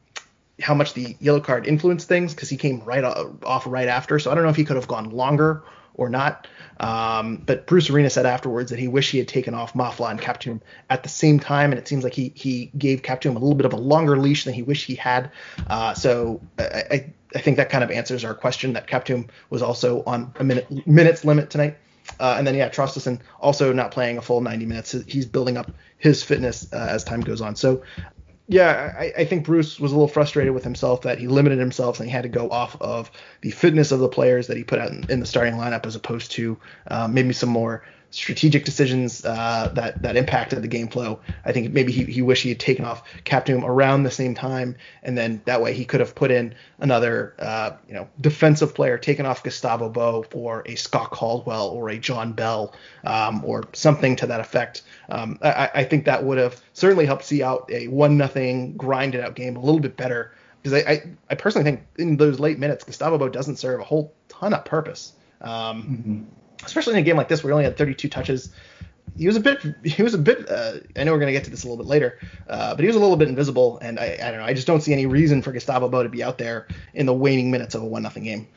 how 0.62 0.74
much 0.74 0.94
the 0.94 1.16
yellow 1.20 1.40
card 1.40 1.68
influenced 1.68 2.08
things 2.08 2.34
because 2.34 2.50
he 2.50 2.58
came 2.58 2.82
right 2.82 3.04
off 3.04 3.66
right 3.68 3.88
after. 3.88 4.20
So 4.20 4.32
I 4.32 4.36
don't 4.36 4.44
know 4.44 4.50
if 4.50 4.56
he 4.56 4.66
could 4.66 4.76
have 4.76 4.88
gone 4.88 5.10
longer 5.10 5.64
or 6.00 6.10
not. 6.10 6.48
Um, 6.80 7.44
but 7.46 7.68
Bruce 7.68 7.90
Arena 7.90 8.10
said 8.10 8.26
afterwards 8.26 8.72
that 8.72 8.80
he 8.80 8.88
wished 8.88 9.12
he 9.12 9.18
had 9.18 9.28
taken 9.28 9.54
off 9.54 9.74
Mafla 9.74 10.12
and 10.12 10.20
Kaptoum 10.20 10.62
at 10.90 11.04
the 11.04 11.10
same 11.10 11.40
time, 11.40 11.72
and 11.72 11.80
it 11.80 11.88
seems 11.88 12.04
like 12.04 12.14
he 12.14 12.32
he 12.36 12.72
gave 12.78 13.02
Kaptoum 13.02 13.36
a 13.36 13.40
little 13.40 13.56
bit 13.56 13.66
of 13.66 13.74
a 13.74 13.78
longer 13.78 14.18
leash 14.18 14.46
than 14.46 14.54
he 14.54 14.64
wished 14.64 14.86
he 14.86 14.96
had. 14.96 15.32
Uh, 15.68 15.94
so 15.94 16.42
I, 16.58 17.12
I, 17.36 17.40
think 17.40 17.58
that 17.58 17.70
kind 17.70 17.84
of 17.84 17.92
answers 17.92 18.24
our 18.24 18.34
question 18.34 18.74
that 18.74 18.88
Kaptoum 18.88 19.30
was 19.50 19.62
also 19.62 20.04
on 20.06 20.34
a 20.40 20.44
minute 20.44 20.88
minutes 20.88 21.26
limit 21.26 21.50
tonight. 21.50 21.78
Uh, 22.20 22.36
and 22.38 22.48
then 22.48 22.56
yeah, 22.56 22.70
Traustason 22.70 23.20
also 23.40 23.72
not 23.72 23.92
playing 23.92 24.18
a 24.18 24.22
full 24.22 24.42
90 24.42 24.66
minutes. 24.66 24.96
He's 25.06 25.26
building 25.26 25.58
up 25.58 25.72
his 25.98 26.24
fitness 26.24 26.72
uh, 26.74 26.88
as 26.90 27.04
time 27.04 27.22
goes 27.22 27.42
on. 27.42 27.56
So 27.56 27.84
yeah, 28.50 28.96
I, 28.98 29.14
I, 29.20 29.26
think 29.26 29.46
Bruce 29.46 29.80
was 29.80 29.92
a 29.92 29.96
little 29.96 30.08
frustrated 30.08 30.56
with 30.56 30.64
himself 30.64 31.04
that 31.04 31.20
he 31.20 31.28
limited 31.28 31.60
himself 31.60 32.00
and 32.00 32.10
he 32.10 32.12
had 32.12 32.24
to 32.24 32.30
go 32.30 32.50
off 32.50 32.76
of 32.82 33.12
the 33.42 33.52
fitness 33.52 33.92
of 33.92 34.00
the 34.00 34.10
players 34.10 34.48
that 34.48 34.58
he 34.58 34.64
put 34.64 34.80
out 34.80 34.90
in, 34.90 35.06
in 35.08 35.20
the 35.20 35.28
starting 35.28 35.54
lineup 35.54 35.86
as 35.86 35.96
opposed 35.96 36.32
to 36.32 36.58
uh, 36.88 37.08
maybe 37.08 37.32
some 37.32 37.50
more 37.50 37.84
strategic 38.12 38.66
decisions 38.66 39.24
uh, 39.24 39.72
that 39.76 40.02
that 40.02 40.16
impacted 40.18 40.62
the 40.62 40.68
game 40.68 40.88
flow. 40.88 41.20
I 41.46 41.52
think 41.52 41.72
maybe 41.74 41.92
he, 41.92 42.06
he 42.06 42.22
wished 42.22 42.44
he 42.44 42.50
had 42.50 42.60
taken 42.60 42.86
off 42.86 43.04
Kaptoum 43.24 43.64
around 43.64 44.04
the 44.04 44.12
same 44.12 44.34
time, 44.34 44.76
and 45.04 45.18
then 45.18 45.42
that 45.46 45.62
way 45.62 45.74
he 45.74 45.86
could 45.86 46.00
have 46.00 46.16
put 46.16 46.32
in 46.32 46.56
another 46.80 47.36
uh, 47.40 47.72
you 47.88 47.94
know 47.94 48.08
defensive 48.20 48.74
player, 48.74 48.98
taken 48.98 49.26
off 49.26 49.44
Gustavo 49.44 49.90
Bou 49.90 50.24
for 50.24 50.64
a 50.66 50.76
Scott 50.76 51.12
Caldwell 51.12 51.70
or 51.70 51.90
a 51.90 51.98
John 51.98 52.34
Bell 52.34 52.74
um, 53.04 53.44
or 53.46 53.64
something 53.74 54.16
to 54.18 54.28
that 54.28 54.40
effect. 54.40 54.84
Um, 55.10 55.38
I, 55.42 55.70
I, 55.76 55.84
think 55.84 56.06
that 56.06 56.24
would 56.24 56.38
have 56.38 56.62
certainly 56.74 57.06
helped 57.06 57.26
see 57.26 57.42
out 57.42 57.70
a 57.72 57.88
one 57.88 58.18
nothing 58.18 58.74
grinded 58.78 59.22
out 59.22 59.36
game 59.36 59.56
a 59.56 59.60
little 59.60 59.80
bit 59.80 59.98
better 59.98 60.34
because 60.62 60.84
I, 60.84 60.92
I, 60.92 61.04
I 61.32 61.36
personally 61.36 61.64
think 61.64 61.86
in 61.98 62.18
those 62.18 62.40
late 62.40 62.60
minutes 62.60 62.84
Gustavo 62.84 63.18
Bou 63.18 63.30
doesn't 63.30 63.56
serve 63.56 63.80
a 63.80 63.84
whole 63.84 64.14
ton 64.28 64.54
of 64.54 64.66
purpose. 64.66 65.14
Um, 65.42 65.84
mm-hmm 65.84 66.24
especially 66.64 66.94
in 66.94 67.00
a 67.00 67.04
game 67.04 67.18
like 67.18 67.28
this 67.28 67.44
where 67.44 67.52
he 67.52 67.54
only 67.54 67.66
had 67.66 67.78
32 67.78 68.10
touches. 68.10 68.52
He 69.18 69.28
was 69.28 69.36
a 69.36 69.40
bit, 69.40 69.60
he 69.84 70.04
was 70.04 70.14
a 70.14 70.18
bit. 70.18 70.50
Uh, 70.50 70.80
I 70.96 71.04
know 71.04 71.12
we're 71.12 71.20
gonna 71.20 71.32
get 71.32 71.44
to 71.46 71.50
this 71.50 71.64
a 71.64 71.68
little 71.68 71.84
bit 71.84 71.90
later, 71.90 72.20
uh, 72.48 72.76
but 72.76 72.82
he 72.82 72.88
was 72.88 72.96
a 72.96 73.00
little 73.00 73.18
bit 73.18 73.28
invisible, 73.28 73.80
and 73.80 74.00
I, 74.00 74.18
I 74.22 74.32
don't 74.32 74.40
know. 74.40 74.46
I 74.46 74.54
just 74.54 74.68
don't 74.68 74.82
see 74.82 74.94
any 74.94 75.06
reason 75.06 75.42
for 75.42 75.52
Gustavo 75.52 75.90
Bou 75.90 76.04
to 76.04 76.10
be 76.10 76.24
out 76.24 76.38
there 76.38 76.68
in 76.94 77.06
the 77.06 77.14
waning 77.14 77.52
minutes 77.52 77.76
of 77.76 77.82
a 77.82 77.86
one 77.86 78.04
nothing 78.04 78.24
game. 78.24 78.48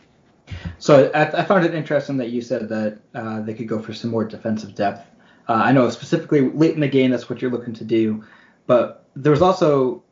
So 0.78 1.10
I, 1.14 1.40
I, 1.40 1.44
found 1.44 1.64
it 1.64 1.74
interesting 1.74 2.16
that 2.18 2.30
you 2.30 2.42
said 2.42 2.68
that 2.68 2.98
uh, 3.14 3.40
they 3.40 3.54
could 3.54 3.68
go 3.68 3.80
for 3.80 3.94
some 3.94 4.10
more 4.10 4.24
defensive 4.24 4.74
depth. 4.74 5.06
Uh, 5.48 5.54
I 5.54 5.72
know 5.72 5.88
specifically 5.90 6.40
late 6.50 6.74
in 6.74 6.80
the 6.80 6.88
game 6.88 7.10
that's 7.10 7.28
what 7.28 7.40
you're 7.40 7.50
looking 7.50 7.74
to 7.74 7.84
do, 7.84 8.24
but 8.66 9.06
there 9.16 9.32
was 9.32 9.42
also 9.42 10.02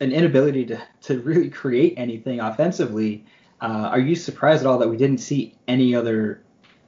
an 0.00 0.12
inability 0.12 0.66
to, 0.66 0.82
to 1.02 1.20
really 1.20 1.50
create 1.50 1.94
anything 1.96 2.40
offensively. 2.40 3.24
Uh, 3.60 3.88
are 3.90 4.00
you 4.00 4.14
surprised 4.14 4.62
at 4.62 4.66
all 4.66 4.78
that 4.78 4.88
we 4.88 4.96
didn't 4.96 5.18
see 5.18 5.56
any 5.66 5.94
other 5.94 6.42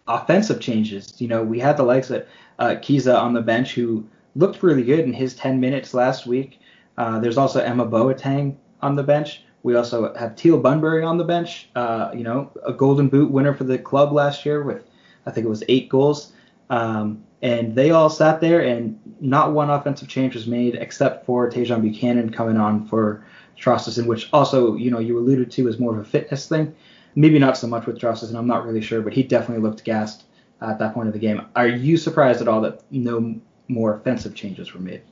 offensive 0.09 0.61
changes. 0.61 1.21
You 1.21 1.29
know, 1.29 1.43
we 1.43 1.59
had 1.61 1.77
the 1.77 1.83
likes 1.85 2.11
of 2.11 2.27
uh, 2.59 2.77
Kizza 2.81 3.17
on 3.17 3.35
the 3.35 3.43
bench 3.43 3.75
who 3.75 4.09
looked 4.35 4.63
really 4.63 4.83
good 4.83 5.01
in 5.01 5.13
his 5.13 5.35
10 5.35 5.61
minutes 5.61 5.95
last 5.95 6.27
week. 6.27 6.61
Uh, 6.97 7.21
there's 7.21 7.39
also 7.39 7.61
Emma 7.61 7.87
Boateng 7.87 8.57
on 8.83 8.97
the 8.97 9.03
bench. 9.03 9.43
We 9.63 9.77
also 9.77 10.15
have 10.15 10.35
Teal 10.37 10.59
Bunbury 10.59 11.03
on 11.03 11.19
the 11.19 11.25
bench. 11.25 11.69
Uh, 11.75 12.11
you 12.15 12.23
know, 12.23 12.51
a 12.67 12.73
Golden 12.73 13.09
Boot 13.09 13.31
winner 13.31 13.55
for 13.55 13.65
the 13.65 13.79
club 13.79 14.13
last 14.13 14.47
year 14.47 14.63
with 14.63 14.85
I 15.27 15.31
think 15.31 15.45
it 15.47 15.51
was 15.51 15.63
eight 15.69 15.89
goals. 15.89 16.33
Um, 16.71 17.25
and 17.43 17.75
they 17.75 17.91
all 17.91 18.11
sat 18.11 18.41
there, 18.41 18.61
and 18.61 18.99
not 19.21 19.53
one 19.53 19.71
offensive 19.71 20.09
change 20.09 20.35
was 20.35 20.47
made 20.47 20.75
except 20.75 21.25
for 21.25 21.49
Tajon 21.49 21.83
Buchanan 21.83 22.31
coming 22.31 22.57
on 22.57 22.87
for 22.89 23.25
Traustason, 23.57 24.07
which 24.07 24.29
also, 24.33 24.75
you 24.75 24.91
know, 24.91 24.99
you 24.99 25.19
alluded 25.19 25.51
to 25.53 25.69
as 25.69 25.79
more 25.79 25.93
of 25.93 26.01
a 26.01 26.09
fitness 26.09 26.49
thing. 26.49 26.75
Maybe 27.15 27.39
not 27.39 27.57
so 27.57 27.67
much 27.67 27.87
with 27.87 27.99
Traustason, 27.99 28.37
I'm 28.37 28.47
not 28.47 28.65
really 28.65 28.81
sure, 28.81 29.03
but 29.03 29.13
he 29.13 29.23
definitely 29.23 29.63
looked 29.63 29.85
gassed 29.85 30.25
at 30.61 30.79
that 30.79 30.95
point 30.95 31.09
of 31.09 31.15
the 31.15 31.21
game. 31.21 31.43
Are 31.57 31.69
you 31.69 31.97
surprised 31.97 32.41
at 32.41 32.49
all 32.49 32.61
that 32.63 32.83
no 32.91 33.41
more 33.69 33.95
offensive 33.95 34.35
changes 34.35 34.73
were 34.73 34.81
made? 34.81 35.03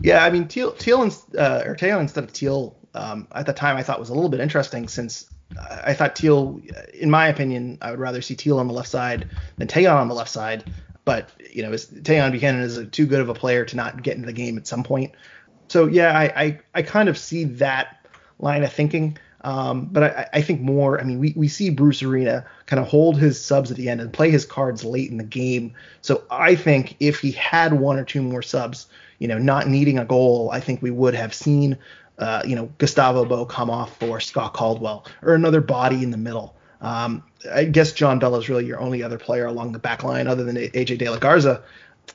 Yeah, 0.00 0.24
I 0.24 0.30
mean 0.30 0.46
Teal, 0.46 0.72
Teal 0.72 1.10
uh, 1.36 1.62
or 1.64 1.76
instead 1.80 2.24
of 2.24 2.32
Teal 2.32 2.76
um, 2.94 3.26
at 3.32 3.46
the 3.46 3.52
time 3.52 3.76
I 3.76 3.82
thought 3.82 3.98
was 3.98 4.10
a 4.10 4.14
little 4.14 4.30
bit 4.30 4.40
interesting 4.40 4.88
since 4.88 5.28
I 5.58 5.94
thought 5.94 6.14
Teal, 6.14 6.60
in 6.92 7.10
my 7.10 7.28
opinion, 7.28 7.78
I 7.80 7.90
would 7.90 8.00
rather 8.00 8.20
see 8.20 8.36
Teal 8.36 8.58
on 8.58 8.66
the 8.66 8.74
left 8.74 8.88
side 8.88 9.28
than 9.56 9.66
Tajon 9.66 9.96
on 9.96 10.08
the 10.08 10.14
left 10.14 10.30
side. 10.30 10.64
But 11.04 11.30
you 11.50 11.62
know, 11.62 11.70
Tajon 11.70 12.32
Buchanan 12.32 12.60
is 12.60 12.76
a, 12.76 12.84
too 12.84 13.06
good 13.06 13.20
of 13.20 13.28
a 13.28 13.34
player 13.34 13.64
to 13.64 13.76
not 13.76 14.02
get 14.02 14.16
into 14.16 14.26
the 14.26 14.32
game 14.32 14.58
at 14.58 14.66
some 14.66 14.84
point. 14.84 15.12
So 15.68 15.86
yeah, 15.86 16.16
I, 16.16 16.24
I, 16.42 16.60
I 16.74 16.82
kind 16.82 17.08
of 17.08 17.16
see 17.16 17.44
that 17.44 18.06
line 18.38 18.62
of 18.62 18.72
thinking. 18.72 19.18
Um, 19.42 19.86
but 19.86 20.02
I, 20.02 20.28
I, 20.34 20.42
think 20.42 20.60
more. 20.60 21.00
I 21.00 21.04
mean, 21.04 21.20
we, 21.20 21.32
we 21.36 21.46
see 21.46 21.70
Bruce 21.70 22.02
Arena 22.02 22.44
kind 22.66 22.80
of 22.80 22.88
hold 22.88 23.18
his 23.18 23.42
subs 23.42 23.70
at 23.70 23.76
the 23.76 23.88
end 23.88 24.00
and 24.00 24.12
play 24.12 24.30
his 24.30 24.44
cards 24.44 24.84
late 24.84 25.10
in 25.10 25.16
the 25.16 25.24
game. 25.24 25.74
So 26.02 26.24
I 26.28 26.56
think 26.56 26.96
if 26.98 27.20
he 27.20 27.30
had 27.32 27.72
one 27.72 27.98
or 27.98 28.04
two 28.04 28.20
more 28.20 28.42
subs, 28.42 28.88
you 29.20 29.28
know, 29.28 29.38
not 29.38 29.68
needing 29.68 29.98
a 29.98 30.04
goal, 30.04 30.50
I 30.52 30.58
think 30.58 30.82
we 30.82 30.90
would 30.90 31.14
have 31.14 31.32
seen, 31.32 31.78
uh, 32.18 32.42
you 32.44 32.56
know, 32.56 32.68
Gustavo 32.78 33.24
Bou 33.24 33.46
come 33.46 33.70
off 33.70 33.96
for 33.98 34.18
Scott 34.18 34.54
Caldwell 34.54 35.06
or 35.22 35.34
another 35.34 35.60
body 35.60 36.02
in 36.02 36.10
the 36.10 36.16
middle. 36.16 36.56
Um, 36.80 37.22
I 37.52 37.64
guess 37.64 37.92
John 37.92 38.18
Bell 38.18 38.36
is 38.36 38.48
really 38.48 38.66
your 38.66 38.80
only 38.80 39.02
other 39.02 39.18
player 39.18 39.46
along 39.46 39.72
the 39.72 39.78
back 39.78 40.02
line 40.02 40.26
other 40.26 40.44
than 40.44 40.56
AJ 40.56 40.98
De 40.98 41.08
La 41.08 41.18
Garza 41.18 41.62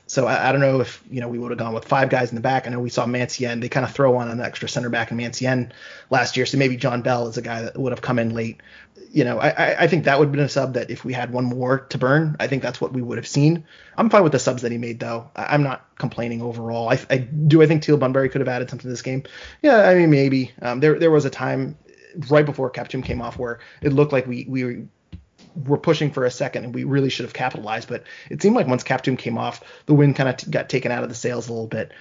so 0.06 0.26
I, 0.26 0.48
I, 0.48 0.52
don't 0.52 0.60
know 0.60 0.80
if 0.80 1.02
you 1.10 1.20
know 1.20 1.28
we 1.28 1.38
would 1.38 1.50
have 1.50 1.58
gone 1.58 1.74
with 1.74 1.84
five 1.84 2.08
guys 2.08 2.30
in 2.30 2.34
the 2.34 2.40
back. 2.40 2.66
I 2.66 2.70
know 2.70 2.80
we 2.80 2.90
saw 2.90 3.06
Mancienne. 3.06 3.60
They 3.60 3.68
kind 3.68 3.84
of 3.84 3.92
throw 3.92 4.16
on 4.16 4.28
an 4.28 4.40
extra 4.40 4.68
center 4.68 4.90
back 4.90 5.10
in 5.10 5.16
Mancienne 5.16 5.72
last 6.10 6.36
year, 6.36 6.46
so 6.46 6.58
maybe 6.58 6.76
John 6.76 7.02
Bell 7.02 7.28
is 7.28 7.36
a 7.36 7.42
guy 7.42 7.62
that 7.62 7.78
would 7.78 7.92
have 7.92 8.02
come 8.02 8.18
in 8.18 8.34
late. 8.34 8.60
You 9.10 9.24
know, 9.24 9.38
I, 9.38 9.84
I 9.84 9.86
think 9.86 10.04
that 10.04 10.18
would 10.18 10.26
have 10.26 10.32
been 10.32 10.40
a 10.40 10.48
sub 10.48 10.74
that 10.74 10.90
if 10.90 11.04
we 11.04 11.12
had 11.12 11.32
one 11.32 11.44
more 11.44 11.80
to 11.80 11.98
burn, 11.98 12.36
I 12.40 12.48
think 12.48 12.62
that's 12.62 12.80
what 12.80 12.92
we 12.92 13.00
would 13.00 13.16
have 13.16 13.28
seen. 13.28 13.64
I'm 13.96 14.10
fine 14.10 14.24
with 14.24 14.32
the 14.32 14.40
subs 14.40 14.62
that 14.62 14.72
he 14.72 14.78
made 14.78 14.98
though. 14.98 15.30
I, 15.36 15.54
am 15.54 15.62
not 15.62 15.86
complaining 15.98 16.42
overall. 16.42 16.90
I, 16.90 16.98
I, 17.08 17.18
do. 17.18 17.62
I 17.62 17.66
think 17.66 17.82
Teal 17.82 17.96
Bunbury 17.96 18.28
could 18.28 18.40
have 18.40 18.48
added 18.48 18.70
something 18.70 18.88
to 18.88 18.88
this 18.88 19.02
game. 19.02 19.22
Yeah, 19.62 19.88
I 19.88 19.94
mean 19.94 20.10
maybe. 20.10 20.52
Um, 20.60 20.80
there 20.80 20.98
there 20.98 21.10
was 21.10 21.24
a 21.24 21.30
time 21.30 21.76
right 22.28 22.46
before 22.46 22.70
Kaptoum 22.70 23.04
came 23.04 23.22
off 23.22 23.38
where 23.38 23.60
it 23.82 23.92
looked 23.92 24.12
like 24.12 24.26
we 24.26 24.46
we 24.48 24.84
were 25.66 25.78
pushing 25.78 26.10
for 26.10 26.24
a 26.24 26.30
second, 26.30 26.64
and 26.64 26.74
we 26.74 26.84
really 26.84 27.10
should 27.10 27.24
have 27.24 27.34
capitalized. 27.34 27.88
But 27.88 28.04
it 28.30 28.42
seemed 28.42 28.56
like 28.56 28.66
once 28.66 28.84
Kaptoum 28.84 29.18
came 29.18 29.38
off, 29.38 29.62
the 29.86 29.94
wind 29.94 30.16
kind 30.16 30.28
of 30.28 30.36
t- 30.36 30.50
got 30.50 30.68
taken 30.68 30.92
out 30.92 31.02
of 31.02 31.08
the 31.08 31.14
sails 31.14 31.48
a 31.48 31.52
little 31.52 31.66
bit. 31.66 31.92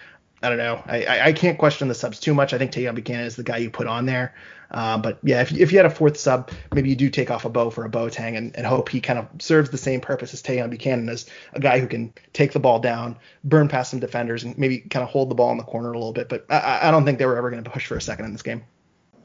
I 0.42 0.50
don't 0.50 0.58
know. 0.58 0.84
I, 0.86 1.06
I, 1.06 1.26
I 1.28 1.34
can't 1.34 1.58
question 1.58 1.88
the 1.88 1.96
subs 1.96 2.20
too 2.20 2.34
much. 2.34 2.54
I 2.54 2.58
think 2.58 2.72
Tajon 2.72 2.96
Buchanan 2.96 3.26
is 3.26 3.38
the 3.38 3.44
guy 3.44 3.58
you 3.58 3.70
put 3.70 3.88
on 3.88 4.06
there. 4.06 4.34
Uh, 4.70 4.98
but 4.98 5.20
yeah, 5.24 5.42
if, 5.42 5.54
if 5.54 5.72
you 5.72 5.78
had 5.78 5.86
a 5.86 5.90
fourth 5.90 6.18
sub, 6.18 6.52
maybe 6.74 6.90
you 6.90 6.96
do 6.96 7.10
take 7.10 7.32
off 7.32 7.46
a 7.46 7.50
Bou 7.50 7.70
for 7.70 7.86
a 7.86 7.90
Boateng 7.90 8.36
and, 8.36 8.56
and 8.56 8.66
hope 8.66 8.90
he 8.90 9.00
kind 9.00 9.20
of 9.20 9.28
serves 9.40 9.70
the 9.70 9.78
same 9.78 10.02
purpose 10.02 10.34
as 10.34 10.42
Tajon 10.42 10.70
Buchanan 10.70 11.08
as 11.10 11.28
a 11.54 11.60
guy 11.60 11.80
who 11.80 11.88
can 11.88 12.12
take 12.34 12.52
the 12.52 12.60
ball 12.60 12.80
down, 12.80 13.18
burn 13.44 13.70
past 13.70 13.92
some 13.92 14.00
defenders, 14.00 14.44
and 14.44 14.58
maybe 14.58 14.80
kind 14.80 15.04
of 15.04 15.10
hold 15.10 15.30
the 15.30 15.36
ball 15.36 15.52
in 15.52 15.58
the 15.58 15.64
corner 15.64 15.94
a 15.94 15.98
little 15.98 16.12
bit. 16.12 16.28
But 16.28 16.46
I, 16.50 16.88
I 16.88 16.92
don't 16.92 17.06
think 17.06 17.20
they 17.20 17.26
were 17.26 17.38
ever 17.38 17.52
going 17.52 17.64
to 17.64 17.70
push 17.70 17.86
for 17.86 17.96
a 17.96 18.02
second 18.02 18.26
in 18.26 18.34
this 18.34 18.42
game. 18.42 18.64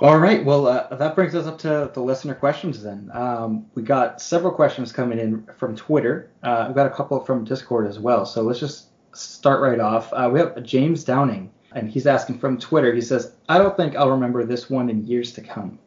All 0.00 0.18
right. 0.18 0.44
Well, 0.44 0.68
uh, 0.68 0.94
that 0.94 1.16
brings 1.16 1.34
us 1.34 1.48
up 1.48 1.58
to 1.58 1.90
the 1.92 2.00
listener 2.00 2.34
questions 2.34 2.84
then. 2.84 3.10
Um, 3.12 3.66
we 3.74 3.82
got 3.82 4.22
several 4.22 4.52
questions 4.52 4.92
coming 4.92 5.18
in 5.18 5.44
from 5.56 5.74
Twitter. 5.74 6.30
Uh, 6.44 6.66
we've 6.68 6.76
got 6.76 6.86
a 6.86 6.94
couple 6.94 7.18
from 7.24 7.42
Discord 7.44 7.88
as 7.88 7.98
well. 7.98 8.24
So 8.24 8.42
let's 8.42 8.60
just 8.60 8.90
start 9.12 9.60
right 9.60 9.80
off. 9.80 10.12
Uh, 10.12 10.30
we 10.32 10.38
have 10.38 10.62
James 10.62 11.02
Downing, 11.02 11.50
and 11.72 11.90
he's 11.90 12.06
asking 12.06 12.38
from 12.38 12.58
Twitter. 12.58 12.94
He 12.94 13.00
says, 13.00 13.32
I 13.48 13.58
don't 13.58 13.76
think 13.76 13.96
I'll 13.96 14.10
remember 14.10 14.44
this 14.44 14.70
one 14.70 14.88
in 14.88 15.04
years 15.04 15.32
to 15.32 15.40
come. 15.40 15.80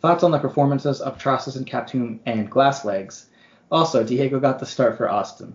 Thoughts 0.00 0.24
on 0.24 0.30
the 0.30 0.38
performances 0.38 1.02
of 1.02 1.18
Trosses 1.18 1.56
and 1.56 1.66
Kaptoum 1.66 2.20
and 2.24 2.50
Glasslegs? 2.50 3.26
Also, 3.70 4.02
Diego 4.02 4.40
got 4.40 4.60
the 4.60 4.66
start 4.66 4.96
for 4.96 5.10
Austin. 5.10 5.54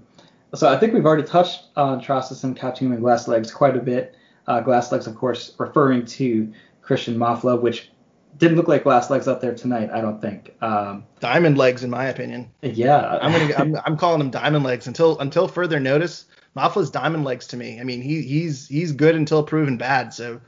So 0.54 0.70
I 0.70 0.78
think 0.78 0.94
we've 0.94 1.06
already 1.06 1.24
touched 1.24 1.66
on 1.76 2.00
Trosses 2.00 2.44
and 2.44 2.56
Kaptoum 2.56 2.94
and 2.94 3.02
Glasslegs 3.02 3.52
quite 3.52 3.76
a 3.76 3.82
bit. 3.82 4.16
Uh, 4.46 4.62
glass 4.62 4.92
Legs, 4.92 5.08
of 5.08 5.16
course, 5.16 5.54
referring 5.58 6.06
to 6.06 6.54
Christian 6.88 7.18
Mafla, 7.18 7.62
which 7.62 7.90
didn't 8.38 8.56
look 8.56 8.70
like 8.70 8.84
glass 8.84 9.10
legs 9.10 9.28
out 9.28 9.42
there 9.42 9.54
tonight. 9.54 9.90
I 9.92 10.00
don't 10.00 10.22
think. 10.22 10.56
Um, 10.62 11.04
diamond 11.20 11.58
legs, 11.58 11.84
in 11.84 11.90
my 11.90 12.06
opinion. 12.06 12.50
Yeah, 12.62 13.20
I'm 13.22 13.32
gonna. 13.34 13.54
I'm, 13.56 13.82
I'm 13.86 13.98
calling 13.98 14.20
them 14.20 14.32
diamond 14.32 14.64
legs 14.64 14.88
until 14.88 15.20
until 15.20 15.48
further 15.50 15.82
notice. 15.82 16.26
Mafla's 16.56 16.90
diamond 16.90 17.26
legs 17.26 17.46
to 17.48 17.58
me. 17.58 17.80
I 17.80 17.84
mean, 17.84 18.02
he 18.02 18.22
he's 18.22 18.68
he's 18.70 18.94
good 18.94 19.16
until 19.16 19.44
proven 19.44 19.78
bad. 19.78 20.14
So 20.14 20.40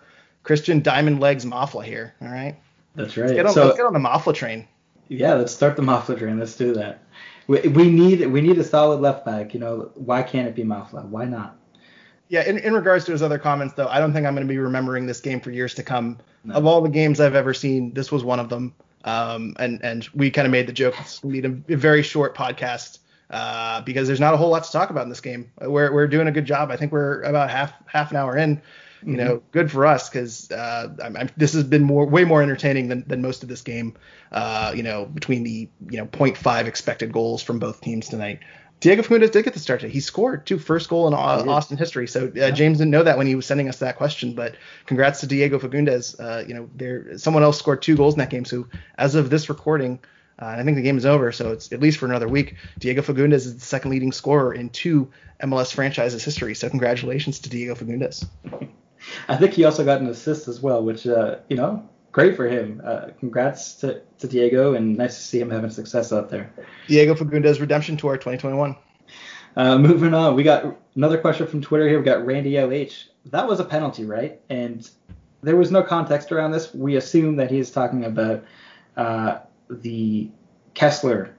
Christian 0.43 0.81
diamond 0.81 1.19
legs 1.19 1.43
Mafla 1.45 1.83
here. 1.83 2.15
All 2.21 2.29
right. 2.29 2.57
That's 2.95 3.17
right. 3.17 3.25
Let's 3.25 3.35
get 3.35 3.45
on, 3.45 3.53
so, 3.53 3.65
let's 3.65 3.77
get 3.77 3.85
on 3.85 3.93
the 3.93 3.99
Mafla 3.99 4.33
train. 4.33 4.67
Yeah, 5.09 5.33
let's 5.33 5.53
start 5.53 5.75
the 5.75 5.81
Mafla 5.81 6.17
train. 6.17 6.39
Let's 6.39 6.55
do 6.55 6.73
that. 6.73 7.03
We, 7.47 7.59
we 7.61 7.89
need 7.89 8.25
we 8.27 8.39
need 8.39 8.57
a 8.57 8.63
solid 8.63 9.01
left 9.01 9.25
back. 9.25 9.53
You 9.53 9.59
know, 9.59 9.91
why 9.95 10.23
can't 10.23 10.47
it 10.47 10.55
be 10.55 10.63
Mafla? 10.63 11.05
Why 11.05 11.25
not? 11.25 11.58
Yeah, 12.29 12.47
in, 12.47 12.59
in 12.59 12.73
regards 12.73 13.05
to 13.05 13.11
his 13.11 13.23
other 13.23 13.39
comments, 13.39 13.73
though, 13.73 13.87
I 13.87 13.99
don't 13.99 14.13
think 14.13 14.27
I'm 14.27 14.35
going 14.35 14.47
to 14.47 14.51
be 14.51 14.59
remembering 14.59 15.07
this 15.07 15.19
game 15.19 15.41
for 15.41 15.49
years 15.49 15.73
to 15.75 15.83
come. 15.83 16.19
No. 16.43 16.55
Of 16.55 16.65
all 16.67 16.81
the 16.81 16.89
games 16.89 17.19
I've 17.19 17.35
ever 17.35 17.55
seen, 17.55 17.93
this 17.93 18.11
was 18.11 18.23
one 18.23 18.39
of 18.39 18.49
them. 18.49 18.73
Um, 19.03 19.55
and 19.59 19.83
and 19.83 20.07
we 20.13 20.29
kind 20.29 20.45
of 20.45 20.51
made 20.51 20.67
the 20.67 20.73
joke 20.73 20.93
it's 20.99 21.19
going 21.19 21.41
to 21.41 21.49
be 21.49 21.73
a 21.73 21.77
very 21.77 22.03
short 22.03 22.35
podcast 22.35 22.99
uh, 23.29 23.81
because 23.81 24.07
there's 24.07 24.19
not 24.19 24.33
a 24.33 24.37
whole 24.37 24.49
lot 24.49 24.63
to 24.65 24.71
talk 24.71 24.89
about 24.89 25.03
in 25.03 25.09
this 25.09 25.21
game. 25.21 25.51
We're 25.59 25.91
we're 25.91 26.07
doing 26.07 26.27
a 26.27 26.31
good 26.31 26.45
job. 26.45 26.69
I 26.69 26.77
think 26.77 26.91
we're 26.91 27.21
about 27.23 27.49
half 27.49 27.73
half 27.87 28.11
an 28.11 28.17
hour 28.17 28.37
in. 28.37 28.61
You 29.01 29.15
know, 29.15 29.37
mm-hmm. 29.37 29.51
good 29.51 29.71
for 29.71 29.85
us 29.85 30.09
because 30.09 30.51
uh, 30.51 30.89
I'm, 31.01 31.15
I'm, 31.15 31.29
this 31.37 31.53
has 31.53 31.63
been 31.63 31.83
more 31.83 32.05
way 32.05 32.25
more 32.25 32.43
entertaining 32.43 32.89
than, 32.89 33.05
than 33.07 33.21
most 33.21 33.43
of 33.43 33.49
this 33.49 33.61
game. 33.61 33.95
Uh, 34.29 34.73
you 34.75 34.83
know, 34.83 35.05
between 35.05 35.43
the 35.43 35.69
you 35.89 35.97
know 35.97 36.05
0.5 36.05 36.65
expected 36.65 37.13
goals 37.13 37.41
from 37.41 37.59
both 37.59 37.79
teams 37.79 38.09
tonight. 38.09 38.39
Diego 38.79 39.01
Fagundez 39.01 39.31
did 39.31 39.43
get 39.43 39.53
the 39.53 39.59
start. 39.59 39.81
He 39.81 39.99
scored 39.99 40.45
two 40.45 40.57
first 40.57 40.89
goal 40.89 41.07
in 41.07 41.13
Austin 41.13 41.77
history. 41.77 42.07
So 42.07 42.27
uh, 42.27 42.31
yeah. 42.33 42.51
James 42.51 42.77
didn't 42.77 42.91
know 42.91 43.03
that 43.03 43.17
when 43.17 43.27
he 43.27 43.35
was 43.35 43.45
sending 43.45 43.67
us 43.67 43.79
that 43.79 43.97
question, 43.97 44.33
but 44.33 44.55
congrats 44.85 45.19
to 45.19 45.27
Diego 45.27 45.59
Fagundez. 45.59 46.17
Uh, 46.19 46.45
you 46.47 46.53
know, 46.53 46.69
there 46.75 47.17
someone 47.17 47.43
else 47.43 47.59
scored 47.59 47.81
two 47.81 47.97
goals 47.97 48.13
in 48.13 48.19
that 48.19 48.29
game. 48.29 48.45
So 48.45 48.67
as 48.97 49.15
of 49.15 49.29
this 49.29 49.49
recording, 49.49 49.99
uh, 50.41 50.45
I 50.45 50.63
think 50.63 50.77
the 50.77 50.81
game 50.81 50.97
is 50.97 51.05
over, 51.05 51.33
so 51.33 51.51
it's 51.51 51.73
at 51.73 51.81
least 51.81 51.97
for 51.97 52.05
another 52.05 52.29
week. 52.29 52.55
Diego 52.77 53.01
Fagundez 53.01 53.45
is 53.45 53.55
the 53.55 53.65
second 53.65 53.91
leading 53.91 54.13
scorer 54.13 54.53
in 54.53 54.69
two 54.69 55.11
MLS 55.43 55.73
franchises 55.73 56.23
history. 56.23 56.55
So 56.55 56.69
congratulations 56.69 57.39
to 57.39 57.49
Diego 57.49 57.75
Fagundez. 57.75 58.25
I 59.27 59.35
think 59.35 59.53
he 59.53 59.65
also 59.65 59.83
got 59.83 59.99
an 59.99 60.07
assist 60.07 60.47
as 60.47 60.61
well, 60.61 60.83
which 60.83 61.05
uh, 61.05 61.39
you 61.49 61.57
know 61.57 61.87
great 62.11 62.35
for 62.35 62.47
him. 62.47 62.81
Uh, 62.83 63.07
congrats 63.19 63.75
to, 63.75 64.01
to 64.19 64.27
Diego, 64.27 64.73
and 64.73 64.97
nice 64.97 65.15
to 65.15 65.23
see 65.23 65.39
him 65.39 65.49
having 65.49 65.69
success 65.69 66.11
out 66.11 66.29
there. 66.29 66.51
Diego 66.87 67.15
Fagundez 67.15 67.59
Redemption 67.59 67.97
Tour 67.97 68.17
2021. 68.17 68.75
Uh, 69.55 69.77
moving 69.77 70.13
on, 70.13 70.35
we 70.35 70.43
got 70.43 70.77
another 70.95 71.17
question 71.17 71.47
from 71.47 71.61
Twitter 71.61 71.87
here. 71.87 71.99
We 71.99 72.05
got 72.05 72.25
Randy 72.25 72.53
LH. 72.53 73.05
That 73.25 73.47
was 73.47 73.59
a 73.59 73.65
penalty, 73.65 74.05
right? 74.05 74.39
And 74.49 74.89
there 75.41 75.55
was 75.55 75.71
no 75.71 75.83
context 75.83 76.31
around 76.31 76.51
this. 76.51 76.73
We 76.73 76.95
assume 76.95 77.35
that 77.37 77.51
he 77.51 77.59
is 77.59 77.71
talking 77.71 78.05
about 78.05 78.43
uh, 78.97 79.39
the 79.69 80.29
Kessler 80.73 81.35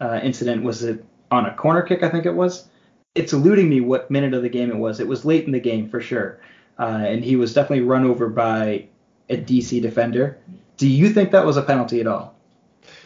uh, 0.00 0.20
incident. 0.22 0.62
Was 0.62 0.82
it 0.82 1.04
on 1.30 1.46
a 1.46 1.54
corner 1.54 1.82
kick? 1.82 2.02
I 2.02 2.08
think 2.08 2.26
it 2.26 2.34
was. 2.34 2.68
It's 3.14 3.32
eluding 3.32 3.68
me 3.68 3.80
what 3.80 4.10
minute 4.10 4.34
of 4.34 4.42
the 4.42 4.48
game 4.48 4.70
it 4.70 4.76
was. 4.76 5.00
It 5.00 5.08
was 5.08 5.24
late 5.24 5.44
in 5.44 5.52
the 5.52 5.60
game 5.60 5.88
for 5.88 6.00
sure. 6.00 6.40
Uh, 6.78 7.04
and 7.06 7.24
he 7.24 7.36
was 7.36 7.52
definitely 7.52 7.84
run 7.84 8.04
over 8.04 8.28
by 8.28 8.88
a 9.30 9.36
DC 9.36 9.80
defender. 9.80 10.38
Do 10.76 10.88
you 10.88 11.10
think 11.10 11.30
that 11.30 11.46
was 11.46 11.56
a 11.56 11.62
penalty 11.62 12.00
at 12.00 12.06
all? 12.06 12.34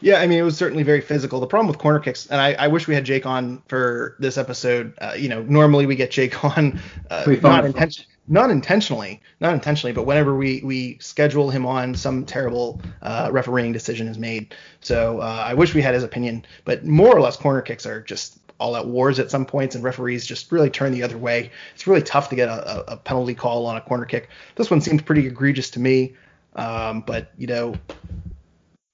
Yeah, 0.01 0.21
I 0.21 0.27
mean, 0.27 0.39
it 0.39 0.43
was 0.43 0.57
certainly 0.57 0.83
very 0.83 1.01
physical. 1.01 1.41
The 1.41 1.47
problem 1.47 1.69
with 1.69 1.79
corner 1.79 1.99
kicks, 1.99 2.27
and 2.27 2.41
I, 2.41 2.55
I 2.55 2.69
wish 2.69 2.87
we 2.87 2.95
had 2.95 3.05
Jake 3.05 3.27
on 3.27 3.63
for 3.69 4.17
this 4.19 4.39
episode. 4.39 4.95
Uh, 4.99 5.15
you 5.17 5.29
know, 5.29 5.43
normally 5.43 5.87
we 5.87 5.97
get 5.97 6.11
Jake 6.11 6.45
on 6.57 6.81
uh, 7.11 7.25
not, 7.43 7.65
inten- 7.65 8.07
not 8.29 8.51
intentionally, 8.51 9.21
not 9.41 9.55
intentionally, 9.55 9.93
but 9.93 10.05
whenever 10.05 10.35
we 10.37 10.61
we 10.63 10.99
schedule 11.01 11.51
him 11.51 11.67
on, 11.67 11.95
some 11.95 12.25
terrible 12.25 12.81
uh, 13.03 13.29
refereeing 13.33 13.73
decision 13.73 14.09
is 14.09 14.19
made. 14.19 14.55
So 14.81 15.21
uh, 15.21 15.45
I 15.47 15.55
wish 15.55 15.75
we 15.75 15.83
had 15.83 15.95
his 15.95 16.05
opinion. 16.05 16.45
But 16.65 16.85
more 16.85 17.15
or 17.15 17.21
less, 17.21 17.37
corner 17.37 17.63
kicks 17.63 17.87
are 17.87 18.01
just 18.01 18.39
all 18.59 18.77
at 18.77 18.87
wars 18.87 19.19
at 19.19 19.31
some 19.31 19.45
points, 19.45 19.75
and 19.75 19.85
referees 19.85 20.27
just 20.27 20.51
really 20.53 20.71
turn 20.71 20.93
the 20.93 21.03
other 21.03 21.19
way. 21.19 21.51
It's 21.75 21.87
really 21.87 22.03
tough 22.03 22.29
to 22.31 22.37
get 22.37 22.49
a, 22.49 22.93
a 22.93 22.97
penalty 22.97 23.35
call 23.35 23.67
on 23.67 23.77
a 23.77 23.81
corner 23.81 24.05
kick. 24.05 24.29
This 24.55 24.71
one 24.71 24.81
seems 24.81 25.03
pretty 25.03 25.27
egregious 25.27 25.71
to 25.71 25.81
me, 25.81 26.15
um, 26.55 27.01
but 27.01 27.31
you 27.37 27.47
know, 27.47 27.75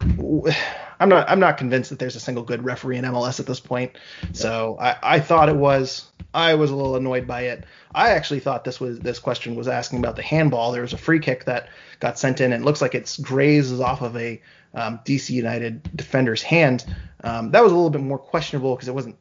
I'm 1.01 1.09
not 1.09 1.31
I'm 1.31 1.41
not 1.41 1.57
convinced 1.57 1.91
that 1.91 1.99
there's 1.99 2.17
a 2.17 2.21
single 2.21 2.45
good 2.45 2.65
referee 2.65 2.99
in 2.99 3.05
MLS 3.05 3.41
at 3.41 3.47
this 3.47 3.61
point. 3.61 3.97
So 4.33 4.77
I, 4.79 4.97
I 5.03 5.21
thought 5.21 5.49
it 5.49 5.57
was. 5.57 6.07
I 6.33 6.55
was 6.55 6.71
a 6.71 6.77
little 6.77 6.95
annoyed 6.95 7.27
by 7.27 7.43
it. 7.43 7.65
I 7.93 8.11
actually 8.11 8.41
thought 8.41 8.65
this 8.65 8.79
was 8.79 9.01
this 9.01 9.19
question 9.19 9.57
was 9.57 9.67
asking 9.67 9.99
about 9.99 10.17
the 10.17 10.23
handball. 10.23 10.73
There 10.73 10.83
was 10.83 10.93
a 10.93 10.99
free 10.99 11.19
kick 11.19 11.47
that 11.47 11.69
got 11.99 12.19
sent 12.19 12.41
in, 12.41 12.53
and 12.53 12.63
it 12.63 12.65
looks 12.65 12.81
like 12.81 12.95
it's 12.95 13.19
grazes 13.19 13.81
off 13.81 14.03
of 14.03 14.17
a 14.17 14.41
um, 14.75 15.01
DC 15.05 15.31
United 15.31 15.97
defender's 15.97 16.43
hand. 16.43 16.85
Um, 17.25 17.51
that 17.51 17.63
was 17.63 17.73
a 17.73 17.75
little 17.75 17.91
bit 17.91 18.03
more 18.03 18.19
questionable 18.19 18.77
because 18.77 18.89
it 18.89 18.95
wasn't 18.95 19.17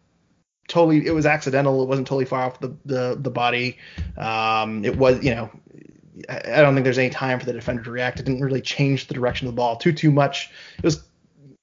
totally 0.69 1.05
it 1.05 1.11
was 1.11 1.25
accidental. 1.25 1.83
It 1.83 1.87
wasn't 1.87 2.07
totally 2.07 2.25
far 2.25 2.43
off 2.43 2.59
the 2.59 2.73
the, 2.85 3.17
the 3.19 3.29
body. 3.29 3.77
Um, 4.17 4.85
it 4.85 4.95
was 4.95 5.21
you 5.23 5.35
know 5.35 5.49
I 6.27 6.61
don't 6.61 6.73
think 6.73 6.83
there's 6.83 6.97
any 6.97 7.09
time 7.09 7.39
for 7.39 7.45
the 7.45 7.53
defender 7.53 7.83
to 7.83 7.91
react. 7.91 8.19
It 8.19 8.25
didn't 8.25 8.41
really 8.41 8.61
change 8.61 9.07
the 9.07 9.13
direction 9.13 9.47
of 9.47 9.53
the 9.53 9.57
ball 9.57 9.75
too 9.75 9.91
too 9.91 10.11
much. 10.11 10.49
It 10.77 10.83
was 10.83 11.03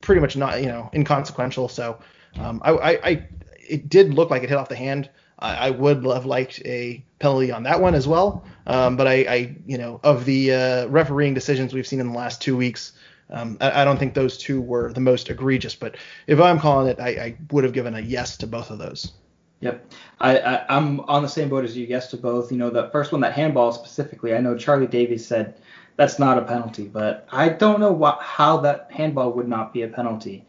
pretty 0.00 0.20
much 0.20 0.36
not 0.36 0.60
you 0.60 0.68
know 0.68 0.90
inconsequential. 0.94 1.68
So 1.68 1.98
um, 2.38 2.60
I, 2.64 2.70
I, 2.72 2.90
I, 2.90 3.28
it 3.68 3.88
did 3.88 4.14
look 4.14 4.30
like 4.30 4.42
it 4.42 4.48
hit 4.48 4.58
off 4.58 4.68
the 4.68 4.76
hand. 4.76 5.10
I, 5.38 5.68
I 5.68 5.70
would 5.70 6.04
have 6.04 6.26
liked 6.26 6.62
a 6.64 7.04
penalty 7.18 7.52
on 7.52 7.62
that 7.64 7.80
one 7.80 7.94
as 7.94 8.08
well. 8.08 8.44
Um, 8.66 8.96
but 8.96 9.06
I, 9.06 9.14
I 9.14 9.56
you 9.66 9.78
know 9.78 10.00
of 10.02 10.24
the 10.24 10.52
uh, 10.52 10.86
refereeing 10.86 11.34
decisions 11.34 11.74
we've 11.74 11.86
seen 11.86 12.00
in 12.00 12.08
the 12.08 12.16
last 12.16 12.40
two 12.40 12.56
weeks, 12.56 12.92
um, 13.30 13.56
I, 13.60 13.82
I, 13.82 13.84
don't 13.84 13.98
think 13.98 14.14
those 14.14 14.38
two 14.38 14.60
were 14.60 14.92
the 14.92 15.00
most 15.00 15.28
egregious, 15.30 15.74
but 15.74 15.96
if 16.26 16.40
I'm 16.40 16.60
calling 16.60 16.88
it, 16.88 17.00
I, 17.00 17.08
I, 17.08 17.36
would 17.50 17.64
have 17.64 17.72
given 17.72 17.94
a 17.94 18.00
yes 18.00 18.36
to 18.38 18.46
both 18.46 18.70
of 18.70 18.78
those. 18.78 19.12
Yep, 19.60 19.90
I, 20.20 20.64
am 20.68 21.00
on 21.00 21.22
the 21.22 21.28
same 21.28 21.48
boat 21.48 21.64
as 21.64 21.76
you. 21.76 21.86
Yes 21.86 22.10
to 22.10 22.16
both. 22.16 22.52
You 22.52 22.58
know, 22.58 22.70
the 22.70 22.88
first 22.90 23.10
one, 23.10 23.20
that 23.22 23.32
handball 23.32 23.72
specifically. 23.72 24.34
I 24.34 24.38
know 24.38 24.56
Charlie 24.56 24.86
Davies 24.86 25.26
said 25.26 25.58
that's 25.96 26.18
not 26.18 26.38
a 26.38 26.42
penalty, 26.42 26.84
but 26.84 27.26
I 27.32 27.48
don't 27.48 27.80
know 27.80 27.92
what, 27.92 28.20
how 28.20 28.58
that 28.58 28.88
handball 28.92 29.32
would 29.32 29.48
not 29.48 29.72
be 29.72 29.82
a 29.82 29.88
penalty. 29.88 30.44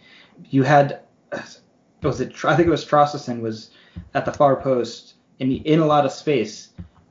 You 0.49 0.63
had, 0.63 1.01
was 2.03 2.21
it? 2.21 2.33
I 2.45 2.55
think 2.55 2.67
it 2.67 2.71
was 2.71 2.85
Traustason 2.85 3.41
was 3.41 3.71
at 4.13 4.25
the 4.25 4.33
far 4.33 4.57
post 4.57 5.15
in 5.39 5.51
in 5.51 5.79
a 5.79 5.85
lot 5.85 6.05
of 6.05 6.11
space. 6.11 6.69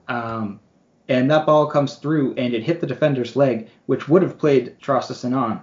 Um, 0.08 0.60
and 1.08 1.30
that 1.30 1.46
ball 1.46 1.66
comes 1.66 1.96
through 1.96 2.34
and 2.34 2.54
it 2.54 2.62
hit 2.62 2.80
the 2.80 2.86
defender's 2.86 3.36
leg, 3.36 3.68
which 3.86 4.08
would 4.08 4.22
have 4.22 4.38
played 4.38 4.76
Traustason 4.80 5.36
on, 5.36 5.60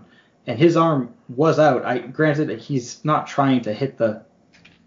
and 0.47 0.57
his 0.57 0.77
arm 0.77 1.13
was 1.29 1.59
out. 1.59 1.85
I 1.85 1.99
granted 1.99 2.59
he's 2.59 3.03
not 3.03 3.27
trying 3.27 3.61
to 3.61 3.73
hit 3.73 3.97
the 3.97 4.23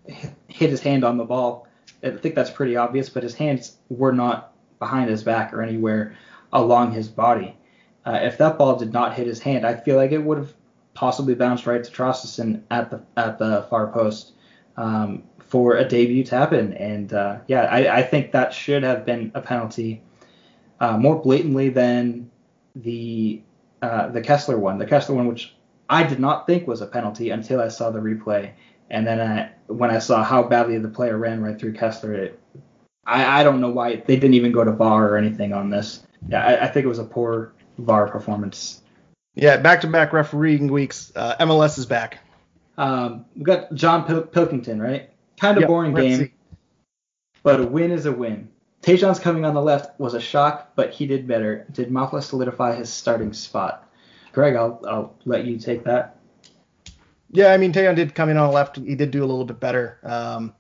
hit 0.07 0.71
his 0.71 0.81
hand 0.81 1.05
on 1.05 1.16
the 1.16 1.25
ball. 1.25 1.66
I 2.03 2.11
think 2.11 2.35
that's 2.35 2.51
pretty 2.51 2.77
obvious, 2.77 3.09
but 3.09 3.23
his 3.23 3.35
hands 3.35 3.77
were 3.88 4.12
not 4.12 4.52
behind 4.79 5.11
his 5.11 5.23
back 5.23 5.52
or 5.52 5.63
anywhere 5.63 6.17
along 6.52 6.92
his 6.92 7.09
body. 7.09 7.57
Uh, 8.04 8.21
if 8.23 8.38
that 8.38 8.57
ball 8.57 8.77
did 8.77 8.92
not 8.92 9.15
hit 9.15 9.27
his 9.27 9.40
hand, 9.40 9.67
I 9.67 9.75
feel 9.75 9.96
like 9.96 10.13
it 10.13 10.23
would 10.23 10.38
have 10.38 10.54
possibly 10.94 11.35
bounced 11.35 11.67
right 11.67 11.83
to 11.83 11.90
Traustason 11.90 12.63
at 12.71 12.90
the 12.90 13.02
at 13.17 13.38
the 13.38 13.67
far 13.69 13.88
post 13.88 14.33
um, 14.77 15.25
for 15.40 15.77
a 15.77 15.87
debut 15.87 16.25
tap 16.25 16.52
in. 16.52 16.73
And 16.75 17.13
uh, 17.13 17.38
yeah, 17.46 17.63
I, 17.63 17.98
I 17.98 18.02
think 18.02 18.33
that 18.33 18.54
should 18.54 18.83
have 18.83 19.04
been 19.04 19.33
a 19.35 19.40
penalty 19.40 20.02
uh, 20.81 20.96
more 20.96 21.20
blatantly 21.20 21.68
than 21.68 22.31
the 22.74 23.42
uh, 23.83 24.08
the 24.08 24.20
Kessler 24.20 24.58
one. 24.58 24.79
The 24.79 24.87
Kessler 24.87 25.14
one, 25.14 25.27
which 25.27 25.54
I 25.88 26.02
did 26.02 26.18
not 26.18 26.46
think 26.46 26.66
was 26.66 26.81
a 26.81 26.87
penalty 26.87 27.31
until 27.31 27.60
I 27.60 27.68
saw 27.68 27.90
the 27.90 28.00
replay, 28.00 28.52
And 28.90 29.06
then 29.06 29.20
I, 29.20 29.50
when 29.72 29.90
I 29.90 29.98
saw 29.98 30.24
how 30.24 30.42
badly 30.42 30.79
the 30.79 30.88
player 30.88 31.16
ran 31.16 31.42
right 31.42 31.58
through 31.58 31.74
Kessler, 31.74 32.14
it, 32.14 32.40
I, 33.04 33.40
I 33.40 33.44
don't 33.44 33.60
know 33.60 33.70
why 33.70 33.96
they 33.96 34.16
didn't 34.16 34.35
even 34.35 34.52
go 34.52 34.64
to 34.64 34.72
VAR 34.72 35.08
or 35.08 35.16
anything 35.16 35.52
on 35.52 35.70
this. 35.70 36.02
Yeah, 36.29 36.44
I, 36.44 36.64
I 36.64 36.68
think 36.68 36.85
it 36.85 36.88
was 36.88 36.98
a 36.98 37.04
poor 37.04 37.52
VAR 37.79 38.08
performance. 38.08 38.83
Yeah, 39.35 39.58
back-to-back 39.58 40.12
refereeing 40.12 40.68
weeks. 40.68 41.12
Uh, 41.14 41.37
MLS 41.40 41.79
is 41.79 41.87
back. 41.87 42.20
Um, 42.79 43.27
we 43.37 43.44
got 43.44 43.72
John 43.74 44.04
Pil- 44.04 44.22
Pilkington, 44.22 44.81
right? 44.81 45.10
Kind 45.38 45.58
of 45.58 45.62
yep, 45.62 45.68
boring 45.68 45.94
game, 45.94 46.18
see. 46.18 46.33
but 47.42 47.60
a 47.60 47.66
win 47.66 47.90
is 47.90 48.06
a 48.06 48.12
win. 48.12 48.48
Tajon's 48.87 49.18
coming 49.18 49.44
on 49.44 49.52
the 49.52 49.62
left 49.62 49.98
was 49.98 50.14
a 50.14 50.20
shock, 50.20 50.70
but 50.76 50.92
he 50.92 51.08
did 51.08 51.26
better. 51.26 51.66
Did 51.72 51.90
Mafla 51.90 52.22
solidify 52.22 52.76
his 52.76 52.88
starting 52.88 53.32
spot? 53.32 53.90
Greg, 54.32 54.54
I'll, 54.54 54.80
I'll 54.88 55.14
let 55.24 55.44
you 55.44 55.58
take 55.58 55.82
that. 55.84 56.20
Yeah, 57.32 57.52
I 57.52 57.56
mean, 57.56 57.72
Tajon 57.72 57.96
did 57.96 58.14
come 58.14 58.28
in 58.28 58.37
on 58.37 58.46
the 58.46 58.54
left. 58.54 58.76
He 58.76 58.94
did 58.94 59.10
do 59.10 59.24
a 59.24 59.26
little 59.26 59.44
bit 59.44 59.58
better. 59.58 59.98
Um, 60.04 60.54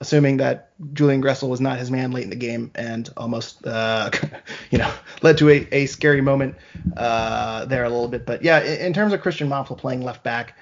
assuming 0.00 0.36
that 0.36 0.70
Julian 0.92 1.20
Gressel 1.20 1.48
was 1.48 1.60
not 1.60 1.76
his 1.76 1.90
man 1.90 2.12
late 2.12 2.22
in 2.22 2.30
the 2.30 2.36
game 2.36 2.70
and 2.76 3.10
almost, 3.16 3.66
uh, 3.66 4.10
you 4.70 4.78
know, 4.78 4.92
led 5.22 5.36
to 5.38 5.50
a, 5.50 5.66
a 5.72 5.86
scary 5.86 6.20
moment 6.20 6.54
uh, 6.96 7.64
there 7.64 7.82
a 7.82 7.88
little 7.88 8.06
bit. 8.06 8.24
But 8.24 8.44
yeah, 8.44 8.62
in, 8.62 8.78
in 8.86 8.92
terms 8.92 9.12
of 9.12 9.20
Christian 9.22 9.48
Mafla 9.48 9.76
playing 9.76 10.02
left 10.02 10.22
back, 10.22 10.56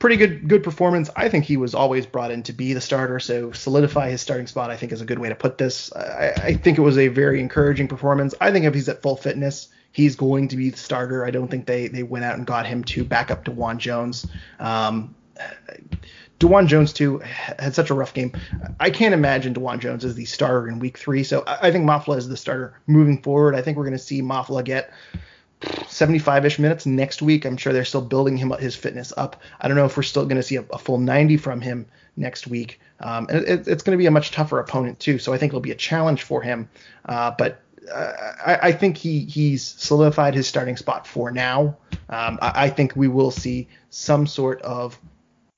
pretty 0.00 0.16
good 0.16 0.48
good 0.48 0.64
performance. 0.64 1.08
I 1.14 1.28
think 1.28 1.44
he 1.44 1.56
was 1.56 1.74
always 1.74 2.04
brought 2.06 2.32
in 2.32 2.42
to 2.44 2.52
be 2.52 2.72
the 2.72 2.80
starter, 2.80 3.20
so 3.20 3.52
solidify 3.52 4.10
his 4.10 4.20
starting 4.20 4.48
spot. 4.48 4.70
I 4.70 4.76
think 4.76 4.90
is 4.90 5.00
a 5.00 5.04
good 5.04 5.20
way 5.20 5.28
to 5.28 5.36
put 5.36 5.58
this. 5.58 5.92
I, 5.92 6.32
I 6.42 6.54
think 6.54 6.78
it 6.78 6.80
was 6.80 6.98
a 6.98 7.06
very 7.06 7.38
encouraging 7.38 7.86
performance. 7.86 8.34
I 8.40 8.50
think 8.50 8.64
if 8.64 8.74
he's 8.74 8.88
at 8.88 9.02
full 9.02 9.16
fitness, 9.16 9.68
he's 9.92 10.16
going 10.16 10.48
to 10.48 10.56
be 10.56 10.70
the 10.70 10.76
starter. 10.76 11.24
I 11.24 11.30
don't 11.30 11.48
think 11.48 11.66
they 11.66 11.86
they 11.86 12.02
went 12.02 12.24
out 12.24 12.36
and 12.36 12.46
got 12.46 12.66
him 12.66 12.82
to 12.84 13.04
back 13.04 13.30
up 13.30 13.44
DeJuan 13.44 13.78
Jones. 13.78 14.26
Um, 14.58 15.14
DeJuan 16.40 16.66
Jones 16.66 16.94
too 16.94 17.18
had 17.18 17.74
such 17.74 17.90
a 17.90 17.94
rough 17.94 18.14
game. 18.14 18.32
I 18.80 18.88
can't 18.88 19.12
imagine 19.12 19.54
DeJuan 19.54 19.80
Jones 19.80 20.04
as 20.04 20.14
the 20.14 20.24
starter 20.24 20.66
in 20.66 20.78
Week 20.78 20.96
Three. 20.96 21.22
So 21.22 21.44
I 21.46 21.70
think 21.70 21.84
Mafla 21.84 22.16
is 22.16 22.26
the 22.26 22.38
starter 22.38 22.80
moving 22.86 23.20
forward. 23.20 23.54
I 23.54 23.60
think 23.60 23.76
we're 23.76 23.84
going 23.84 23.92
to 23.92 23.98
see 23.98 24.22
Mafla 24.22 24.64
get 24.64 24.90
75-ish 25.60 26.58
minutes 26.58 26.86
next 26.86 27.22
week. 27.22 27.44
I'm 27.44 27.56
sure 27.56 27.72
they're 27.72 27.84
still 27.84 28.00
building 28.00 28.36
him 28.36 28.50
his 28.58 28.74
fitness 28.74 29.12
up. 29.16 29.40
I 29.60 29.68
don't 29.68 29.76
know 29.76 29.84
if 29.84 29.96
we're 29.96 30.02
still 30.02 30.24
going 30.24 30.36
to 30.36 30.42
see 30.42 30.56
a, 30.56 30.62
a, 30.72 30.78
full 30.78 30.98
90 30.98 31.36
from 31.36 31.60
him 31.60 31.86
next 32.16 32.46
week. 32.46 32.80
Um, 33.00 33.26
and 33.30 33.46
it, 33.46 33.68
it's 33.68 33.82
going 33.82 33.96
to 33.96 33.98
be 33.98 34.06
a 34.06 34.10
much 34.10 34.30
tougher 34.30 34.58
opponent 34.58 34.98
too. 35.00 35.18
So 35.18 35.32
I 35.32 35.38
think 35.38 35.50
it'll 35.50 35.60
be 35.60 35.70
a 35.70 35.76
challenge 35.76 36.22
for 36.22 36.40
him. 36.40 36.68
Uh, 37.04 37.32
but 37.36 37.60
uh, 37.92 38.12
I, 38.44 38.58
I, 38.68 38.72
think 38.72 38.96
he 38.96 39.24
he's 39.24 39.64
solidified 39.64 40.34
his 40.34 40.46
starting 40.46 40.76
spot 40.76 41.06
for 41.06 41.30
now. 41.30 41.76
Um, 42.08 42.38
I, 42.40 42.64
I, 42.66 42.70
think 42.70 42.94
we 42.94 43.08
will 43.08 43.30
see 43.30 43.68
some 43.88 44.26
sort 44.26 44.60
of 44.62 44.98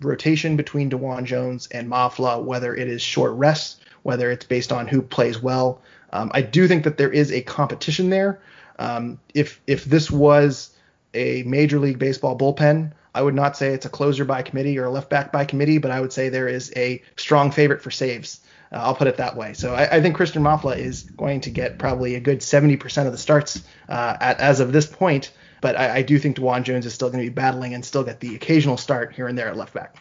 rotation 0.01 0.57
between 0.57 0.91
DeJuan 0.91 1.25
Jones 1.25 1.69
and 1.73 1.91
Mafla, 1.91 2.43
whether 2.43 2.75
it 2.75 2.89
is 2.89 3.03
short 3.03 3.33
rests, 3.33 3.81
whether 4.03 4.31
it's 4.31 4.45
based 4.45 4.73
on 4.73 4.87
who 4.87 5.03
plays 5.03 5.43
well. 5.43 5.83
Um, 6.13 6.31
I 6.35 6.43
do 6.43 6.69
think 6.69 6.85
that 6.85 6.97
there 6.97 7.11
is 7.11 7.33
a 7.33 7.43
competition 7.43 8.11
there. 8.11 8.41
Um, 8.79 9.19
if 9.35 9.61
if 9.67 9.85
this 9.85 10.11
was 10.11 10.75
a 11.15 11.43
Major 11.45 11.79
League 11.79 11.99
Baseball 11.99 12.37
bullpen, 12.37 12.93
I 13.15 13.23
would 13.23 13.35
not 13.35 13.57
say 13.57 13.75
it's 13.75 13.87
a 13.87 13.91
closer 13.91 14.25
by 14.25 14.43
committee 14.43 14.79
or 14.79 14.85
a 14.85 14.91
left 14.91 15.11
back 15.11 15.33
by 15.33 15.45
committee, 15.45 15.79
but 15.79 15.91
I 15.91 16.01
would 16.01 16.13
say 16.13 16.29
there 16.29 16.49
is 16.49 16.73
a 16.77 17.03
strong 17.17 17.51
favorite 17.51 17.83
for 17.83 17.91
saves. 17.91 18.41
Uh, 18.73 18.77
I'll 18.77 18.95
put 18.95 19.07
it 19.07 19.19
that 19.19 19.37
way. 19.37 19.53
So 19.53 19.75
I, 19.75 19.97
I, 19.97 20.01
think 20.01 20.17
Christian 20.17 20.43
Mafla 20.43 20.79
is 20.79 21.03
going 21.03 21.43
to 21.43 21.51
get 21.51 21.79
probably 21.79 22.15
a 22.15 22.21
good 22.21 22.41
70% 22.41 23.07
of 23.07 23.13
the 23.13 23.19
starts 23.19 23.63
uh, 23.91 24.17
at, 24.19 24.41
as 24.41 24.61
of 24.61 24.73
this 24.73 24.87
point. 24.87 25.31
But 25.61 25.79
I, 25.79 25.97
I 25.97 26.03
do 26.03 26.19
think 26.19 26.37
DeJuan 26.37 26.63
Jones 26.63 26.87
is 26.87 26.95
still 26.95 27.11
going 27.11 27.23
to 27.23 27.31
be 27.31 27.35
battling 27.35 27.75
and 27.75 27.85
still 27.85 28.03
get 28.03 28.21
the 28.21 28.35
occasional 28.35 28.79
start 28.79 29.13
here 29.15 29.29
and 29.29 29.39
there 29.39 29.49
at 29.49 29.57
left 29.59 29.75
back. 29.75 29.97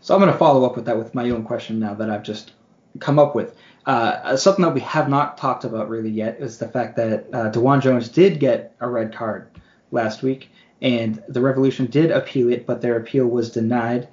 So 0.00 0.14
I'm 0.14 0.20
going 0.20 0.32
to 0.32 0.38
follow 0.38 0.64
up 0.64 0.74
with 0.74 0.86
that 0.86 0.98
with 0.98 1.14
my 1.14 1.30
own 1.30 1.44
question 1.44 1.78
now 1.78 1.94
that 1.94 2.10
I've 2.10 2.24
just 2.24 2.52
come 2.98 3.18
up 3.18 3.36
with. 3.36 3.56
Uh, 3.86 4.36
something 4.36 4.64
that 4.64 4.74
we 4.74 4.80
have 4.80 5.08
not 5.08 5.38
talked 5.38 5.64
about 5.64 5.88
really 5.88 6.10
yet 6.10 6.38
is 6.40 6.58
the 6.58 6.68
fact 6.68 6.96
that 6.96 7.26
uh, 7.32 7.50
DeJuan 7.50 7.80
Jones 7.80 8.08
did 8.08 8.38
get 8.38 8.74
a 8.80 8.88
red 8.88 9.14
card 9.14 9.48
last 9.90 10.22
week, 10.22 10.50
and 10.82 11.22
the 11.28 11.40
Revolution 11.40 11.86
did 11.86 12.10
appeal 12.10 12.50
it, 12.50 12.66
but 12.66 12.80
their 12.80 12.96
appeal 12.96 13.26
was 13.26 13.50
denied 13.50 14.08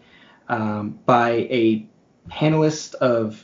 um, 0.47 0.99
by 1.05 1.31
a 1.31 1.85
panelist 2.29 2.95
of 2.95 3.43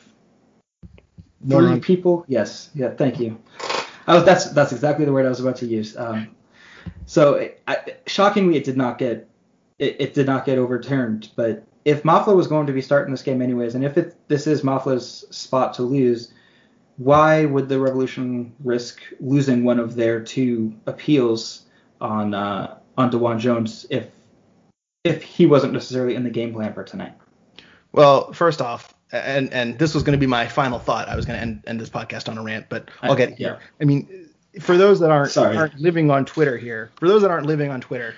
three 1.48 1.80
people. 1.80 2.26
Yes, 2.28 2.70
yeah, 2.74 2.90
thank 2.90 3.20
you. 3.20 3.38
Was, 4.08 4.26
that's 4.26 4.52
that's 4.52 4.72
exactly 4.72 5.06
the 5.06 5.14
word 5.14 5.26
I 5.26 5.30
was 5.30 5.40
about 5.40 5.58
to 5.58 5.66
use. 5.66 5.96
Um, 5.98 6.36
so, 7.06 7.50
I, 7.68 7.78
shockingly, 8.08 8.58
it 8.58 8.64
did 8.64 8.78
not 8.78 8.98
get 8.98 9.30
it, 9.80 9.98
it 10.00 10.14
did 10.14 10.26
not 10.26 10.46
get 10.46 10.58
overturned, 10.58 11.30
but 11.36 11.66
if 11.86 12.04
Mafla 12.04 12.36
was 12.36 12.48
going 12.48 12.68
to 12.68 12.74
be 12.74 12.82
starting 12.82 13.12
this 13.12 13.24
game 13.24 13.42
anyways, 13.42 13.76
and 13.76 13.84
if 13.84 13.98
it, 13.98 14.16
this 14.28 14.48
is 14.48 14.62
Mafla's 14.62 15.26
spot 15.32 15.74
to 15.76 15.84
lose, 15.84 16.34
why 16.98 17.46
would 17.46 17.70
the 17.70 17.80
Revolution 17.80 18.54
risk 18.64 19.02
losing 19.20 19.64
one 19.64 19.80
of 19.80 19.96
their 19.96 20.22
two 20.22 20.74
appeals 20.86 21.64
on 22.00 22.34
uh, 22.34 22.78
on 22.98 23.12
DeJuan 23.12 23.40
Jones 23.40 23.86
if 23.90 24.10
if 25.04 25.24
he 25.24 25.46
wasn't 25.46 25.74
necessarily 25.74 26.16
in 26.16 26.24
the 26.24 26.30
game 26.30 26.54
plan 26.54 26.74
for 26.74 26.84
tonight? 26.84 27.14
Well, 27.92 28.32
first 28.34 28.62
off, 28.62 28.94
and 29.12 29.52
and 29.54 29.78
this 29.78 29.94
was 29.94 30.04
going 30.04 30.18
to 30.18 30.20
be 30.20 30.28
my 30.28 30.48
final 30.48 30.80
thought. 30.80 31.10
I 31.10 31.16
was 31.16 31.26
going 31.26 31.38
to 31.38 31.42
end, 31.42 31.64
end 31.68 31.80
this 31.80 31.90
podcast 31.90 32.30
on 32.30 32.38
a 32.38 32.44
rant, 32.44 32.68
but 32.70 32.90
I'll 33.02 33.16
get 33.16 33.38
here. 33.38 33.60
Yeah. 33.60 33.68
I 33.82 33.86
mean, 33.86 34.30
for 34.60 34.78
those 34.78 35.00
that 35.00 35.12
aren't 35.12 35.36
aren't 35.38 35.80
living 35.80 36.10
on 36.10 36.26
Twitter 36.26 36.58
here, 36.58 36.92
for 36.96 37.08
those 37.08 37.22
that 37.24 37.32
aren't 37.32 37.46
living 37.46 37.72
on 37.72 37.82
Twitter, 37.82 38.16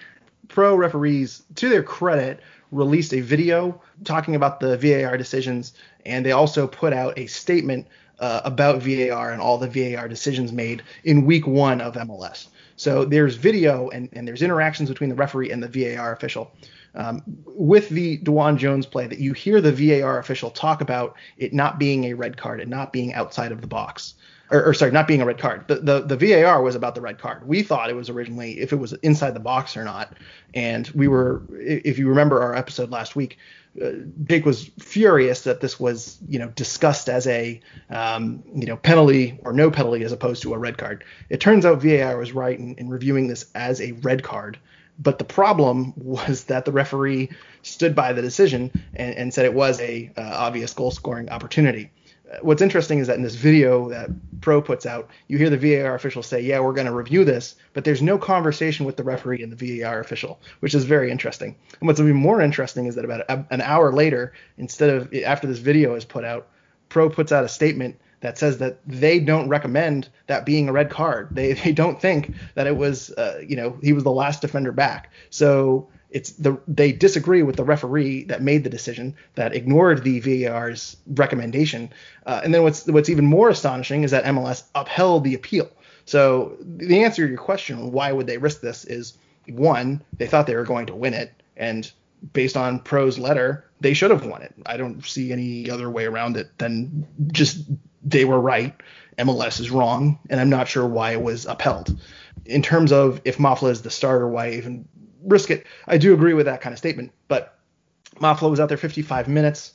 pro 0.47 0.76
referees, 0.76 1.43
to 1.55 1.70
their 1.70 1.84
credit, 1.84 2.41
released 2.76 3.13
a 3.13 3.21
video 3.21 3.82
talking 4.03 4.36
about 4.36 4.59
the 4.59 4.78
VAR 4.78 5.17
decisions, 5.17 5.73
and 6.05 6.26
they 6.26 6.32
also 6.32 6.67
put 6.67 6.93
out 6.93 7.17
a 7.17 7.28
statement 7.28 7.88
uh, 8.19 8.41
about 8.45 8.82
VAR 8.82 9.32
and 9.32 9.41
all 9.41 9.57
the 9.57 9.67
VAR 9.69 10.07
decisions 10.07 10.51
made 10.51 10.84
in 11.03 11.26
week 11.26 11.47
one 11.47 11.82
of 11.82 11.95
MLS. 11.95 12.47
So 12.78 13.05
there's 13.05 13.36
video 13.36 13.89
and, 13.89 14.09
and 14.13 14.28
there's 14.28 14.41
interactions 14.41 14.89
between 14.89 15.09
the 15.09 15.15
referee 15.15 15.51
and 15.51 15.63
the 15.63 15.67
VAR 15.67 16.11
official. 16.11 16.51
Um, 16.93 17.23
with 17.45 17.89
the 17.89 18.19
DeJuan 18.19 18.57
Jones 18.57 18.86
play, 18.86 19.07
that 19.07 19.19
you 19.19 19.34
hear 19.34 19.59
the 19.59 19.71
VAR 19.71 20.19
official 20.19 20.49
talk 20.49 20.80
about 20.80 21.15
it 21.38 21.53
not 21.53 21.78
being 21.78 22.05
a 22.05 22.13
red 22.13 22.38
card 22.38 22.61
and 22.61 22.69
not 22.69 22.93
being 22.93 23.13
outside 23.13 23.51
of 23.51 23.61
the 23.61 23.67
box 23.67 24.15
or, 24.52 24.66
or, 24.66 24.74
sorry, 24.74 24.91
not 24.91 25.08
being 25.08 25.22
a 25.22 25.26
red 25.26 25.38
card. 25.38 25.68
The, 25.68 25.76
the 25.76 26.16
the 26.16 26.18
VAR 26.18 26.62
was 26.62 26.76
about 26.76 26.96
the 26.96 27.02
red 27.02 27.18
card. 27.18 27.48
We 27.48 27.64
thought 27.64 27.89
it 27.89 27.96
was 27.96 28.10
originally 28.10 28.60
if 28.60 28.72
it 28.74 28.78
was 28.78 28.93
inside 28.93 29.34
the 29.34 29.39
box 29.39 29.76
or 29.76 29.84
not, 29.84 30.14
and 30.54 30.88
we 30.89 31.08
were, 31.08 31.43
if 31.60 31.98
you 31.98 32.08
remember 32.10 32.41
our 32.41 32.56
episode 32.56 32.91
last 32.91 33.16
week, 33.16 33.38
uh, 33.84 33.91
Jake 34.26 34.46
was 34.46 34.70
furious 34.80 35.41
that 35.41 35.62
this 35.62 35.80
was 35.80 36.18
you 36.28 36.38
know 36.38 36.50
discussed 36.50 37.10
as 37.10 37.26
a 37.28 37.60
um, 37.89 38.43
you 38.54 38.68
know 38.68 38.78
penalty 38.78 39.39
or 39.43 39.52
no 39.52 39.72
penalty 39.72 40.04
as 40.04 40.12
opposed 40.12 40.43
to 40.43 40.54
a 40.54 40.58
red 40.58 40.78
card. 40.78 41.04
It 41.30 41.39
turns 41.39 41.66
out 41.66 41.82
VAR 41.82 42.18
was 42.18 42.32
right 42.32 42.58
in, 42.58 42.76
in 42.76 42.89
reviewing 42.89 43.28
this 43.28 43.46
as 43.56 43.82
a 43.82 43.93
red 43.93 44.24
card. 44.24 44.60
But 44.98 45.18
the 45.18 45.26
problem 45.26 45.93
was 45.98 46.46
that 46.46 46.66
the 46.66 46.72
referee 46.72 47.30
stood 47.64 47.96
by 47.96 48.14
the 48.14 48.22
decision 48.22 48.72
and, 48.93 49.16
and 49.16 49.34
said 49.34 49.46
it 49.46 49.54
was 49.56 49.82
a 49.82 50.12
uh, 50.16 50.22
obvious 50.22 50.72
goal 50.74 50.91
scoring 50.91 51.30
opportunity 51.30 51.89
what's 52.41 52.61
interesting 52.61 52.99
is 52.99 53.07
that 53.07 53.17
in 53.17 53.23
this 53.23 53.36
video 53.36 53.89
that 53.89 54.09
Pro 54.41 54.61
puts 54.61 54.86
out, 54.86 55.09
you 55.27 55.38
hear 55.38 55.49
the 55.49 55.57
VAR 55.57 55.95
official 55.95 56.23
say, 56.23 56.41
"Yeah, 56.41 56.59
we're 56.59 56.73
going 56.73 56.88
to 56.88 56.93
review 56.93 57.23
this," 57.23 57.55
but 57.73 57.83
there's 57.83 58.01
no 58.01 58.17
conversation 58.17 58.86
with 58.86 58.97
the 58.97 59.03
referee 59.03 59.43
and 59.43 59.51
the 59.51 59.81
VAR 59.81 59.99
official, 59.99 60.39
which 60.59 60.75
is 60.75 60.83
very 60.83 61.11
interesting. 61.11 61.55
And 61.79 61.88
what's 61.88 61.99
even 61.99 62.15
more 62.15 62.41
interesting 62.41 62.86
is 62.86 62.95
that 62.95 63.05
about 63.05 63.21
a, 63.29 63.45
an 63.49 63.61
hour 63.61 63.91
later, 63.91 64.33
instead 64.57 64.89
of 64.89 65.13
after 65.13 65.47
this 65.47 65.59
video 65.59 65.95
is 65.95 66.05
put 66.05 66.23
out, 66.23 66.47
Pro 66.89 67.09
puts 67.09 67.31
out 67.31 67.43
a 67.43 67.49
statement 67.49 67.97
that 68.21 68.38
says 68.38 68.57
that 68.57 68.79
they 68.88 69.19
don't 69.19 69.49
recommend 69.49 70.09
that 70.27 70.45
being 70.45 70.69
a 70.69 70.73
red 70.73 70.89
card. 70.89 71.29
They 71.31 71.53
they 71.63 71.71
don't 71.71 72.01
think 72.01 72.33
that 72.55 72.67
it 72.67 72.77
was, 72.77 73.11
uh, 73.11 73.41
you 73.45 73.55
know, 73.55 73.77
he 73.81 73.93
was 73.93 74.03
the 74.03 74.11
last 74.11 74.41
defender 74.41 74.71
back. 74.71 75.11
So 75.29 75.89
it's 76.16 76.32
the 76.32 76.57
they 76.66 76.93
disagree 76.93 77.43
with 77.43 77.57
the 77.57 77.66
referee 77.66 78.24
that 78.24 78.41
made 78.41 78.63
the 78.63 78.70
decision 78.70 79.18
that 79.36 79.53
ignored 79.53 80.01
the 80.05 80.22
VAR's 80.22 80.95
recommendation. 81.07 81.89
Uh, 82.26 82.39
and 82.41 82.53
then 82.53 82.63
what's 82.63 82.88
what's 82.88 83.09
even 83.09 83.26
more 83.26 83.49
astonishing 83.49 84.05
is 84.05 84.11
that 84.11 84.24
MLS 84.24 84.63
upheld 84.74 85.26
the 85.26 85.36
appeal. 85.36 85.70
So 86.05 86.55
the 86.61 87.03
answer 87.03 87.24
to 87.24 87.30
your 87.30 87.38
question, 87.38 87.91
why 87.91 88.13
would 88.13 88.28
they 88.28 88.38
risk 88.38 88.61
this, 88.61 88.86
is 88.86 89.18
one, 89.49 90.01
they 90.18 90.26
thought 90.26 90.47
they 90.47 90.55
were 90.55 90.63
going 90.63 90.86
to 90.86 90.95
win 90.95 91.13
it, 91.13 91.34
and 91.57 91.91
based 92.32 92.55
on 92.55 92.80
Pro's 92.80 93.20
letter, 93.20 93.66
they 93.82 93.93
should 93.93 94.11
have 94.11 94.26
won 94.26 94.41
it. 94.41 94.53
I 94.66 94.78
don't 94.78 95.03
see 95.03 95.34
any 95.34 95.70
other 95.70 95.89
way 95.89 96.05
around 96.05 96.38
it 96.38 96.57
than 96.57 97.05
just 97.28 97.66
they 98.03 98.24
were 98.24 98.39
right, 98.39 98.74
MLS 99.18 99.59
is 99.59 99.70
wrong, 99.70 100.18
and 100.30 100.39
I'm 100.39 100.49
not 100.49 100.70
sure 100.70 100.86
why 100.86 101.11
it 101.11 101.22
was 101.22 101.45
upheld. 101.45 101.99
In 102.45 102.61
terms 102.61 102.93
of 102.93 103.20
if 103.26 103.38
Mafla 103.38 103.72
is 103.72 103.82
the 103.82 103.89
starter, 103.89 104.30
why 104.30 104.51
even 104.51 104.88
risk 105.26 105.51
it. 105.51 105.65
I 105.88 105.97
do 105.97 106.13
agree 106.13 106.34
with 106.34 106.45
that 106.45 106.61
kind 106.61 106.73
of 106.73 106.78
statement, 106.78 107.11
but 107.28 107.57
Mafla 108.15 108.49
was 108.49 108.59
out 108.59 108.69
there 108.69 108.78
55 108.78 109.28
minutes. 109.28 109.73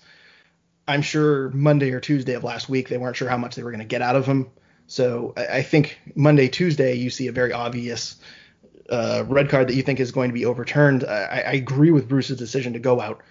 I'm 0.88 1.02
sure 1.02 1.50
Monday 1.50 1.90
or 1.92 2.00
Tuesday 2.00 2.34
of 2.34 2.44
last 2.44 2.68
week 2.68 2.88
they 2.88 2.98
weren't 2.98 3.16
sure 3.16 3.28
how 3.28 3.36
much 3.36 3.54
they 3.54 3.62
were 3.62 3.70
going 3.70 3.80
to 3.80 3.86
get 3.86 4.02
out 4.02 4.16
of 4.16 4.26
him. 4.26 4.50
So 4.86 5.34
I, 5.36 5.58
I, 5.58 5.62
think 5.62 5.98
Monday, 6.16 6.48
Tuesday 6.48 6.94
you 6.94 7.10
see 7.10 7.28
a 7.28 7.32
very 7.32 7.52
obvious 7.52 8.16
uh, 8.88 9.24
red 9.28 9.48
card 9.48 9.68
that 9.68 9.74
you 9.74 9.82
think 9.82 10.00
is 10.00 10.10
going 10.10 10.30
to 10.30 10.34
be 10.34 10.46
overturned. 10.46 11.04
I, 11.04 11.44
I, 11.46 11.52
agree 11.52 11.92
with 11.92 12.08
Bruce's 12.08 12.38
decision 12.38 12.72
to 12.72 12.80
go 12.80 13.00
out 13.00 13.22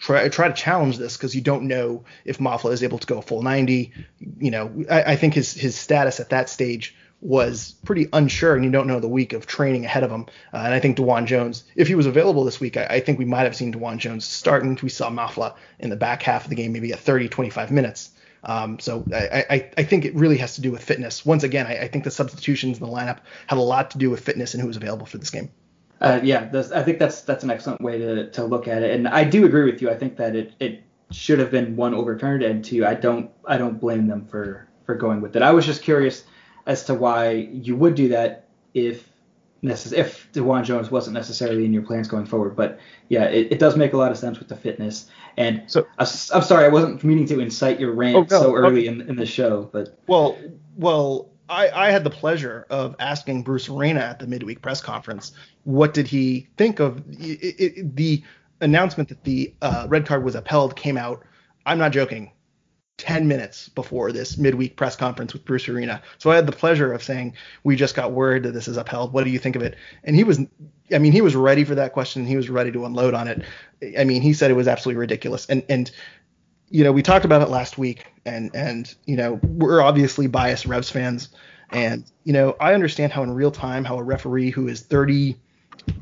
try 0.00 0.28
try 0.28 0.48
to 0.48 0.54
challenge 0.54 0.98
this 0.98 1.16
because 1.16 1.34
you 1.34 1.40
don't 1.40 1.64
know 1.64 2.04
if 2.24 2.38
Mafla 2.38 2.72
is 2.72 2.82
able 2.82 2.98
to 2.98 3.06
go 3.06 3.20
full 3.20 3.42
90. 3.42 3.92
You 4.38 4.50
know, 4.50 4.84
I, 4.90 5.12
I, 5.12 5.16
think 5.16 5.34
his 5.34 5.52
his 5.54 5.76
status 5.76 6.18
at 6.18 6.30
that 6.30 6.48
stage 6.48 6.96
was 7.20 7.74
pretty 7.84 8.08
unsure, 8.12 8.54
and 8.54 8.64
you 8.64 8.70
don't 8.70 8.86
know 8.86 9.00
the 9.00 9.08
week 9.08 9.32
of 9.32 9.46
training 9.46 9.84
ahead 9.84 10.02
of 10.02 10.10
him. 10.10 10.26
Uh, 10.52 10.58
and 10.58 10.74
I 10.74 10.80
think 10.80 10.96
DeJuan 10.96 11.26
Jones, 11.26 11.64
if 11.76 11.86
he 11.88 11.94
was 11.94 12.06
available 12.06 12.44
this 12.44 12.60
week, 12.60 12.76
I, 12.76 12.86
I 12.86 13.00
think 13.00 13.18
we 13.18 13.24
might 13.24 13.42
have 13.42 13.56
seen 13.56 13.72
DeJuan 13.72 13.98
Jones 13.98 14.24
starting. 14.24 14.78
We 14.82 14.88
saw 14.88 15.10
Mafla 15.10 15.54
in 15.78 15.90
the 15.90 15.96
back 15.96 16.22
half 16.22 16.44
of 16.44 16.50
the 16.50 16.56
game, 16.56 16.72
maybe 16.72 16.92
at 16.92 16.98
30, 16.98 17.28
25 17.28 17.70
minutes. 17.70 18.10
Um, 18.42 18.78
so 18.78 19.04
I, 19.12 19.44
I, 19.50 19.70
I, 19.76 19.82
think 19.82 20.06
it 20.06 20.14
really 20.14 20.38
has 20.38 20.54
to 20.54 20.62
do 20.62 20.72
with 20.72 20.82
fitness. 20.82 21.26
Once 21.26 21.42
again, 21.42 21.66
I, 21.66 21.80
I, 21.82 21.88
think 21.88 22.04
the 22.04 22.10
substitutions 22.10 22.78
in 22.78 22.86
the 22.86 22.90
lineup 22.90 23.18
have 23.48 23.58
a 23.58 23.62
lot 23.62 23.90
to 23.90 23.98
do 23.98 24.08
with 24.08 24.20
fitness 24.20 24.54
and 24.54 24.62
who 24.62 24.68
is 24.70 24.78
available 24.78 25.04
for 25.04 25.18
this 25.18 25.28
game. 25.28 25.50
Uh, 26.00 26.20
yeah, 26.22 26.50
I 26.74 26.82
think 26.82 26.98
that's 26.98 27.20
that's 27.20 27.44
an 27.44 27.50
excellent 27.50 27.82
way 27.82 27.98
to, 27.98 28.30
to 28.30 28.44
look 28.44 28.66
at 28.66 28.82
it, 28.82 28.94
and 28.94 29.06
I 29.06 29.24
do 29.24 29.44
agree 29.44 29.70
with 29.70 29.82
you. 29.82 29.90
I 29.90 29.94
think 29.94 30.16
that 30.16 30.34
it, 30.34 30.54
it 30.58 30.82
should 31.10 31.38
have 31.38 31.50
been 31.50 31.76
one 31.76 31.92
overturned, 31.92 32.42
and 32.42 32.64
two, 32.64 32.86
I 32.86 32.94
don't 32.94 33.30
I 33.44 33.58
don't 33.58 33.78
blame 33.78 34.06
them 34.06 34.24
for 34.24 34.66
for 34.86 34.94
going 34.94 35.20
with 35.20 35.36
it. 35.36 35.42
I 35.42 35.50
was 35.50 35.66
just 35.66 35.82
curious 35.82 36.24
as 36.70 36.84
to 36.84 36.94
why 36.94 37.32
you 37.52 37.74
would 37.74 37.96
do 37.96 38.06
that 38.06 38.46
if 38.74 39.10
necess- 39.60 39.92
if 39.92 40.30
DeJuan 40.32 40.62
Jones 40.62 40.88
wasn't 40.88 41.14
necessarily 41.14 41.64
in 41.64 41.72
your 41.72 41.82
plans 41.82 42.06
going 42.06 42.26
forward. 42.26 42.54
But 42.54 42.78
yeah, 43.08 43.24
it, 43.24 43.48
it 43.50 43.58
does 43.58 43.76
make 43.76 43.92
a 43.92 43.96
lot 43.96 44.12
of 44.12 44.18
sense 44.18 44.38
with 44.38 44.46
the 44.46 44.54
fitness. 44.54 45.10
And 45.36 45.64
so, 45.66 45.84
I, 45.98 46.02
am 46.02 46.42
sorry, 46.42 46.64
I 46.64 46.68
wasn't 46.68 47.02
meaning 47.02 47.26
to 47.26 47.40
incite 47.40 47.80
your 47.80 47.92
rant 47.92 48.16
oh, 48.16 48.20
no, 48.20 48.42
so 48.42 48.54
early 48.54 48.88
okay. 48.88 49.00
in, 49.00 49.08
in 49.08 49.16
the 49.16 49.26
show, 49.26 49.68
but 49.72 49.98
well, 50.06 50.38
well, 50.76 51.30
I, 51.48 51.70
I 51.70 51.90
had 51.90 52.04
the 52.04 52.10
pleasure 52.10 52.66
of 52.70 52.94
asking 53.00 53.42
Bruce 53.42 53.68
Arena 53.68 54.00
at 54.00 54.20
the 54.20 54.28
midweek 54.28 54.62
press 54.62 54.80
conference 54.80 55.32
what 55.64 55.92
did 55.92 56.06
he 56.06 56.48
think 56.56 56.78
of 56.78 57.02
it, 57.08 57.56
it, 57.58 57.96
the 57.96 58.22
announcement 58.60 59.08
that 59.08 59.24
the 59.24 59.52
uh, 59.60 59.86
red 59.88 60.06
card 60.06 60.22
was 60.22 60.36
upheld 60.36 60.76
came 60.76 60.96
out. 60.96 61.24
I'm 61.66 61.78
not 61.78 61.90
joking. 61.90 62.30
10 63.00 63.26
minutes 63.26 63.70
before 63.70 64.12
this 64.12 64.36
midweek 64.36 64.76
press 64.76 64.94
conference 64.94 65.32
with 65.32 65.44
Bruce 65.44 65.68
Arena. 65.68 66.02
So 66.18 66.30
I 66.30 66.36
had 66.36 66.46
the 66.46 66.52
pleasure 66.52 66.92
of 66.92 67.02
saying, 67.02 67.34
We 67.64 67.74
just 67.74 67.94
got 67.94 68.12
word 68.12 68.42
that 68.42 68.52
this 68.52 68.68
is 68.68 68.76
upheld. 68.76 69.12
What 69.12 69.24
do 69.24 69.30
you 69.30 69.38
think 69.38 69.56
of 69.56 69.62
it? 69.62 69.76
And 70.04 70.14
he 70.14 70.22
was, 70.22 70.40
I 70.92 70.98
mean, 70.98 71.12
he 71.12 71.22
was 71.22 71.34
ready 71.34 71.64
for 71.64 71.74
that 71.74 71.94
question. 71.94 72.26
He 72.26 72.36
was 72.36 72.50
ready 72.50 72.70
to 72.72 72.84
unload 72.84 73.14
on 73.14 73.26
it. 73.26 73.42
I 73.98 74.04
mean, 74.04 74.20
he 74.20 74.34
said 74.34 74.50
it 74.50 74.54
was 74.54 74.68
absolutely 74.68 75.00
ridiculous. 75.00 75.46
And, 75.46 75.64
and, 75.70 75.90
you 76.68 76.84
know, 76.84 76.92
we 76.92 77.02
talked 77.02 77.24
about 77.24 77.42
it 77.42 77.48
last 77.48 77.78
week, 77.78 78.06
and, 78.24 78.54
and, 78.54 78.94
you 79.06 79.16
know, 79.16 79.40
we're 79.42 79.80
obviously 79.80 80.26
biased 80.26 80.66
Revs 80.66 80.90
fans. 80.90 81.30
And, 81.70 82.04
you 82.24 82.32
know, 82.32 82.54
I 82.60 82.74
understand 82.74 83.12
how 83.12 83.22
in 83.22 83.32
real 83.32 83.50
time, 83.50 83.84
how 83.84 83.98
a 83.98 84.02
referee 84.02 84.50
who 84.50 84.68
is 84.68 84.82
30, 84.82 85.36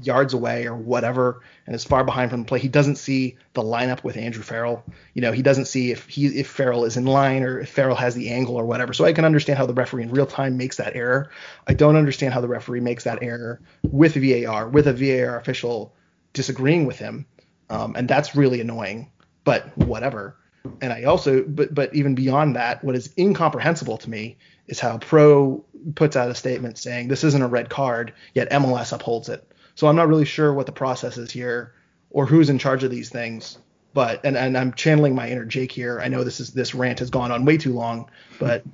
yards 0.03 0.35
away 0.35 0.67
or 0.67 0.75
whatever 0.75 1.43
and 1.67 1.75
is 1.75 1.85
far 1.85 2.05
behind 2.05 2.31
from 2.31 2.41
the 2.41 2.47
play. 2.47 2.59
He 2.59 2.69
doesn't 2.69 2.97
see 2.97 3.37
the 3.53 3.63
lineup 3.63 4.03
with 4.05 4.17
Andrew 4.17 4.43
Farrell. 4.43 4.85
You 5.15 5.23
know, 5.23 5.33
he 5.33 5.43
doesn't 5.43 5.67
see 5.67 5.91
if 5.91 6.09
he 6.09 6.27
if 6.27 6.49
Farrell 6.49 6.85
is 6.85 6.97
in 6.97 7.05
line 7.05 7.43
or 7.43 7.61
if 7.61 7.69
Farrell 7.69 7.97
has 7.97 8.15
the 8.15 8.31
angle 8.31 8.57
or 8.57 8.65
whatever. 8.65 8.93
So 8.93 9.05
I 9.05 9.13
can 9.13 9.25
understand 9.25 9.59
how 9.59 9.67
the 9.67 9.75
referee 9.75 10.05
in 10.05 10.11
real 10.11 10.27
time 10.27 10.57
makes 10.57 10.77
that 10.77 10.97
error. 10.97 11.31
I 11.67 11.75
don't 11.75 11.97
understand 11.97 12.35
how 12.35 12.41
the 12.41 12.49
referee 12.49 12.81
makes 12.81 13.05
that 13.05 13.23
error 13.23 13.61
with 13.83 14.15
VAR, 14.15 14.69
with 14.69 14.87
a 14.87 14.93
VAR 14.93 15.37
official 15.37 15.95
disagreeing 16.33 16.87
with 16.87 16.99
him. 16.99 17.27
Um, 17.71 17.95
and 17.97 18.09
that's 18.09 18.35
really 18.35 18.61
annoying. 18.61 19.11
But 19.45 19.77
whatever. 19.79 20.37
And 20.81 20.93
I 20.93 21.05
also, 21.05 21.43
but 21.45 21.75
but 21.75 21.95
even 21.95 22.15
beyond 22.15 22.57
that, 22.57 22.85
what 22.85 22.95
is 22.95 23.13
incomprehensible 23.17 23.97
to 23.99 24.11
me 24.11 24.37
is 24.67 24.81
how 24.81 24.99
Pro 24.99 25.65
puts 25.95 26.17
out 26.17 26.31
a 26.31 26.35
statement 26.35 26.77
saying 26.79 27.09
this 27.09 27.25
isn't 27.25 27.43
a 27.43 27.49
red 27.49 27.71
card, 27.71 28.13
yet 28.35 28.51
MLS 28.51 28.93
upholds 28.93 29.29
it. 29.29 29.49
So 29.79 29.87
I'm 29.87 29.95
not 29.95 30.09
really 30.09 30.25
sure 30.25 30.53
what 30.53 30.67
the 30.67 30.73
process 30.73 31.19
is 31.19 31.31
here 31.31 31.73
or 32.11 32.27
who's 32.27 32.51
in 32.51 32.59
charge 32.59 32.83
of 32.83 32.91
these 32.91 33.11
things. 33.11 33.59
But 33.95 34.25
and, 34.25 34.37
and 34.37 34.59
I'm 34.59 34.73
channeling 34.73 35.15
my 35.15 35.31
inner 35.31 35.45
Jake 35.45 35.71
here. 35.71 36.01
I 36.01 36.09
know 36.09 36.25
this 36.25 36.41
is 36.41 36.53
this 36.53 36.75
rant 36.75 36.99
has 36.99 37.11
gone 37.11 37.31
on 37.31 37.45
way 37.45 37.59
too 37.59 37.73
long, 37.73 38.11
but 38.41 38.65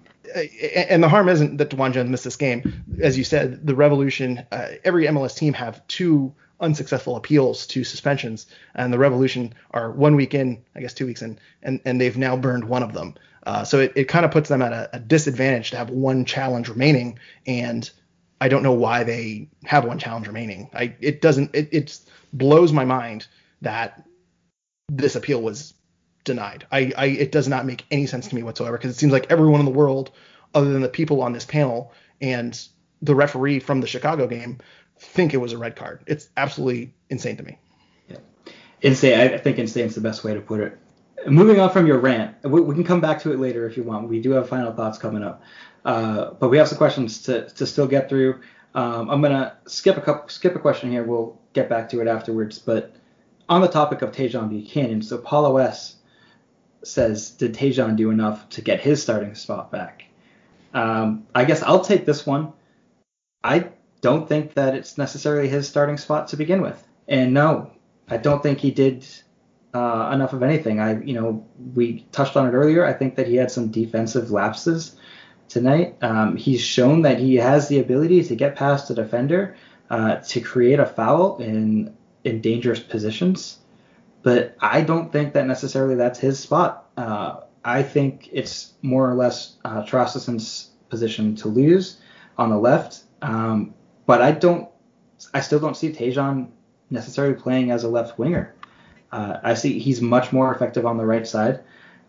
and 0.89 1.03
the 1.03 1.09
harm 1.11 1.29
isn't 1.29 1.59
that 1.59 1.69
DeJuan 1.69 1.93
Jones 1.93 2.09
missed 2.09 2.25
this 2.25 2.37
game. 2.37 2.83
As 3.03 3.19
you 3.19 3.25
said, 3.25 3.67
the 3.67 3.75
Revolution, 3.75 4.47
uh, 4.51 4.69
every 4.83 5.05
MLS 5.05 5.37
team 5.37 5.53
have 5.53 5.87
two 5.89 6.33
unsuccessful 6.59 7.17
appeals 7.17 7.67
to 7.67 7.85
suspensions, 7.85 8.47
and 8.75 8.91
the 8.91 8.99
Revolution 8.99 9.53
are 9.73 9.91
one 9.91 10.17
week 10.17 10.33
in, 10.33 10.65
I 10.75 10.81
guess 10.81 10.95
two 10.95 11.05
weeks 11.05 11.21
in, 11.21 11.39
and, 11.63 11.81
and 11.85 12.01
they've 12.01 12.17
now 12.17 12.35
burned 12.39 12.65
one 12.65 12.83
of 12.83 12.95
them. 12.95 13.15
Uh, 13.47 13.63
so 13.63 13.81
it, 13.81 13.93
it 13.95 14.05
kind 14.05 14.25
of 14.25 14.31
puts 14.31 14.49
them 14.49 14.63
at 14.63 14.73
a, 14.73 14.97
a, 14.97 14.99
disadvantage 14.99 15.73
to 15.73 15.77
have 15.77 15.91
one 15.91 16.25
challenge 16.25 16.71
remaining, 16.71 17.19
and 17.47 17.91
I 18.45 18.49
don't 18.49 18.63
know 18.63 18.75
why 18.75 19.05
they 19.05 19.49
have 19.65 19.87
one 19.87 19.99
challenge 19.99 20.27
remaining. 20.27 20.69
I 20.75 20.95
it 21.01 21.23
doesn't 21.23 21.53
it 21.55 21.99
blows 22.31 22.75
my 22.75 22.85
mind 22.85 23.27
that 23.63 24.05
this 24.91 25.17
appeal 25.17 25.41
was 25.41 25.73
denied. 26.25 26.67
I, 26.71 26.93
I 26.95 27.07
it 27.07 27.33
does 27.33 27.49
not 27.49 27.65
make 27.65 27.87
any 27.91 28.05
sense 28.05 28.29
to 28.29 28.35
me 28.35 28.43
whatsoever 28.43 28.77
because 28.77 28.91
it 28.91 28.99
seems 28.99 29.13
like 29.15 29.29
everyone 29.31 29.61
in 29.61 29.65
the 29.65 29.73
world, 29.73 30.11
other 30.55 30.71
than 30.71 30.83
the 30.83 30.91
people 30.91 31.23
on 31.23 31.33
this 31.33 31.47
panel 31.47 31.95
and 32.21 32.69
the 33.01 33.15
referee 33.15 33.61
from 33.61 33.81
the 33.81 33.87
Chicago 33.87 34.27
game, 34.27 34.59
think 34.99 35.33
it 35.33 35.39
was 35.39 35.55
a 35.55 35.59
red 35.59 35.75
card. 35.75 36.01
It's 36.07 36.29
absolutely 36.37 36.93
insane 37.09 37.39
to 37.39 37.45
me. 37.45 37.59
Yeah. 38.11 38.19
Insane. 38.83 39.21
I 39.21 39.39
think 39.39 39.59
insane 39.59 39.87
is 39.87 39.95
the 39.95 40.03
best 40.03 40.23
way 40.23 40.35
to 40.35 40.43
put 40.43 40.61
it. 40.61 40.79
Moving 41.27 41.61
on 41.61 41.71
from 41.71 41.87
your 41.87 41.99
rant, 41.99 42.37
we, 42.45 42.61
we 42.61 42.75
can 42.75 42.85
come 42.85 43.01
back 43.01 43.23
to 43.23 43.33
it 43.33 43.39
later 43.39 43.67
if 43.67 43.79
you 43.79 43.85
want. 43.85 44.11
We 44.11 44.21
do 44.21 44.33
have 44.33 44.51
final 44.51 44.75
thoughts 44.75 44.99
coming 44.99 45.23
up. 45.25 45.43
Uh, 45.85 46.33
but 46.33 46.49
we 46.49 46.57
have 46.59 46.69
some 46.69 46.79
questions 46.79 47.23
to, 47.23 47.49
to 47.51 47.67
still 47.67 47.87
get 47.87 48.09
through. 48.09 48.41
Um, 48.75 49.11
I'm 49.11 49.21
gonna 49.23 49.57
skip 49.67 49.97
a 49.97 50.01
couple, 50.01 50.29
skip 50.29 50.57
a 50.57 50.59
question 50.59 50.91
here. 50.91 51.05
We'll 51.05 51.39
get 51.53 51.69
back 51.69 51.89
to 51.91 52.01
it 52.01 52.09
afterwards. 52.09 52.59
But 52.59 52.95
on 53.49 53.61
the 53.61 53.69
topic 53.69 54.03
of 54.03 54.13
Tajon 54.13 54.49
Buchanan, 54.49 55.03
so 55.03 55.19
Paulo 55.19 55.59
S 55.59 55.97
says, 56.83 57.31
did 57.31 57.55
Tajon 57.55 57.97
do 57.97 58.11
enough 58.11 58.49
to 58.51 58.63
get 58.63 58.81
his 58.81 59.03
starting 59.03 59.35
spot 59.35 59.71
back? 59.71 60.05
Um, 60.73 61.27
I 61.35 61.45
guess 61.45 61.63
I'll 61.63 61.85
take 61.85 62.05
this 62.05 62.27
one. 62.27 62.53
I 63.45 63.69
don't 64.01 64.29
think 64.29 64.55
that 64.55 64.75
it's 64.75 64.99
necessarily 64.99 65.49
his 65.49 65.69
starting 65.69 65.99
spot 65.99 66.29
to 66.29 66.37
begin 66.37 66.61
with, 66.63 66.83
and 67.07 67.33
no, 67.33 67.71
I 68.09 68.17
don't 68.17 68.43
think 68.43 68.59
he 68.59 68.71
did 68.71 69.07
uh, 69.73 70.11
enough 70.13 70.33
of 70.33 70.43
anything. 70.43 70.81
I, 70.81 71.01
you 71.01 71.15
know, 71.15 71.47
we 71.75 72.07
touched 72.11 72.37
on 72.37 72.49
it 72.49 72.53
earlier. 72.53 72.85
I 72.85 72.93
think 72.93 73.17
that 73.17 73.29
he 73.29 73.37
had 73.37 73.51
some 73.51 73.69
defensive 73.69 74.31
lapses 74.31 74.97
tonight. 75.49 75.97
Um, 76.03 76.37
he's 76.37 76.61
shown 76.61 77.03
that 77.03 77.19
he 77.19 77.37
has 77.37 77.69
the 77.69 77.81
ability 77.81 78.25
to 78.25 78.37
get 78.37 78.57
past 78.57 78.91
a 78.91 78.95
defender, 78.95 79.57
uh, 79.91 80.17
to 80.17 80.41
create 80.41 80.79
a 80.79 80.87
foul 80.87 81.39
in 81.39 81.95
in 82.25 82.41
dangerous 82.41 82.81
positions. 82.81 83.59
But 84.23 84.57
I 84.59 84.81
don't 84.81 85.13
think 85.13 85.35
that 85.35 85.47
necessarily 85.47 85.95
that's 85.95 86.19
his 86.19 86.39
spot. 86.39 86.89
Uh, 86.97 87.41
I 87.65 87.83
think 87.83 88.29
it's 88.33 88.73
more 88.83 89.09
or 89.09 89.15
less 89.15 89.57
uh, 89.65 89.83
position 90.89 91.37
to 91.37 91.49
lose 91.49 92.01
on 92.39 92.51
the 92.51 92.59
left. 92.59 93.03
Um, 93.23 93.75
but 94.07 94.23
I 94.23 94.33
don't, 94.33 94.69
I 95.33 95.41
still 95.41 95.61
don't 95.61 95.77
see 95.77 95.93
Tajon 95.93 96.49
necessarily 96.91 97.35
playing 97.35 97.71
as 97.71 97.85
a 97.85 97.89
left 97.89 98.19
winger. 98.19 98.55
Uh, 99.13 99.39
I 99.43 99.55
see 99.55 99.79
he's 99.79 100.01
much 100.01 100.33
more 100.33 100.55
effective 100.55 100.87
on 100.87 100.97
the 100.97 101.07
right 101.07 101.27
side, 101.27 101.61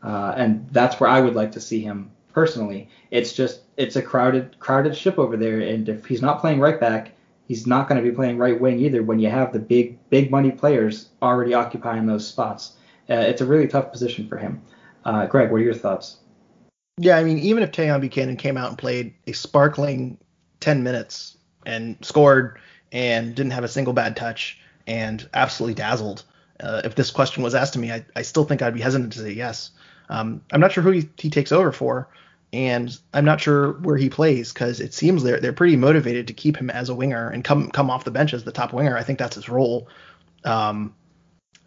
uh, 0.01 0.33
and 0.35 0.67
that's 0.71 0.99
where 0.99 1.09
I 1.09 1.21
would 1.21 1.35
like 1.35 1.51
to 1.53 1.61
see 1.61 1.81
him 1.81 2.11
personally. 2.35 2.89
It's 3.09 3.33
just 3.33 3.61
it's 3.77 3.95
a 3.95 4.01
crowded 4.01 4.59
crowded 4.59 4.95
ship 4.95 5.17
over 5.17 5.37
there, 5.37 5.61
and 5.61 5.89
if 5.89 6.05
he's 6.05 6.21
not 6.21 6.41
playing 6.41 6.59
right 6.59 6.79
back, 6.79 7.13
he's 7.47 7.65
not 7.65 7.87
going 7.87 8.03
to 8.03 8.07
be 8.07 8.15
playing 8.15 8.37
right 8.37 8.59
wing 8.59 8.79
either. 8.79 9.01
When 9.01 9.17
you 9.17 9.29
have 9.29 9.53
the 9.53 9.59
big 9.59 9.97
big 10.11 10.29
money 10.29 10.51
players 10.51 11.09
already 11.23 11.55
occupying 11.55 12.05
those 12.05 12.27
spots, 12.27 12.73
uh, 13.09 13.15
it's 13.15 13.41
a 13.41 13.45
really 13.45 13.67
tough 13.67 13.91
position 13.91 14.27
for 14.27 14.37
him. 14.37 14.61
Uh, 15.05 15.25
Greg, 15.25 15.49
what 15.49 15.61
are 15.61 15.63
your 15.63 15.73
thoughts? 15.73 16.17
Yeah, 16.97 17.17
I 17.17 17.23
mean, 17.23 17.39
even 17.39 17.63
if 17.63 17.71
Tajon 17.71 18.01
Buchanan 18.01 18.37
came 18.37 18.57
out 18.57 18.69
and 18.69 18.77
played 18.77 19.13
a 19.27 19.33
sparkling 19.33 20.17
10 20.61 20.83
minutes 20.83 21.37
and 21.65 21.97
scored 22.01 22.59
and 22.91 23.35
didn't 23.35 23.51
have 23.51 23.65
a 23.65 23.67
single 23.67 23.93
bad 23.93 24.15
touch 24.15 24.57
and 24.87 25.27
absolutely 25.33 25.73
dazzled, 25.73 26.23
uh, 26.61 26.81
if 26.85 26.95
this 26.95 27.11
question 27.11 27.43
was 27.43 27.53
asked 27.53 27.73
to 27.73 27.79
me, 27.79 27.91
I, 27.91 28.05
I, 28.15 28.21
still 28.21 28.45
think 28.45 28.61
I'd 28.61 28.73
be 28.73 28.79
hesitant 28.79 29.11
to 29.13 29.19
say 29.19 29.33
yes. 29.33 29.71
Um, 30.07 30.41
I'm 30.53 30.61
not 30.61 30.71
sure 30.71 30.83
who 30.83 30.91
he, 30.91 31.09
he 31.17 31.29
takes 31.29 31.51
over 31.51 31.73
for, 31.73 32.07
and 32.55 32.97
I'm 33.13 33.25
not 33.25 33.41
sure 33.41 33.73
where 33.73 33.97
he 33.97 34.09
plays 34.09 34.53
because 34.53 34.79
it 34.79 34.93
seems 34.93 35.23
they're 35.23 35.41
they're 35.41 35.51
pretty 35.51 35.75
motivated 35.75 36.27
to 36.27 36.33
keep 36.33 36.55
him 36.55 36.69
as 36.69 36.87
a 36.87 36.95
winger 36.95 37.29
and 37.29 37.43
come 37.43 37.69
come 37.69 37.89
off 37.89 38.05
the 38.05 38.11
bench 38.11 38.33
as 38.33 38.45
the 38.45 38.53
top 38.53 38.71
winger. 38.71 38.97
I 38.97 39.03
think 39.03 39.19
that's 39.19 39.35
his 39.35 39.49
role. 39.49 39.89
Um, 40.45 40.95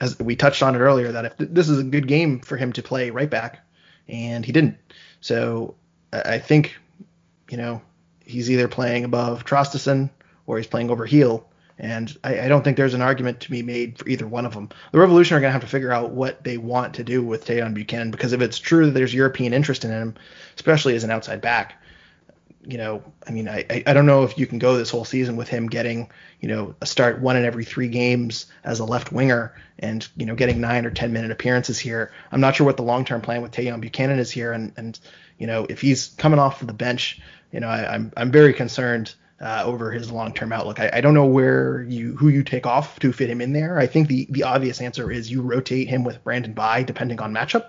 as 0.00 0.18
we 0.18 0.34
touched 0.34 0.62
on 0.62 0.74
it 0.74 0.78
earlier, 0.78 1.12
that 1.12 1.24
if 1.26 1.36
th- 1.36 1.50
this 1.52 1.68
is 1.68 1.78
a 1.78 1.84
good 1.84 2.08
game 2.08 2.40
for 2.40 2.56
him 2.56 2.72
to 2.72 2.82
play 2.82 3.10
right 3.10 3.28
back, 3.28 3.60
and 4.08 4.46
he 4.46 4.52
didn't. 4.52 4.78
So 5.20 5.74
I 6.10 6.38
think, 6.38 6.76
you 7.50 7.58
know, 7.58 7.82
he's 8.24 8.50
either 8.50 8.68
playing 8.68 9.04
above 9.04 9.44
Traustason 9.44 10.08
or 10.46 10.56
he's 10.56 10.66
playing 10.66 10.90
over 10.90 11.06
Gil. 11.06 11.46
And 11.78 12.16
I, 12.24 12.40
I, 12.40 12.48
don't 12.48 12.64
think 12.64 12.76
there's 12.76 12.94
an 12.94 13.02
argument 13.02 13.40
to 13.40 13.50
be 13.50 13.62
made 13.62 13.98
for 13.98 14.08
either 14.08 14.26
one 14.26 14.44
of 14.44 14.52
them. 14.52 14.68
The 14.90 14.98
Revolution 14.98 15.36
are 15.36 15.40
going 15.40 15.48
to 15.48 15.52
have 15.52 15.62
to 15.62 15.68
figure 15.68 15.92
out 15.92 16.10
what 16.10 16.42
they 16.42 16.58
want 16.58 16.94
to 16.94 17.04
do 17.04 17.22
with 17.22 17.46
Tajon 17.46 17.72
Buchanan 17.72 18.10
because 18.10 18.32
if 18.32 18.40
it's 18.40 18.58
true 18.58 18.86
that 18.86 18.92
there's 18.92 19.14
European 19.14 19.52
interest 19.52 19.84
in 19.84 19.92
him, 19.92 20.14
especially 20.56 20.96
as 20.96 21.04
an 21.04 21.10
outside 21.10 21.40
back, 21.40 21.80
you 22.68 22.76
know, 22.76 23.02
I 23.26 23.30
mean, 23.30 23.48
I, 23.48 23.64
I 23.86 23.92
don't 23.94 24.04
know 24.04 24.24
if 24.24 24.36
you 24.36 24.46
can 24.46 24.58
go 24.58 24.76
this 24.76 24.90
whole 24.90 25.04
season 25.04 25.36
with 25.36 25.48
him 25.48 25.68
getting, 25.68 26.10
you 26.40 26.48
know, 26.48 26.74
a 26.82 26.86
start 26.86 27.20
one 27.20 27.36
in 27.36 27.44
every 27.44 27.64
three 27.64 27.88
games 27.88 28.46
as 28.64 28.80
a 28.80 28.84
left 28.84 29.10
winger 29.10 29.54
and, 29.78 30.06
you 30.16 30.26
know, 30.26 30.34
getting 30.34 30.60
nine 30.60 30.84
or 30.84 30.90
10 30.90 31.12
minute 31.12 31.30
appearances 31.30 31.78
here. 31.78 32.12
I'm 32.30 32.40
not 32.40 32.56
sure 32.56 32.66
what 32.66 32.76
the 32.76 32.82
long 32.82 33.04
term 33.06 33.22
plan 33.22 33.40
with 33.40 33.52
Tajon 33.52 33.80
Buchanan 33.80 34.18
is 34.18 34.30
here. 34.30 34.52
And, 34.52 34.72
and, 34.76 34.98
you 35.38 35.46
know, 35.46 35.66
if 35.68 35.80
he's 35.80 36.08
coming 36.18 36.38
off 36.38 36.60
of 36.60 36.66
the 36.66 36.74
bench, 36.74 37.20
you 37.52 37.60
know, 37.60 37.68
I, 37.68 37.94
I'm, 37.94 38.12
I'm 38.16 38.30
very 38.30 38.52
concerned 38.52 39.14
uh, 39.40 39.62
over 39.64 39.90
his 39.90 40.10
long-term 40.10 40.52
outlook. 40.52 40.80
I, 40.80 40.90
I, 40.94 41.00
don't 41.00 41.14
know 41.14 41.26
where 41.26 41.84
you 41.84 42.16
who 42.16 42.28
you 42.28 42.42
take 42.42 42.66
off 42.66 42.98
to 43.00 43.12
fit 43.12 43.30
him 43.30 43.40
in 43.40 43.52
there. 43.52 43.78
I 43.78 43.86
think 43.86 44.08
the 44.08 44.26
the 44.30 44.42
obvious 44.42 44.80
answer 44.80 45.10
is 45.10 45.30
you 45.30 45.42
rotate 45.42 45.88
him 45.88 46.02
with 46.02 46.22
Brandon 46.24 46.52
Bye 46.52 46.82
depending 46.82 47.20
on 47.20 47.32
matchup. 47.32 47.66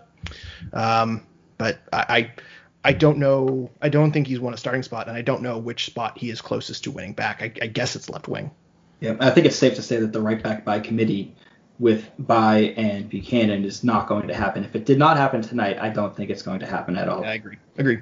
Um, 0.74 1.28
but 1.58 1.80
I, 1.94 2.06
I 2.10 2.32
I 2.84 2.94
don't 2.94 3.18
know. 3.18 3.70
I 3.82 3.90
don't 3.90 4.12
think 4.12 4.28
he's 4.28 4.40
won 4.40 4.54
a 4.54 4.58
starting 4.58 4.84
spot, 4.84 5.08
and 5.08 5.18
I 5.18 5.22
don't 5.22 5.42
know 5.42 5.58
which 5.58 5.86
spot 5.86 6.18
he 6.18 6.30
is 6.30 6.42
closest 6.42 6.86
to 6.86 6.92
winning 6.92 7.14
back. 7.14 7.42
I, 7.42 7.52
I 7.62 7.68
guess 7.68 7.96
it's 7.96 8.10
left 8.10 8.28
wing. 8.28 8.52
Yeah, 9.00 9.16
I 9.20 9.30
think 9.30 9.46
it's 9.46 9.56
safe 9.56 9.76
to 9.76 9.82
say 9.82 9.98
that 9.98 10.12
the 10.12 10.22
right 10.22 10.42
back 10.42 10.66
by 10.66 10.80
committee 10.80 11.36
with 11.78 12.10
Bye 12.20 12.74
and 12.76 13.10
Buchanan 13.10 13.64
is 13.64 13.84
not 13.84 14.08
going 14.08 14.28
to 14.28 14.34
happen. 14.34 14.64
If 14.66 14.76
it 14.76 14.86
did 14.86 15.00
not 15.00 15.18
happen 15.18 15.42
tonight, 15.42 15.78
I 15.80 15.90
don't 15.90 16.16
think 16.16 16.30
it's 16.30 16.42
going 16.42 16.60
to 16.60 16.66
happen 16.66 16.98
at 16.98 17.08
all. 17.08 17.22
Yeah, 17.22 17.30
I 17.30 17.34
agree. 17.36 17.58
Agree. 17.78 18.02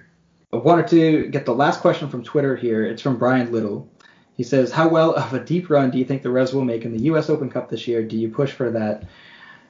I 0.53 0.55
wanted 0.55 0.87
to 0.87 1.27
get 1.27 1.45
the 1.45 1.53
last 1.53 1.81
question 1.81 2.07
from 2.09 2.23
Twitter 2.23 2.55
here. 2.55 2.85
It's 2.85 3.01
from 3.01 3.17
Brian 3.17 3.51
Little. 3.51 3.89
He 4.37 4.43
says, 4.43 4.71
"How 4.71 4.87
well 4.87 5.13
of 5.13 5.33
a 5.33 5.43
deep 5.43 5.69
run 5.69 5.91
do 5.91 5.97
you 5.97 6.05
think 6.05 6.23
the 6.23 6.31
Revs 6.31 6.53
will 6.53 6.63
make 6.63 6.85
in 6.85 6.93
the 6.95 7.03
U.S. 7.03 7.29
Open 7.29 7.49
Cup 7.49 7.69
this 7.69 7.85
year? 7.85 8.01
Do 8.01 8.17
you 8.17 8.29
push 8.29 8.53
for 8.53 8.71
that 8.71 9.03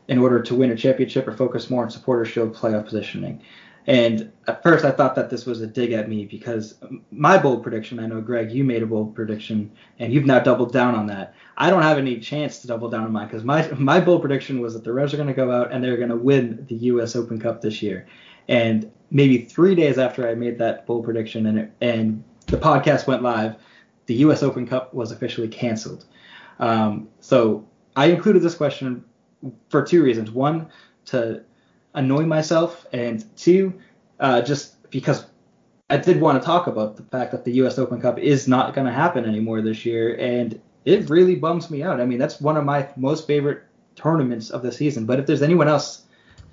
in 0.08 0.20
order 0.20 0.40
to 0.44 0.56
win 0.56 0.70
a 0.70 0.76
championship, 0.76 1.28
or 1.28 1.32
focus 1.32 1.72
more 1.72 1.84
on 1.84 1.90
Supporter 1.90 2.26
Shield 2.26 2.54
playoff 2.54 2.86
positioning?" 2.86 3.42
And 3.88 4.32
at 4.48 4.62
first, 4.62 4.86
I 4.86 4.92
thought 4.92 5.16
that 5.16 5.30
this 5.32 5.46
was 5.46 5.62
a 5.62 5.68
dig 5.68 5.94
at 5.94 6.10
me 6.10 6.26
because 6.26 6.76
my 7.10 7.38
bold 7.38 7.64
prediction, 7.64 8.00
I 8.00 8.06
know, 8.06 8.20
Greg, 8.22 8.52
you 8.52 8.66
made 8.66 8.84
a 8.84 8.86
bold 8.86 9.16
prediction, 9.16 9.72
and 9.98 10.14
you've 10.14 10.26
now 10.26 10.40
doubled 10.40 10.74
down 10.74 10.94
on 10.94 11.08
that. 11.08 11.34
I 11.56 11.70
don't 11.72 11.84
have 11.84 11.98
any 11.98 12.20
chance 12.20 12.60
to 12.60 12.68
double 12.68 12.90
down 12.90 13.06
on 13.06 13.14
mine 13.14 13.28
because 13.28 13.46
my, 13.46 13.68
my 13.72 14.00
bold 14.00 14.22
prediction 14.22 14.60
was 14.60 14.74
that 14.74 14.84
the 14.84 14.94
Revs 14.94 15.14
are 15.14 15.18
going 15.18 15.30
to 15.30 15.34
go 15.34 15.52
out 15.52 15.72
and 15.72 15.84
they're 15.84 15.98
going 15.98 16.10
to 16.10 16.18
win 16.18 16.66
the 16.68 16.76
U.S. 16.76 17.16
Open 17.16 17.40
Cup 17.40 17.62
this 17.62 17.82
year. 17.82 18.06
And 18.50 18.92
maybe 19.12 19.40
three 19.40 19.76
days 19.76 19.98
after 19.98 20.28
I 20.28 20.36
made 20.36 20.58
that 20.60 20.86
bold 20.86 21.06
prediction 21.06 21.46
and, 21.46 21.60
it, 21.60 21.72
and 21.82 22.24
the 22.48 22.58
podcast 22.58 23.08
went 23.08 23.22
live, 23.22 23.56
the 24.06 24.16
U.S. 24.16 24.44
Open 24.44 24.66
Cup 24.66 24.94
was 24.94 25.12
officially 25.12 25.48
canceled. 25.48 26.06
Um, 26.60 27.10
so 27.20 27.68
I 27.96 28.08
included 28.08 28.42
this 28.42 28.56
question 28.56 29.04
for 29.70 29.84
two 29.84 30.04
reasons. 30.04 30.32
One, 30.32 30.70
to 31.06 31.44
annoy 31.94 32.26
myself, 32.26 32.86
and 32.94 33.24
two, 33.38 33.74
uh, 34.20 34.42
just 34.42 34.90
because 34.90 35.26
I 35.90 35.98
did 35.98 36.20
want 36.20 36.42
to 36.42 36.46
talk 36.46 36.68
about 36.68 36.96
the 36.96 37.04
fact 37.04 37.32
that 37.32 37.46
the 37.46 37.54
U.S. 37.54 37.78
Open 37.78 38.02
Cup 38.02 38.20
is 38.20 38.48
not 38.48 38.74
going 38.74 38.88
to 38.88 38.94
happen 38.94 39.26
anymore 39.26 39.62
this 39.62 39.86
year, 39.86 40.16
and 40.20 40.60
it 40.86 41.10
really 41.10 41.36
bums 41.36 41.70
me 41.70 41.84
out. 41.84 42.00
I 42.02 42.06
mean, 42.06 42.20
that's 42.20 42.42
one 42.42 42.58
of 42.58 42.66
my 42.66 42.88
most 42.96 43.28
favorite 43.28 43.64
tournaments 43.96 44.50
of 44.50 44.62
the 44.62 44.72
season. 44.72 45.06
But 45.06 45.20
if 45.20 45.26
there's 45.26 45.42
anyone 45.42 45.68
else 45.68 46.04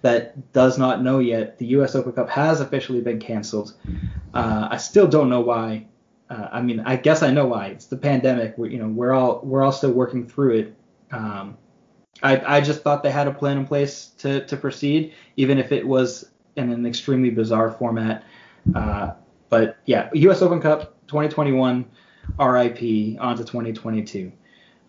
that 0.04 0.52
does 0.52 0.76
not 0.76 1.02
know 1.02 1.18
yet, 1.18 1.56
the 1.56 1.64
U.S. 1.78 1.94
Open 1.94 2.12
Cup 2.12 2.28
has 2.28 2.60
officially 2.60 3.00
been 3.00 3.18
canceled. 3.18 3.72
Uh, 4.34 4.68
I 4.70 4.76
still 4.76 5.06
don't 5.08 5.30
know 5.30 5.40
why. 5.40 5.86
Uh, 6.28 6.46
I 6.52 6.60
mean, 6.60 6.80
I 6.80 6.96
guess 6.96 7.22
I 7.22 7.30
know 7.30 7.46
why. 7.46 7.68
It's 7.68 7.86
the 7.86 7.96
pandemic. 7.96 8.58
We're, 8.58 8.66
you 8.66 8.78
know, 8.78 8.88
we're 8.88 9.14
all 9.14 9.40
we're 9.42 9.62
all 9.62 9.72
still 9.72 9.92
working 9.92 10.28
through 10.28 10.58
it. 10.58 10.76
Um, 11.10 11.56
I, 12.22 12.58
I 12.58 12.60
just 12.60 12.82
thought 12.82 13.02
they 13.02 13.10
had 13.10 13.28
a 13.28 13.32
plan 13.32 13.56
in 13.56 13.66
place 13.66 14.08
to, 14.18 14.44
to 14.44 14.58
proceed, 14.58 15.14
even 15.38 15.56
if 15.58 15.72
it 15.72 15.88
was 15.88 16.30
in 16.56 16.70
an 16.70 16.84
extremely 16.84 17.30
bizarre 17.30 17.70
format. 17.70 18.24
Uh, 18.74 19.12
but 19.48 19.78
yeah, 19.86 20.10
U.S. 20.12 20.42
Open 20.42 20.60
Cup 20.60 21.00
2021, 21.06 21.82
RIP, 22.38 23.20
on 23.20 23.36
to 23.38 23.42
2022. 23.42 24.32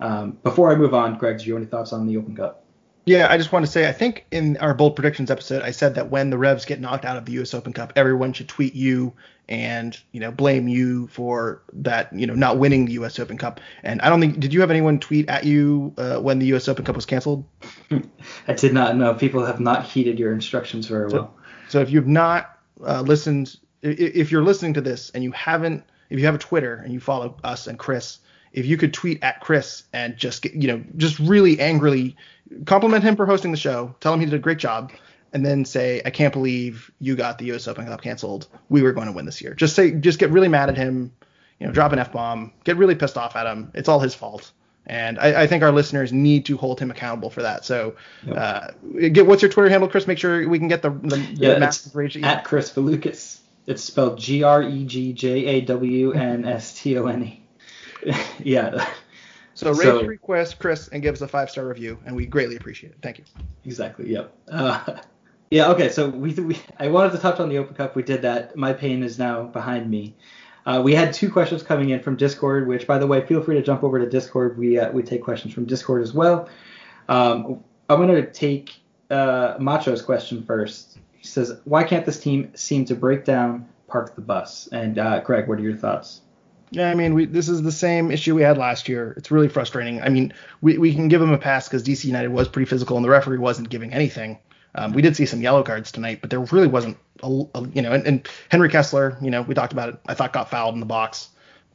Um, 0.01 0.31
before 0.43 0.73
I 0.73 0.75
move 0.75 0.93
on, 0.93 1.17
Greg, 1.17 1.39
do 1.39 1.45
you 1.45 1.53
have 1.53 1.61
any 1.61 1.69
thoughts 1.69 1.93
on 1.93 2.05
the 2.05 2.17
Open 2.17 2.35
Cup? 2.35 2.64
Yeah, 3.05 3.27
I 3.29 3.37
just 3.37 3.51
want 3.51 3.65
to 3.65 3.71
say 3.71 3.87
I 3.87 3.91
think 3.91 4.25
in 4.31 4.57
our 4.57 4.73
bold 4.73 4.95
predictions 4.95 5.29
episode 5.29 5.61
I 5.61 5.71
said 5.71 5.95
that 5.95 6.09
when 6.09 6.31
the 6.31 6.37
Revs 6.37 6.65
get 6.65 6.81
knocked 6.81 7.05
out 7.05 7.17
of 7.17 7.25
the 7.25 7.33
U.S. 7.33 7.53
Open 7.53 7.71
Cup, 7.71 7.93
everyone 7.95 8.33
should 8.33 8.47
tweet 8.47 8.73
you 8.73 9.13
and 9.47 9.95
you 10.11 10.19
know 10.19 10.31
blame 10.31 10.67
you 10.67 11.05
for 11.07 11.61
that 11.73 12.11
you 12.11 12.25
know 12.25 12.33
not 12.33 12.57
winning 12.57 12.85
the 12.85 12.93
U.S. 12.93 13.19
Open 13.19 13.37
Cup. 13.37 13.59
And 13.83 14.01
I 14.01 14.09
don't 14.09 14.19
think 14.19 14.39
did 14.39 14.53
you 14.53 14.61
have 14.61 14.71
anyone 14.71 14.99
tweet 14.99 15.29
at 15.29 15.43
you 15.43 15.93
uh, 15.97 16.17
when 16.17 16.39
the 16.39 16.47
U.S. 16.47 16.67
Open 16.67 16.83
Cup 16.83 16.95
was 16.95 17.05
canceled? 17.05 17.45
I 18.47 18.53
did 18.53 18.73
not 18.73 18.95
know. 18.95 19.13
People 19.13 19.45
have 19.45 19.59
not 19.59 19.85
heeded 19.85 20.17
your 20.17 20.33
instructions 20.33 20.87
very 20.87 21.11
so, 21.11 21.15
well. 21.15 21.35
So 21.69 21.81
if 21.81 21.91
you've 21.91 22.07
not 22.07 22.57
uh, 22.83 23.01
listened, 23.01 23.57
if 23.83 24.31
you're 24.31 24.43
listening 24.43 24.73
to 24.73 24.81
this 24.81 25.11
and 25.11 25.23
you 25.23 25.31
haven't, 25.31 25.83
if 26.09 26.19
you 26.19 26.25
have 26.25 26.35
a 26.35 26.39
Twitter 26.39 26.75
and 26.75 26.91
you 26.91 26.99
follow 26.99 27.37
us 27.43 27.67
and 27.67 27.77
Kris, 27.77 28.19
if 28.55 28.65
you 28.65 28.77
could 28.77 28.93
tweet 28.93 29.21
at 29.21 29.41
Kris 29.41 29.83
and 29.91 30.15
just 30.15 30.41
get, 30.41 30.53
you 30.53 30.69
know, 30.69 30.81
just 30.95 31.19
really 31.19 31.59
angrily 31.59 32.15
compliment 32.65 33.03
him 33.03 33.17
for 33.17 33.25
hosting 33.25 33.51
the 33.51 33.57
show, 33.57 33.93
tell 33.99 34.13
him 34.13 34.21
he 34.21 34.25
did 34.25 34.33
a 34.33 34.39
great 34.39 34.59
job, 34.59 34.93
and 35.33 35.45
then 35.45 35.65
say, 35.65 36.01
I 36.05 36.09
can't 36.09 36.31
believe 36.31 36.89
you 36.99 37.17
got 37.17 37.37
the 37.37 37.45
U.S. 37.47 37.67
Open 37.67 37.85
Cup 37.85 38.01
canceled. 38.01 38.47
We 38.69 38.81
were 38.81 38.93
going 38.93 39.07
to 39.07 39.11
win 39.11 39.25
this 39.25 39.41
year. 39.41 39.53
Just 39.53 39.75
say, 39.75 39.91
just 39.91 40.19
get 40.19 40.29
really 40.29 40.47
mad 40.47 40.69
at 40.69 40.77
him, 40.77 41.11
you 41.59 41.67
know, 41.67 41.73
drop 41.73 41.91
an 41.91 41.99
f 41.99 42.13
bomb, 42.13 42.53
get 42.63 42.77
really 42.77 42.95
pissed 42.95 43.17
off 43.17 43.35
at 43.35 43.45
him. 43.45 43.71
It's 43.73 43.89
all 43.89 43.99
his 43.99 44.15
fault. 44.15 44.51
And 44.87 45.19
I, 45.19 45.41
I, 45.41 45.47
think 45.47 45.63
our 45.63 45.71
listeners 45.71 46.13
need 46.13 46.45
to 46.45 46.57
hold 46.57 46.79
him 46.79 46.91
accountable 46.91 47.31
for 47.31 47.41
that. 47.41 47.65
So, 47.65 47.95
yep. 48.25 48.37
uh, 48.37 49.07
get 49.09 49.25
what's 49.25 49.41
your 49.41 49.51
Twitter 49.51 49.69
handle, 49.69 49.89
Kris? 49.89 50.05
Make 50.07 50.19
sure 50.19 50.47
we 50.47 50.59
can 50.59 50.67
get 50.67 50.83
the, 50.83 50.91
the, 50.91 51.17
yeah, 51.33 51.57
the 51.57 51.91
rage. 51.93 52.15
At 52.17 52.45
Kris 52.45 52.71
Valukis. 52.71 53.39
It's 53.65 53.83
spelled 53.83 54.19
G 54.19 54.43
R 54.43 54.61
E 54.61 54.85
G 54.85 55.11
J 55.11 55.45
A 55.45 55.61
W 55.61 56.11
N 56.11 56.45
S 56.45 56.79
T 56.79 56.97
O 56.99 57.07
N 57.07 57.23
E. 57.23 57.44
yeah. 58.43 58.87
So 59.55 59.71
rate 59.71 59.83
so, 59.83 60.03
request 60.03 60.59
Kris 60.59 60.89
and 60.89 61.01
give 61.01 61.15
us 61.15 61.21
a 61.21 61.27
five 61.27 61.49
star 61.49 61.65
review, 61.65 61.97
and 62.05 62.15
we 62.15 62.25
greatly 62.25 62.57
appreciate 62.57 62.91
it. 62.91 62.97
Thank 63.01 63.19
you. 63.19 63.25
Exactly. 63.63 64.11
Yep. 64.11 64.33
Uh, 64.49 64.99
yeah. 65.49 65.69
Okay. 65.71 65.89
So 65.89 66.09
we, 66.09 66.33
we 66.33 66.57
I 66.77 66.89
wanted 66.89 67.13
to 67.13 67.19
touch 67.19 67.39
on 67.39 67.49
the 67.49 67.57
Open 67.57 67.73
Cup. 67.73 67.95
We 67.95 68.03
did 68.03 68.21
that. 68.23 68.55
My 68.55 68.73
pain 68.73 69.01
is 69.01 69.17
now 69.17 69.43
behind 69.43 69.89
me. 69.89 70.15
Uh, 70.65 70.81
we 70.83 70.93
had 70.95 71.13
two 71.13 71.31
questions 71.31 71.61
coming 71.61 71.89
in 71.91 72.01
from 72.01 72.15
Discord, 72.15 72.67
which, 72.67 72.87
by 72.87 72.97
the 72.97 73.05
way, 73.05 73.25
feel 73.25 73.41
free 73.41 73.55
to 73.55 73.61
jump 73.61 73.83
over 73.83 73.99
to 73.99 74.09
Discord. 74.09 74.57
We 74.57 74.77
uh, 74.77 74.91
we 74.91 75.03
take 75.03 75.23
questions 75.23 75.53
from 75.53 75.65
Discord 75.65 76.01
as 76.01 76.13
well. 76.13 76.49
Um, 77.07 77.63
I'm 77.87 78.05
going 78.05 78.09
to 78.09 78.29
take 78.31 78.75
uh, 79.09 79.55
Macho's 79.59 80.01
question 80.01 80.43
first. 80.43 80.97
He 81.13 81.25
says, 81.25 81.59
"Why 81.63 81.83
can't 81.83 82.05
this 82.05 82.19
team 82.19 82.51
seem 82.55 82.83
to 82.85 82.95
break 82.95 83.23
down, 83.25 83.69
park 83.87 84.15
the 84.15 84.21
bus?" 84.21 84.67
And 84.71 84.97
uh, 84.97 85.21
Greg, 85.21 85.47
what 85.47 85.59
are 85.59 85.61
your 85.61 85.77
thoughts? 85.77 86.21
Yeah, 86.75 86.91
I 86.91 86.93
mean, 86.93 87.13
we, 87.13 87.25
this 87.25 87.47
is 87.47 87.61
the 87.61 87.71
same 87.71 88.11
issue 88.11 88.35
we 88.35 88.41
had 88.41 88.57
last 88.57 88.89
year. 88.89 89.13
It's 89.15 89.31
really 89.31 89.47
frustrating. 89.47 90.01
I 90.01 90.09
mean, 90.09 90.33
we, 90.59 90.77
we 90.77 90.93
can 90.93 91.07
give 91.07 91.21
them 91.21 91.31
a 91.31 91.37
pass 91.37 91.69
because 91.69 91.81
DC 91.83 92.03
United 92.03 92.27
was 92.27 92.49
pretty 92.49 92.69
physical 92.69 92.97
and 92.97 93.05
the 93.05 93.09
referee 93.09 93.37
wasn't 93.37 93.69
giving 93.69 93.93
anything. 93.93 94.37
Um, 94.75 94.91
we 94.91 95.01
did 95.01 95.15
see 95.15 95.25
some 95.25 95.41
yellow 95.41 95.63
cards 95.63 95.89
tonight, 95.89 96.19
but 96.19 96.29
there 96.29 96.41
really 96.41 96.67
wasn't, 96.67 96.97
a, 97.23 97.43
a, 97.55 97.65
you 97.69 97.81
know, 97.81 97.93
and, 97.93 98.05
and, 98.05 98.29
Henry 98.49 98.67
Kessler, 98.67 99.17
you 99.21 99.31
know, 99.31 99.41
we 99.41 99.53
talked 99.53 99.71
about 99.71 99.87
it. 99.87 99.99
I 100.05 100.15
thought 100.15 100.33
got 100.33 100.49
fouled 100.49 100.73
in 100.73 100.81
the 100.81 100.85
box. 100.85 101.29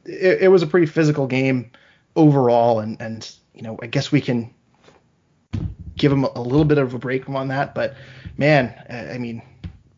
It, 0.05 0.43
it 0.43 0.47
was 0.49 0.61
a 0.61 0.67
pretty 0.67 0.85
physical 0.85 1.25
game 1.25 1.71
overall, 2.15 2.79
and 2.79 3.01
and 3.01 3.31
you 3.55 3.63
know, 3.63 3.79
I 3.81 3.87
guess 3.87 4.11
we 4.11 4.21
can 4.21 4.53
give 5.95 6.11
them 6.11 6.25
a, 6.25 6.31
a 6.35 6.41
little 6.41 6.65
bit 6.65 6.77
of 6.77 6.93
a 6.93 6.99
break 6.99 7.27
on 7.27 7.47
that. 7.47 7.73
But 7.73 7.95
man, 8.37 8.75
I 8.87 9.17
mean, 9.17 9.41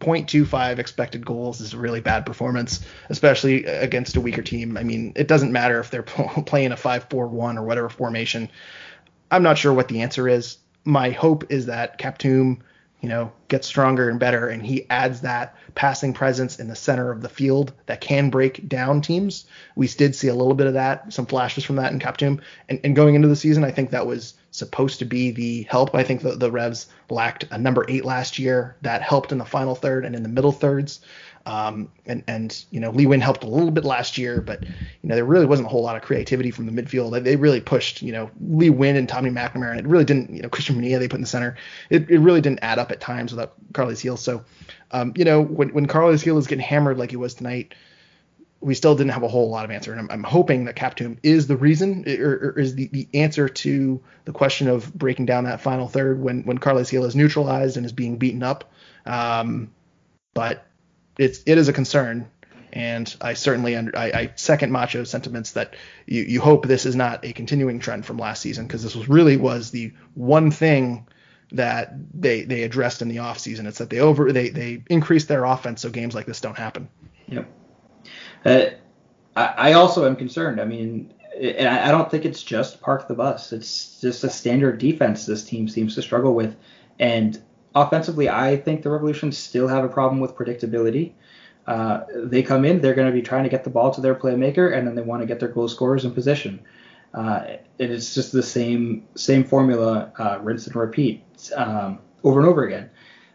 0.25 0.03 0.79
expected 0.79 1.25
goals 1.25 1.61
is 1.61 1.73
a 1.73 1.77
really 1.77 2.01
bad 2.01 2.25
performance, 2.25 2.85
especially 3.09 3.65
against 3.65 4.15
a 4.15 4.21
weaker 4.21 4.41
team. 4.41 4.77
I 4.77 4.83
mean, 4.83 5.13
it 5.15 5.27
doesn't 5.27 5.51
matter 5.51 5.79
if 5.79 5.89
they're 5.89 6.03
playing 6.45 6.71
a 6.71 6.75
5-4-1 6.75 7.57
or 7.57 7.63
whatever 7.63 7.89
formation. 7.89 8.49
I'm 9.31 9.43
not 9.43 9.57
sure 9.57 9.73
what 9.73 9.87
the 9.87 10.01
answer 10.01 10.27
is. 10.27 10.57
My 10.85 11.09
hope 11.09 11.51
is 11.51 11.67
that 11.67 11.97
Kaptoum, 11.97 12.59
you 13.01 13.09
know, 13.09 13.31
gets 13.47 13.67
stronger 13.67 14.09
and 14.09 14.19
better, 14.19 14.47
and 14.47 14.63
he 14.63 14.89
adds 14.89 15.21
that 15.21 15.55
passing 15.75 16.13
presence 16.13 16.59
in 16.59 16.67
the 16.67 16.75
center 16.75 17.11
of 17.11 17.21
the 17.21 17.29
field 17.29 17.73
that 17.85 18.01
can 18.01 18.29
break 18.29 18.67
down 18.67 19.01
teams. 19.01 19.45
We 19.75 19.87
did 19.87 20.15
see 20.15 20.27
a 20.27 20.35
little 20.35 20.53
bit 20.53 20.67
of 20.67 20.73
that, 20.73 21.11
some 21.13 21.25
flashes 21.25 21.63
from 21.63 21.77
that 21.77 21.91
in 21.91 21.99
Kaptoum. 21.99 22.41
And, 22.69 22.79
and 22.83 22.95
going 22.95 23.15
into 23.15 23.27
the 23.27 23.35
season, 23.35 23.63
I 23.63 23.71
think 23.71 23.91
that 23.91 24.05
was 24.05 24.35
supposed 24.53 24.99
to 24.99 25.05
be 25.05 25.31
the 25.31 25.63
help. 25.63 25.93
I 25.95 26.03
think 26.03 26.21
the, 26.21 26.35
the 26.35 26.51
Revs 26.51 26.87
lacked 27.09 27.45
a 27.51 27.57
number 27.57 27.85
eight 27.89 28.05
last 28.05 28.37
year 28.37 28.77
that 28.83 29.01
helped 29.01 29.31
in 29.31 29.39
the 29.39 29.45
final 29.45 29.75
third 29.75 30.05
and 30.05 30.15
in 30.15 30.23
the 30.23 30.29
middle 30.29 30.51
thirds. 30.51 31.01
Um, 31.45 31.91
and 32.05 32.23
and 32.27 32.63
you 32.71 32.79
know 32.79 32.91
Lee 32.91 33.05
Nguyen 33.05 33.19
helped 33.19 33.43
a 33.43 33.49
little 33.49 33.71
bit 33.71 33.83
last 33.83 34.17
year, 34.17 34.39
but 34.39 34.63
you 34.63 35.09
know 35.09 35.15
there 35.15 35.25
really 35.25 35.45
wasn't 35.45 35.65
a 35.65 35.69
whole 35.69 35.83
lot 35.83 35.97
of 35.97 36.01
creativity 36.01 36.51
from 36.51 36.67
the 36.67 36.71
midfield. 36.71 37.21
They, 37.21 37.35
really 37.35 37.59
pushed 37.59 38.01
you 38.01 38.13
know 38.13 38.31
Lee 38.39 38.69
Nguyen 38.69 38.95
and 38.95 39.09
Tommy 39.09 39.29
McNamara, 39.29 39.71
and 39.71 39.79
it 39.79 39.87
really 39.87 40.05
didn't 40.05 40.29
you 40.29 40.41
know 40.41 40.47
Christian 40.47 40.77
Mania 40.77 40.99
they 40.99 41.09
put 41.09 41.17
in 41.17 41.21
the 41.21 41.27
center. 41.27 41.57
It, 41.89 42.09
it 42.09 42.19
really 42.19 42.39
didn't 42.39 42.59
add 42.61 42.79
up 42.79 42.91
at 42.91 43.01
times 43.01 43.33
without 43.33 43.55
Carles 43.73 44.01
Gil. 44.01 44.15
So 44.15 44.45
um, 44.91 45.11
you 45.17 45.25
know 45.25 45.41
when 45.41 45.73
when 45.73 45.85
Carles 45.85 46.23
Gil 46.23 46.37
is 46.37 46.47
getting 46.47 46.63
hammered 46.63 46.97
like 46.97 47.09
he 47.09 47.17
was 47.17 47.33
tonight, 47.33 47.73
we 48.63 48.73
still 48.73 48.95
didn't 48.95 49.11
have 49.11 49.23
a 49.23 49.27
whole 49.27 49.49
lot 49.49 49.65
of 49.65 49.71
answer. 49.71 49.91
And 49.91 49.99
I'm, 49.99 50.11
I'm 50.11 50.23
hoping 50.23 50.65
that 50.65 50.75
Kaptoum 50.75 51.17
is 51.21 51.47
the 51.47 51.57
reason 51.57 52.05
or, 52.07 52.53
or, 52.55 52.59
is 52.59 52.75
the, 52.75 52.87
the 52.87 53.07
answer 53.13 53.49
to 53.49 54.01
the 54.25 54.31
question 54.31 54.67
of 54.67 54.93
breaking 54.93 55.25
down 55.25 55.43
that 55.43 55.61
final 55.61 55.87
third 55.87 56.21
when, 56.21 56.43
when 56.43 56.57
Carles 56.57 56.89
Gil 56.89 57.05
is 57.05 57.15
neutralized 57.15 57.77
and 57.77 57.85
is 57.85 57.91
being 57.91 58.17
beaten 58.17 58.41
up. 58.41 58.71
Um, 59.05 59.71
but 60.33 60.65
it's, 61.17 61.41
it 61.45 61.57
is 61.57 61.67
a 61.67 61.73
concern. 61.73 62.29
And 62.71 63.13
I 63.21 63.33
certainly 63.33 63.75
under, 63.75 63.95
I, 63.95 64.05
I 64.05 64.31
second 64.35 64.71
Macho's 64.71 65.09
sentiments 65.09 65.51
that 65.51 65.75
you, 66.07 66.23
you 66.23 66.41
hope 66.41 66.65
this 66.65 66.85
is 66.85 66.95
not 66.95 67.23
a 67.23 67.33
continuing 67.33 67.79
trend 67.79 68.05
from 68.05 68.17
last 68.17 68.41
season 68.41 68.65
because 68.65 68.81
this 68.81 68.95
was 68.95 69.07
really 69.07 69.37
was 69.37 69.69
the 69.69 69.93
one 70.15 70.49
thing 70.49 71.07
that 71.51 71.93
they 72.19 72.41
they 72.41 72.63
addressed 72.63 73.03
in 73.03 73.09
the 73.09 73.17
offseason. 73.17 73.67
It's 73.67 73.77
that 73.77 73.91
they 73.91 73.99
over 73.99 74.31
they 74.31 74.49
they 74.49 74.83
increased 74.89 75.27
their 75.27 75.45
offense 75.45 75.81
so 75.81 75.91
games 75.91 76.15
like 76.15 76.25
this 76.25 76.41
don't 76.41 76.57
happen. 76.57 76.89
Yep. 77.27 77.47
Uh, 78.45 78.65
I, 79.35 79.73
also 79.73 80.05
am 80.05 80.15
concerned. 80.15 80.61
I 80.61 80.65
mean, 80.65 81.13
and 81.39 81.67
I, 81.67 81.87
I 81.87 81.91
don't 81.91 82.09
think 82.11 82.25
it's 82.25 82.43
just 82.43 82.81
park 82.81 83.07
the 83.07 83.15
bus. 83.15 83.51
It's 83.51 83.99
just 83.99 84.23
a 84.23 84.29
standard 84.29 84.77
defense 84.77 85.25
this 85.25 85.43
team 85.43 85.67
seems 85.67 85.95
to 85.95 86.01
struggle 86.01 86.35
with. 86.35 86.55
And 86.99 87.41
offensively, 87.73 88.29
I 88.29 88.57
think 88.57 88.83
the 88.83 88.91
Revolution 88.91 89.31
still 89.31 89.67
have 89.67 89.83
a 89.83 89.89
problem 89.89 90.19
with 90.19 90.35
predictability. 90.35 91.13
Uh, 91.65 92.01
they 92.15 92.43
come 92.43 92.65
in, 92.65 92.81
they're 92.81 92.93
going 92.93 93.07
to 93.07 93.13
be 93.13 93.21
trying 93.21 93.43
to 93.43 93.49
get 93.49 93.63
the 93.63 93.69
ball 93.69 93.91
to 93.91 94.01
their 94.01 94.15
playmaker, 94.15 94.77
and 94.77 94.85
then 94.85 94.95
they 94.95 95.01
want 95.01 95.21
to 95.21 95.25
get 95.25 95.39
their 95.39 95.49
goal 95.49 95.67
scorers 95.67 96.05
in 96.05 96.11
position. 96.11 96.59
Uh, 97.13 97.57
and 97.79 97.91
it's 97.91 98.13
just 98.13 98.31
the 98.31 98.43
same 98.43 99.07
same 99.15 99.43
formula, 99.43 100.11
uh, 100.17 100.39
rinse 100.41 100.67
and 100.67 100.75
repeat, 100.75 101.23
um, 101.55 101.99
over 102.23 102.39
and 102.39 102.49
over 102.49 102.65
again. 102.65 102.89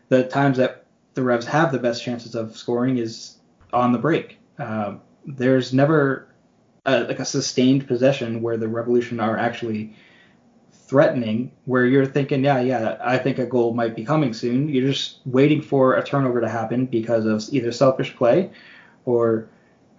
The 0.08 0.24
times 0.24 0.58
that 0.58 0.84
the 1.14 1.22
Revs 1.22 1.46
have 1.46 1.72
the 1.72 1.78
best 1.78 2.02
chances 2.02 2.34
of 2.34 2.56
scoring 2.56 2.98
is 2.98 3.36
on 3.72 3.92
the 3.92 3.98
break. 3.98 4.37
Um, 4.58 5.00
there's 5.24 5.72
never 5.72 6.28
a, 6.86 7.04
like 7.04 7.18
a 7.18 7.24
sustained 7.24 7.86
possession 7.86 8.42
where 8.42 8.56
the 8.56 8.68
Revolution 8.68 9.20
are 9.20 9.36
actually 9.36 9.94
threatening 10.72 11.52
where 11.66 11.84
you're 11.84 12.06
thinking, 12.06 12.44
yeah, 12.44 12.60
yeah, 12.60 12.96
I 13.02 13.18
think 13.18 13.38
a 13.38 13.46
goal 13.46 13.74
might 13.74 13.94
be 13.94 14.04
coming 14.04 14.32
soon. 14.32 14.68
You're 14.68 14.90
just 14.90 15.18
waiting 15.26 15.60
for 15.60 15.96
a 15.96 16.02
turnover 16.02 16.40
to 16.40 16.48
happen 16.48 16.86
because 16.86 17.26
of 17.26 17.44
either 17.52 17.70
selfish 17.72 18.16
play 18.16 18.50
or 19.04 19.48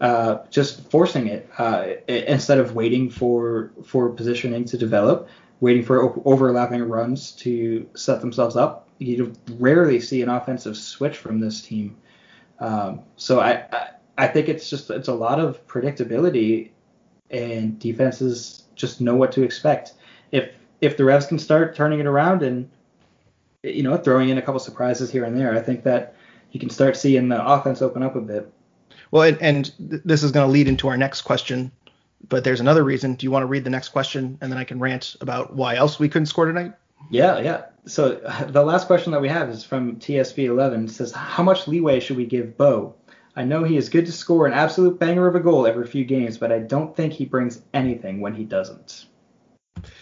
uh, 0.01 0.39
just 0.49 0.89
forcing 0.89 1.27
it 1.27 1.49
uh, 1.57 1.87
instead 2.07 2.57
of 2.57 2.73
waiting 2.73 3.09
for 3.09 3.71
for 3.85 4.09
positioning 4.09 4.65
to 4.65 4.77
develop, 4.77 5.27
waiting 5.59 5.83
for 5.83 6.19
overlapping 6.25 6.81
runs 6.83 7.33
to 7.33 7.87
set 7.95 8.21
themselves 8.21 8.55
up. 8.55 8.87
You 8.97 9.33
rarely 9.59 9.99
see 9.99 10.21
an 10.21 10.29
offensive 10.29 10.75
switch 10.75 11.17
from 11.17 11.39
this 11.39 11.61
team. 11.61 11.97
Um, 12.59 13.01
so 13.15 13.39
I, 13.39 13.65
I 13.71 13.89
I 14.19 14.27
think 14.27 14.49
it's 14.49 14.69
just 14.69 14.89
it's 14.89 15.07
a 15.07 15.13
lot 15.13 15.39
of 15.39 15.65
predictability, 15.65 16.71
and 17.31 17.79
defenses 17.79 18.63
just 18.75 18.99
know 18.99 19.15
what 19.15 19.31
to 19.31 19.43
expect. 19.43 19.93
If 20.31 20.51
if 20.81 20.97
the 20.97 21.05
Revs 21.05 21.25
can 21.25 21.39
start 21.39 21.73
turning 21.73 22.01
it 22.01 22.05
around 22.05 22.43
and 22.43 22.69
you 23.63 23.81
know 23.81 23.95
throwing 23.95 24.27
in 24.27 24.37
a 24.37 24.41
couple 24.41 24.59
surprises 24.59 25.09
here 25.09 25.23
and 25.23 25.37
there, 25.37 25.55
I 25.55 25.61
think 25.61 25.83
that 25.83 26.15
you 26.51 26.59
can 26.59 26.69
start 26.69 26.97
seeing 26.97 27.29
the 27.29 27.45
offense 27.45 27.81
open 27.81 28.03
up 28.03 28.17
a 28.17 28.21
bit. 28.21 28.51
Well, 29.11 29.23
and, 29.23 29.41
and 29.41 29.71
this 29.79 30.21
is 30.21 30.31
going 30.31 30.45
to 30.45 30.51
lead 30.51 30.67
into 30.67 30.89
our 30.89 30.97
next 30.97 31.21
question, 31.21 31.71
but 32.27 32.43
there's 32.43 32.59
another 32.59 32.83
reason. 32.83 33.15
Do 33.15 33.25
you 33.25 33.31
want 33.31 33.43
to 33.43 33.47
read 33.47 33.63
the 33.63 33.69
next 33.69 33.89
question 33.89 34.37
and 34.41 34.51
then 34.51 34.59
I 34.59 34.65
can 34.65 34.79
rant 34.79 35.15
about 35.21 35.55
why 35.55 35.75
else 35.75 35.97
we 35.97 36.09
couldn't 36.09 36.25
score 36.25 36.45
tonight? 36.45 36.73
Yeah, 37.09 37.39
yeah. 37.39 37.65
So 37.85 38.15
the 38.47 38.63
last 38.63 38.87
question 38.87 39.11
that 39.13 39.21
we 39.21 39.29
have 39.29 39.49
is 39.49 39.63
from 39.63 39.95
TSV11. 39.95 40.85
It 40.85 40.91
says, 40.91 41.11
how 41.11 41.43
much 41.43 41.67
leeway 41.67 41.99
should 41.99 42.17
we 42.17 42.25
give 42.25 42.57
Bou? 42.57 42.93
I 43.35 43.43
know 43.43 43.63
he 43.63 43.77
is 43.77 43.89
good 43.89 44.05
to 44.05 44.11
score 44.11 44.47
an 44.47 44.53
absolute 44.53 44.99
banger 44.99 45.27
of 45.27 45.35
a 45.35 45.39
goal 45.39 45.67
every 45.67 45.87
few 45.87 46.03
games, 46.03 46.37
but 46.37 46.51
I 46.51 46.59
don't 46.59 46.95
think 46.95 47.13
he 47.13 47.25
brings 47.25 47.61
anything 47.73 48.21
when 48.21 48.33
he 48.33 48.43
doesn't. 48.43 49.05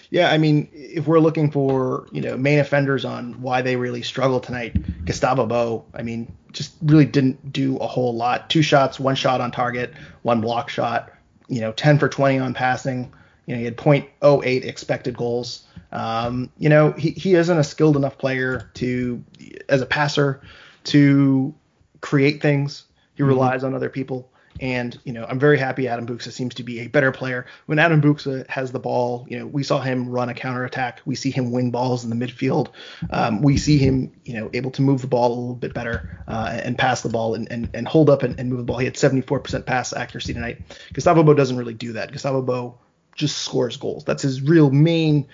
Yeah, 0.09 0.32
I 0.32 0.38
mean, 0.38 0.69
if 0.71 1.05
we're 1.07 1.19
looking 1.19 1.51
for 1.51 2.07
you 2.11 2.21
know 2.21 2.38
main 2.38 2.59
offenders 2.59 3.05
on 3.05 3.41
why 3.41 3.61
they 3.61 3.75
really 3.75 4.01
struggle 4.01 4.39
tonight, 4.39 5.05
Gustavo 5.05 5.45
Bou, 5.45 5.84
I 5.93 6.01
mean, 6.01 6.36
just 6.51 6.75
really 6.82 7.05
didn't 7.05 7.51
do 7.51 7.78
a 7.78 7.88
whole 7.88 8.15
lot. 8.15 8.49
Two 8.49 8.61
shots, 8.61 8.99
one 8.99 9.15
shot 9.15 9.41
on 9.41 9.51
target, 9.51 9.93
one 10.23 10.41
block 10.41 10.69
shot. 10.69 11.11
You 11.49 11.61
know, 11.61 11.71
10 11.71 11.99
for 11.99 12.09
20 12.09 12.39
on 12.39 12.53
passing. 12.53 13.13
You 13.45 13.55
know, 13.55 13.59
he 13.59 13.65
had 13.65 13.78
.08 13.78 14.65
expected 14.65 15.15
goals. 15.15 15.63
Um, 15.93 16.51
you 16.57 16.67
know, 16.67 16.91
he, 16.91 17.11
he 17.11 17.36
isn't 17.36 17.57
a 17.57 17.63
skilled 17.63 17.95
enough 17.95 18.17
player 18.17 18.69
to, 18.73 19.23
as 19.69 19.82
a 19.82 19.86
passer, 19.86 20.41
to 20.86 21.55
create 22.01 22.41
things. 22.41 22.84
He 23.18 23.24
mm-hmm. 23.24 23.30
relies 23.30 23.63
on 23.63 23.74
other 23.74 23.89
people. 23.89 24.32
And, 24.59 24.97
you 25.03 25.13
know, 25.13 25.26
I'm 25.26 25.39
very 25.39 25.57
happy 25.57 25.88
Adam 25.88 26.07
Buksa 26.07 26.32
seems 26.32 26.55
to 26.55 26.63
be 26.63 26.80
a 26.80 26.88
better 26.88 27.11
player. 27.11 27.45
When 27.68 27.80
Adam 27.80 28.01
Buksa 28.01 28.47
has 28.49 28.72
the 28.72 28.80
ball, 28.80 29.28
you 29.30 29.38
know, 29.38 29.45
we 29.45 29.63
saw 29.63 29.82
him 29.82 30.09
run 30.09 30.30
a 30.30 30.34
counterattack. 30.34 31.01
We 31.05 31.15
see 31.15 31.32
him 31.32 31.51
win 31.51 31.70
balls 31.70 32.03
in 32.03 32.09
the 32.09 32.15
midfield. 32.15 32.70
Um, 33.11 33.41
we 33.41 33.57
see 33.57 33.78
him, 33.78 34.11
you 34.26 34.34
know, 34.34 34.49
able 34.53 34.72
to 34.72 34.82
move 34.82 35.01
the 35.01 35.07
ball 35.07 35.28
a 35.28 35.38
little 35.39 35.55
bit 35.55 35.74
better 35.74 36.24
uh, 36.28 36.59
and 36.63 36.78
pass 36.78 37.01
the 37.01 37.09
ball 37.09 37.36
and, 37.36 37.51
and, 37.51 37.70
and 37.74 37.88
hold 37.88 38.09
up 38.09 38.24
and, 38.24 38.39
and 38.39 38.49
move 38.49 38.59
the 38.59 38.63
ball. 38.63 38.80
He 38.80 38.86
had 38.86 38.95
74% 38.95 39.65
pass 39.65 39.93
accuracy 39.93 40.34
tonight. 40.34 40.61
Gustavo 40.93 41.24
Bou 41.24 41.36
doesn't 41.36 41.57
really 41.57 41.76
do 41.76 41.93
that. 41.93 42.11
Gustavo 42.11 42.41
Bou 42.41 42.74
just 43.15 43.39
scores 43.39 43.78
goals. 43.78 44.05
That's 44.05 44.24
his 44.24 44.41
real 44.41 44.72
main 44.72 45.28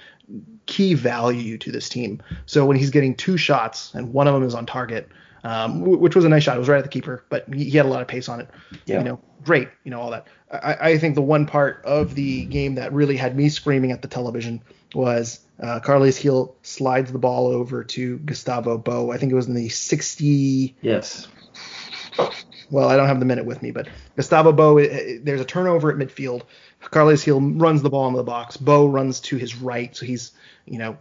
key 0.65 0.93
value 0.93 1.57
to 1.59 1.71
this 1.71 1.89
team. 1.89 2.21
So 2.45 2.65
when 2.65 2.77
he's 2.77 2.89
getting 2.89 3.15
two 3.15 3.37
shots 3.37 3.93
and 3.93 4.13
one 4.13 4.27
of 4.27 4.33
them 4.33 4.43
is 4.43 4.55
on 4.55 4.65
target, 4.65 5.09
um, 5.43 5.81
which 5.81 6.15
was 6.15 6.25
a 6.25 6.29
nice 6.29 6.43
shot. 6.43 6.55
It 6.55 6.59
was 6.59 6.69
right 6.69 6.77
at 6.77 6.83
the 6.83 6.89
keeper, 6.89 7.23
but 7.29 7.51
he, 7.53 7.69
had 7.71 7.85
a 7.85 7.89
lot 7.89 8.01
of 8.01 8.07
pace 8.07 8.29
on 8.29 8.39
it. 8.39 8.49
Yeah. 8.85 8.99
You 8.99 9.03
know, 9.03 9.19
great. 9.43 9.69
You 9.83 9.91
know 9.91 9.99
all 9.99 10.11
that. 10.11 10.27
I, 10.51 10.91
I, 10.91 10.97
think 10.97 11.15
the 11.15 11.21
one 11.21 11.45
part 11.45 11.81
of 11.83 12.15
the 12.15 12.45
game 12.45 12.75
that 12.75 12.93
really 12.93 13.17
had 13.17 13.35
me 13.35 13.49
screaming 13.49 13.91
at 13.91 14.01
the 14.01 14.07
television 14.07 14.61
was 14.93 15.39
uh, 15.61 15.79
Carles 15.79 16.19
Gil 16.19 16.55
slides 16.61 17.11
the 17.11 17.19
ball 17.19 17.47
over 17.47 17.83
to 17.83 18.17
Gustavo 18.19 18.77
Bou. 18.77 19.11
I 19.11 19.17
think 19.17 19.31
it 19.31 19.35
was 19.35 19.47
in 19.47 19.55
the 19.55 19.69
60. 19.69 20.75
Yes. 20.81 21.27
Well, 22.69 22.87
I 22.87 22.95
don't 22.95 23.07
have 23.07 23.19
the 23.19 23.25
minute 23.25 23.45
with 23.45 23.61
me, 23.61 23.71
but 23.71 23.87
Gustavo 24.15 24.51
Bou, 24.51 25.19
there's 25.19 25.41
a 25.41 25.45
turnover 25.45 25.91
at 25.91 25.97
midfield. 25.97 26.43
Carles 26.79 27.23
Gil 27.23 27.39
runs 27.39 27.81
the 27.81 27.89
ball 27.89 28.07
into 28.07 28.17
the 28.17 28.23
box. 28.23 28.57
Bou 28.57 28.87
runs 28.87 29.19
to 29.21 29.37
his 29.37 29.55
right, 29.55 29.95
so 29.95 30.05
he's 30.05 30.31
you 30.65 30.77
know 30.77 30.97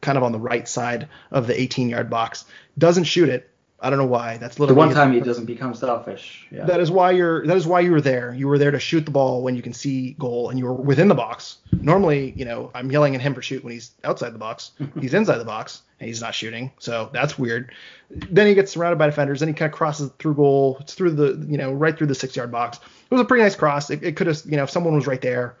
kind 0.00 0.16
of 0.16 0.24
on 0.24 0.32
the 0.32 0.38
right 0.38 0.68
side 0.68 1.08
of 1.30 1.46
the 1.46 1.60
18 1.60 1.88
yard 1.88 2.08
box. 2.08 2.44
Doesn't 2.76 3.04
shoot 3.04 3.28
it, 3.28 3.50
I 3.80 3.90
don't 3.90 3.98
know 3.98 4.06
why. 4.06 4.38
That's 4.38 4.58
literally 4.58 4.82
the 4.82 4.86
one 4.86 4.94
time 4.94 5.12
he 5.12 5.20
doesn't 5.20 5.44
become 5.44 5.72
selfish. 5.72 6.48
Yeah. 6.50 6.64
That 6.64 6.80
is 6.80 6.90
why 6.90 7.12
you're. 7.12 7.46
That 7.46 7.56
is 7.56 7.64
why 7.66 7.80
you 7.80 7.92
were 7.92 8.00
there. 8.00 8.34
You 8.34 8.48
were 8.48 8.58
there 8.58 8.72
to 8.72 8.80
shoot 8.80 9.04
the 9.04 9.12
ball 9.12 9.42
when 9.42 9.54
you 9.54 9.62
can 9.62 9.72
see 9.72 10.14
goal, 10.18 10.50
and 10.50 10.58
you 10.58 10.64
were 10.64 10.72
within 10.72 11.06
the 11.06 11.14
box. 11.14 11.58
Normally, 11.80 12.32
you 12.36 12.44
know, 12.44 12.72
I'm 12.74 12.90
yelling 12.90 13.14
at 13.14 13.20
him 13.20 13.34
for 13.34 13.42
shoot 13.42 13.62
when 13.62 13.72
he's 13.72 13.92
outside 14.02 14.34
the 14.34 14.38
box. 14.38 14.72
he's 15.00 15.14
inside 15.14 15.38
the 15.38 15.44
box 15.44 15.82
and 16.00 16.08
he's 16.08 16.20
not 16.20 16.34
shooting, 16.34 16.72
so 16.78 17.08
that's 17.12 17.38
weird. 17.38 17.72
Then 18.10 18.46
he 18.48 18.54
gets 18.54 18.72
surrounded 18.72 18.98
by 18.98 19.06
defenders. 19.06 19.40
Then 19.40 19.48
he 19.48 19.54
kind 19.54 19.70
of 19.70 19.76
crosses 19.76 20.10
through 20.18 20.34
goal. 20.34 20.78
It's 20.80 20.94
through 20.94 21.12
the, 21.12 21.46
you 21.48 21.58
know, 21.58 21.72
right 21.72 21.96
through 21.96 22.06
the 22.08 22.14
six 22.14 22.34
yard 22.34 22.50
box. 22.50 22.78
It 22.78 23.14
was 23.14 23.20
a 23.20 23.24
pretty 23.24 23.42
nice 23.42 23.56
cross. 23.56 23.90
It, 23.90 24.02
it 24.02 24.16
could 24.16 24.26
have, 24.26 24.40
you 24.44 24.56
know, 24.56 24.64
if 24.64 24.70
someone 24.70 24.94
was 24.94 25.06
right 25.06 25.20
there, 25.20 25.56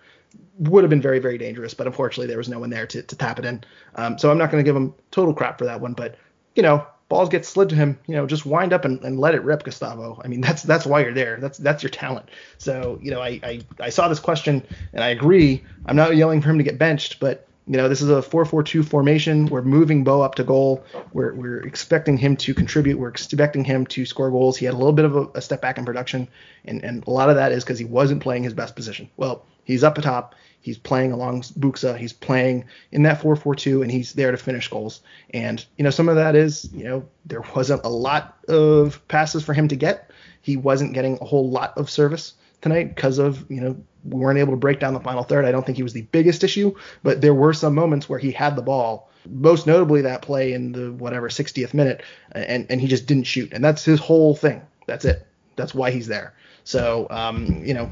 would 0.58 0.82
have 0.82 0.90
been 0.90 1.02
very, 1.02 1.18
very 1.18 1.38
dangerous. 1.38 1.74
But 1.74 1.86
unfortunately, 1.86 2.26
there 2.26 2.38
was 2.38 2.48
no 2.48 2.58
one 2.58 2.70
there 2.70 2.86
to, 2.86 3.02
to 3.02 3.16
tap 3.16 3.38
it 3.38 3.44
in. 3.44 3.62
Um, 3.94 4.18
so 4.18 4.30
I'm 4.30 4.38
not 4.38 4.50
going 4.50 4.62
to 4.62 4.68
give 4.68 4.76
him 4.76 4.94
total 5.10 5.34
crap 5.34 5.58
for 5.58 5.64
that 5.66 5.80
one. 5.80 5.92
But 5.92 6.16
you 6.54 6.62
know, 6.62 6.86
balls 7.08 7.28
get 7.28 7.44
slid 7.44 7.70
to 7.70 7.74
him, 7.74 7.98
you 8.06 8.14
know, 8.14 8.26
just 8.26 8.44
wind 8.44 8.72
up 8.72 8.84
and, 8.84 9.02
and 9.02 9.18
let 9.18 9.34
it 9.34 9.42
rip, 9.42 9.64
Gustavo. 9.64 10.20
I 10.24 10.28
mean, 10.28 10.40
that's 10.40 10.62
that's 10.62 10.86
why 10.86 11.00
you're 11.00 11.14
there. 11.14 11.38
That's 11.40 11.58
that's 11.58 11.82
your 11.82 11.90
talent. 11.90 12.28
So, 12.58 12.98
you 13.02 13.10
know, 13.10 13.20
I, 13.20 13.40
I, 13.42 13.60
I 13.80 13.88
saw 13.90 14.08
this 14.08 14.20
question 14.20 14.62
and 14.92 15.02
I 15.02 15.08
agree. 15.08 15.64
I'm 15.86 15.96
not 15.96 16.16
yelling 16.16 16.42
for 16.42 16.50
him 16.50 16.58
to 16.58 16.64
get 16.64 16.78
benched, 16.78 17.18
but 17.18 17.47
you 17.68 17.76
know, 17.76 17.88
this 17.88 18.00
is 18.00 18.08
a 18.08 18.22
4-4-2 18.22 18.82
formation. 18.84 19.44
We're 19.46 19.60
moving 19.60 20.02
Bou 20.02 20.22
up 20.22 20.36
to 20.36 20.44
goal. 20.44 20.82
We're, 21.12 21.34
we're 21.34 21.60
expecting 21.60 22.16
him 22.16 22.34
to 22.38 22.54
contribute. 22.54 22.98
We're 22.98 23.10
expecting 23.10 23.62
him 23.62 23.86
to 23.88 24.06
score 24.06 24.30
goals. 24.30 24.56
He 24.56 24.64
had 24.64 24.72
a 24.72 24.78
little 24.78 24.94
bit 24.94 25.04
of 25.04 25.16
a, 25.16 25.26
a 25.34 25.42
step 25.42 25.60
back 25.60 25.76
in 25.76 25.84
production, 25.84 26.28
and, 26.64 26.82
and 26.82 27.06
a 27.06 27.10
lot 27.10 27.28
of 27.28 27.36
that 27.36 27.52
is 27.52 27.64
because 27.64 27.78
he 27.78 27.84
wasn't 27.84 28.22
playing 28.22 28.42
his 28.42 28.54
best 28.54 28.74
position. 28.74 29.10
Well, 29.18 29.44
he's 29.64 29.84
up 29.84 29.98
atop. 29.98 30.34
He's 30.60 30.78
playing 30.78 31.12
along 31.12 31.42
Buksa. 31.42 31.96
He's 31.98 32.14
playing 32.14 32.64
in 32.90 33.02
that 33.02 33.20
4-4-2, 33.20 33.82
and 33.82 33.90
he's 33.90 34.14
there 34.14 34.30
to 34.30 34.38
finish 34.38 34.68
goals. 34.68 35.02
And 35.34 35.64
you 35.76 35.84
know, 35.84 35.90
some 35.90 36.08
of 36.08 36.16
that 36.16 36.36
is, 36.36 36.72
you 36.72 36.84
know, 36.84 37.06
there 37.26 37.44
wasn't 37.54 37.84
a 37.84 37.88
lot 37.88 38.38
of 38.48 39.06
passes 39.08 39.44
for 39.44 39.52
him 39.52 39.68
to 39.68 39.76
get. 39.76 40.10
He 40.40 40.56
wasn't 40.56 40.94
getting 40.94 41.18
a 41.20 41.24
whole 41.26 41.50
lot 41.50 41.76
of 41.76 41.90
service 41.90 42.32
tonight 42.60 42.94
because 42.94 43.18
of, 43.18 43.48
you 43.50 43.60
know, 43.60 43.76
we 44.04 44.20
weren't 44.20 44.38
able 44.38 44.52
to 44.52 44.56
break 44.56 44.80
down 44.80 44.94
the 44.94 45.00
final 45.00 45.22
third. 45.22 45.44
I 45.44 45.52
don't 45.52 45.64
think 45.64 45.76
he 45.76 45.82
was 45.82 45.92
the 45.92 46.02
biggest 46.02 46.44
issue, 46.44 46.74
but 47.02 47.20
there 47.20 47.34
were 47.34 47.52
some 47.52 47.74
moments 47.74 48.08
where 48.08 48.18
he 48.18 48.30
had 48.30 48.56
the 48.56 48.62
ball. 48.62 49.10
Most 49.28 49.66
notably 49.66 50.02
that 50.02 50.22
play 50.22 50.52
in 50.52 50.72
the 50.72 50.92
whatever 50.92 51.28
60th 51.28 51.74
minute, 51.74 52.02
and 52.32 52.66
and 52.70 52.80
he 52.80 52.86
just 52.86 53.06
didn't 53.06 53.24
shoot. 53.24 53.52
And 53.52 53.62
that's 53.62 53.84
his 53.84 54.00
whole 54.00 54.34
thing. 54.34 54.62
That's 54.86 55.04
it. 55.04 55.26
That's 55.56 55.74
why 55.74 55.90
he's 55.90 56.06
there. 56.06 56.34
So, 56.64 57.06
um, 57.10 57.62
you 57.64 57.74
know, 57.74 57.90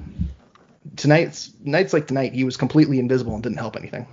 tonight's 0.97 1.53
nights 1.65 1.93
like 1.93 2.07
tonight, 2.07 2.33
he 2.33 2.45
was 2.45 2.57
completely 2.57 2.99
invisible 2.99 3.35
and 3.35 3.43
didn't 3.43 3.59
help 3.59 3.77
anything. 3.77 4.07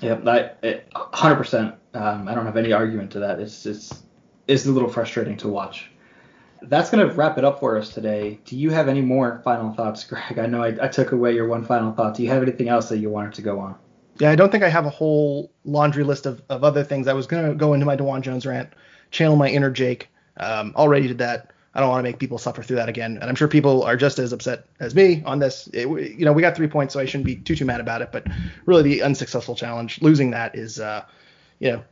Yeah, 0.00 0.14
that 0.14 0.84
hundred 0.94 1.36
percent. 1.36 1.74
Um, 1.94 2.28
I 2.28 2.34
don't 2.34 2.44
have 2.44 2.56
any 2.56 2.72
argument 2.72 3.12
to 3.12 3.20
that. 3.20 3.40
It's 3.40 3.66
it's 3.66 4.02
it's 4.46 4.66
a 4.66 4.70
little 4.70 4.90
frustrating 4.90 5.36
to 5.38 5.48
watch. 5.48 5.90
That's 6.62 6.90
gonna 6.90 7.06
wrap 7.06 7.38
it 7.38 7.44
up 7.44 7.60
for 7.60 7.76
us 7.76 7.90
today. 7.90 8.40
Do 8.44 8.56
you 8.56 8.70
have 8.70 8.88
any 8.88 9.00
more 9.00 9.40
final 9.44 9.72
thoughts, 9.72 10.04
Greg? 10.04 10.38
I 10.38 10.46
know 10.46 10.62
I, 10.62 10.76
I 10.80 10.88
took 10.88 11.12
away 11.12 11.34
your 11.34 11.48
one 11.48 11.64
final 11.64 11.92
thought. 11.92 12.14
Do 12.14 12.22
you 12.22 12.28
have 12.30 12.42
anything 12.42 12.68
else 12.68 12.88
that 12.88 12.98
you 12.98 13.10
wanted 13.10 13.34
to 13.34 13.42
go 13.42 13.60
on? 13.60 13.76
Yeah, 14.18 14.30
I 14.30 14.36
don't 14.36 14.50
think 14.50 14.64
I 14.64 14.68
have 14.68 14.86
a 14.86 14.90
whole 14.90 15.52
laundry 15.64 16.02
list 16.04 16.26
of, 16.26 16.42
of 16.48 16.64
other 16.64 16.82
things. 16.82 17.06
I 17.06 17.12
was 17.12 17.26
gonna 17.26 17.54
go 17.54 17.74
into 17.74 17.86
my 17.86 17.96
DeJuan 17.96 18.22
Jones 18.22 18.46
rant, 18.46 18.70
channel 19.10 19.36
my 19.36 19.48
inner 19.48 19.70
Jake. 19.70 20.08
Um, 20.38 20.72
already 20.76 21.08
did 21.08 21.18
that. 21.18 21.52
I 21.76 21.80
don't 21.80 21.90
want 21.90 21.98
to 21.98 22.10
make 22.10 22.18
people 22.18 22.38
suffer 22.38 22.62
through 22.62 22.76
that 22.76 22.88
again. 22.88 23.18
And 23.20 23.24
I'm 23.24 23.34
sure 23.34 23.48
people 23.48 23.82
are 23.82 23.98
just 23.98 24.18
as 24.18 24.32
upset 24.32 24.64
as 24.80 24.94
me 24.94 25.22
on 25.26 25.40
this. 25.40 25.68
It, 25.74 25.86
you 25.86 26.24
know, 26.24 26.32
we 26.32 26.40
got 26.40 26.56
three 26.56 26.68
points, 26.68 26.94
so 26.94 27.00
I 27.00 27.04
shouldn't 27.04 27.26
be 27.26 27.36
too 27.36 27.54
too 27.54 27.66
mad 27.66 27.80
about 27.80 28.00
it. 28.00 28.12
But 28.12 28.26
really, 28.64 28.82
the 28.82 29.02
unsuccessful 29.02 29.54
challenge, 29.54 30.00
losing 30.00 30.30
that 30.30 30.56
is, 30.56 30.80
uh, 30.80 31.04
you 31.58 31.72
know, 31.72 31.84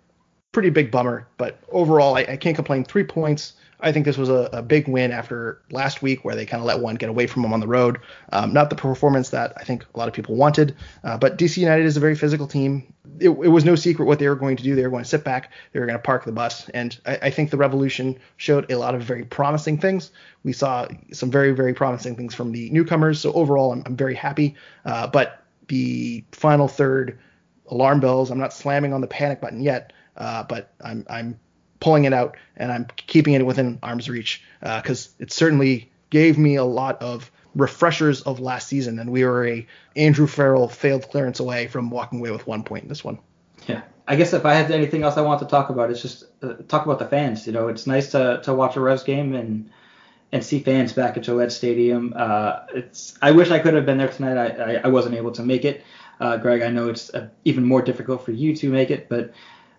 pretty 0.52 0.70
big 0.70 0.90
bummer. 0.90 1.28
But 1.36 1.58
overall, 1.70 2.16
I, 2.16 2.20
I 2.20 2.36
can't 2.38 2.56
complain. 2.56 2.84
Three 2.84 3.04
points. 3.04 3.54
I 3.80 3.92
think 3.92 4.04
this 4.04 4.16
was 4.16 4.28
a, 4.28 4.48
a, 4.52 4.62
big 4.62 4.88
win 4.88 5.12
after 5.12 5.60
last 5.70 6.02
week 6.02 6.24
where 6.24 6.34
they 6.34 6.46
kind 6.46 6.60
of 6.60 6.66
let 6.66 6.80
one 6.80 6.94
get 6.94 7.08
away 7.08 7.26
from 7.26 7.42
them 7.42 7.52
on 7.52 7.60
the 7.60 7.66
road. 7.66 7.98
Um, 8.32 8.52
not 8.52 8.70
the 8.70 8.76
performance 8.76 9.30
that 9.30 9.52
I 9.56 9.64
think 9.64 9.84
a 9.94 9.98
lot 9.98 10.08
of 10.08 10.14
people 10.14 10.36
wanted, 10.36 10.74
uh, 11.02 11.18
but 11.18 11.38
DC 11.38 11.58
United 11.58 11.84
is 11.84 11.96
a 11.96 12.00
very 12.00 12.14
physical 12.14 12.46
team. 12.46 12.92
It, 13.20 13.28
it, 13.28 13.48
was 13.48 13.64
no 13.64 13.74
secret 13.74 14.06
what 14.06 14.18
they 14.18 14.28
were 14.28 14.34
going 14.34 14.56
to 14.56 14.62
do. 14.62 14.74
They 14.74 14.82
were 14.82 14.90
going 14.90 15.04
to 15.04 15.08
sit 15.08 15.24
back, 15.24 15.52
they 15.72 15.80
were 15.80 15.86
going 15.86 15.98
to 15.98 16.02
park 16.02 16.24
the 16.24 16.32
bus, 16.32 16.68
and 16.70 16.98
I, 17.06 17.18
I, 17.22 17.30
think 17.30 17.50
the 17.50 17.56
Revolution 17.56 18.18
showed 18.38 18.70
a 18.72 18.76
lot 18.76 18.94
of 18.94 19.02
very 19.02 19.24
promising 19.24 19.78
things. 19.78 20.10
We 20.42 20.52
saw 20.52 20.88
some 21.12 21.30
very, 21.30 21.52
very 21.52 21.74
promising 21.74 22.16
things 22.16 22.34
from 22.34 22.52
the 22.52 22.70
newcomers. 22.70 23.20
So 23.20 23.32
overall, 23.32 23.72
I'm, 23.72 23.82
I'm 23.86 23.96
very 23.96 24.14
happy. 24.14 24.56
Uh, 24.84 25.06
but 25.06 25.44
the 25.68 26.24
final 26.32 26.68
third, 26.68 27.18
alarm 27.68 28.00
bells. 28.00 28.30
I'm 28.30 28.38
not 28.38 28.52
slamming 28.52 28.92
on 28.92 29.00
the 29.00 29.06
panic 29.06 29.40
button 29.40 29.62
yet, 29.62 29.92
uh, 30.16 30.42
but 30.44 30.72
I'm 30.82 31.06
I'm 31.08 31.38
pulling 31.84 32.06
it 32.06 32.14
out 32.14 32.36
and 32.56 32.72
I'm 32.72 32.86
keeping 32.96 33.34
it 33.34 33.44
within 33.44 33.78
arm's 33.82 34.08
reach 34.08 34.42
because 34.60 35.08
uh, 35.08 35.24
it 35.24 35.30
certainly 35.30 35.92
gave 36.08 36.38
me 36.38 36.56
a 36.56 36.64
lot 36.64 37.02
of 37.02 37.30
refreshers 37.54 38.22
of 38.22 38.40
last 38.40 38.68
season, 38.68 38.98
and 38.98 39.10
we 39.10 39.22
were 39.22 39.46
a 39.46 39.66
Andrew 39.94 40.26
Farrell 40.26 40.66
failed 40.66 41.10
clearance 41.10 41.40
away 41.40 41.66
from 41.66 41.90
walking 41.90 42.20
away 42.20 42.30
with 42.30 42.46
one 42.46 42.64
point 42.64 42.84
in 42.84 42.88
this 42.88 43.04
one. 43.04 43.18
Yeah, 43.68 43.82
I 44.08 44.16
guess 44.16 44.32
if 44.32 44.46
I 44.46 44.54
had 44.54 44.70
anything 44.70 45.02
else 45.02 45.18
I 45.18 45.20
want 45.20 45.40
to 45.40 45.46
talk 45.46 45.68
about, 45.68 45.90
it's 45.90 46.00
just 46.00 46.24
uh, 46.42 46.54
talk 46.68 46.86
about 46.86 46.98
the 46.98 47.04
fans. 47.06 47.46
You 47.46 47.52
know, 47.52 47.68
it's 47.68 47.86
nice 47.86 48.10
to 48.12 48.40
to 48.44 48.54
watch 48.54 48.76
a 48.76 48.80
Revs 48.80 49.04
game 49.04 49.34
and 49.34 49.70
and 50.32 50.42
see 50.42 50.60
fans 50.60 50.94
back 50.94 51.18
at 51.18 51.24
Gillette 51.24 51.52
Stadium. 51.52 52.14
Uh, 52.16 52.60
it's 52.74 53.14
I 53.20 53.32
wish 53.32 53.50
I 53.50 53.58
could 53.58 53.74
have 53.74 53.84
been 53.84 53.98
there 53.98 54.08
tonight. 54.08 54.38
I 54.38 54.46
I, 54.46 54.80
I 54.84 54.88
wasn't 54.88 55.16
able 55.16 55.32
to 55.32 55.42
make 55.42 55.66
it. 55.66 55.84
Uh, 56.18 56.38
Greg, 56.38 56.62
I 56.62 56.70
know 56.70 56.88
it's 56.88 57.12
uh, 57.12 57.28
even 57.44 57.64
more 57.64 57.82
difficult 57.82 58.24
for 58.24 58.32
you 58.32 58.56
to 58.56 58.70
make 58.70 58.90
it, 58.90 59.10
but 59.10 59.34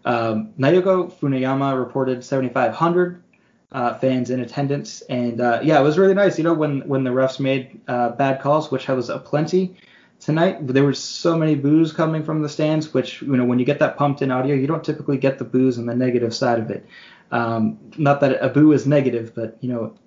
um, 0.06 0.54
Naoko 0.58 1.12
Funayama 1.12 1.78
reported 1.78 2.24
7,500 2.24 3.24
uh, 3.72 3.96
fans 3.96 4.30
in 4.30 4.40
attendance, 4.40 5.02
and 5.02 5.42
uh, 5.42 5.60
yeah, 5.64 5.80
it 5.80 5.84
was 5.84 5.98
really 5.98 6.14
nice. 6.14 6.38
You 6.38 6.44
know, 6.44 6.54
when 6.54 6.88
when 6.88 7.04
the 7.04 7.10
refs 7.10 7.40
made 7.40 7.82
uh, 7.88 8.10
bad 8.10 8.40
calls, 8.40 8.72
which 8.72 8.88
I 8.88 8.94
was 8.94 9.10
a 9.10 9.18
plenty 9.18 9.76
tonight, 10.20 10.66
there 10.66 10.84
were 10.84 10.94
so 10.94 11.36
many 11.36 11.56
boos 11.56 11.92
coming 11.92 12.24
from 12.24 12.42
the 12.42 12.48
stands. 12.48 12.94
Which 12.94 13.22
you 13.24 13.36
know, 13.36 13.44
when 13.44 13.60
you 13.60 13.66
get 13.66 13.80
that 13.80 13.98
pumped 13.98 14.22
in 14.22 14.32
audio, 14.32 14.56
you 14.56 14.68
don't 14.68 14.84
typically 14.84 15.18
get 15.18 15.40
the 15.40 15.44
boos 15.44 15.78
on 15.80 15.88
the 15.88 15.96
negative 15.96 16.34
side 16.34 16.60
of 16.60 16.70
it. 16.70 16.86
Um, 17.32 17.80
not 17.98 18.22
that 18.22 18.42
a 18.42 18.50
boo 18.50 18.72
is 18.72 18.86
negative, 18.86 19.34
but 19.36 19.58
you 19.60 19.74
know, 19.74 19.98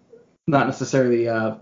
not 0.47 0.67
necessarily 0.67 1.29
uh, 1.29 1.57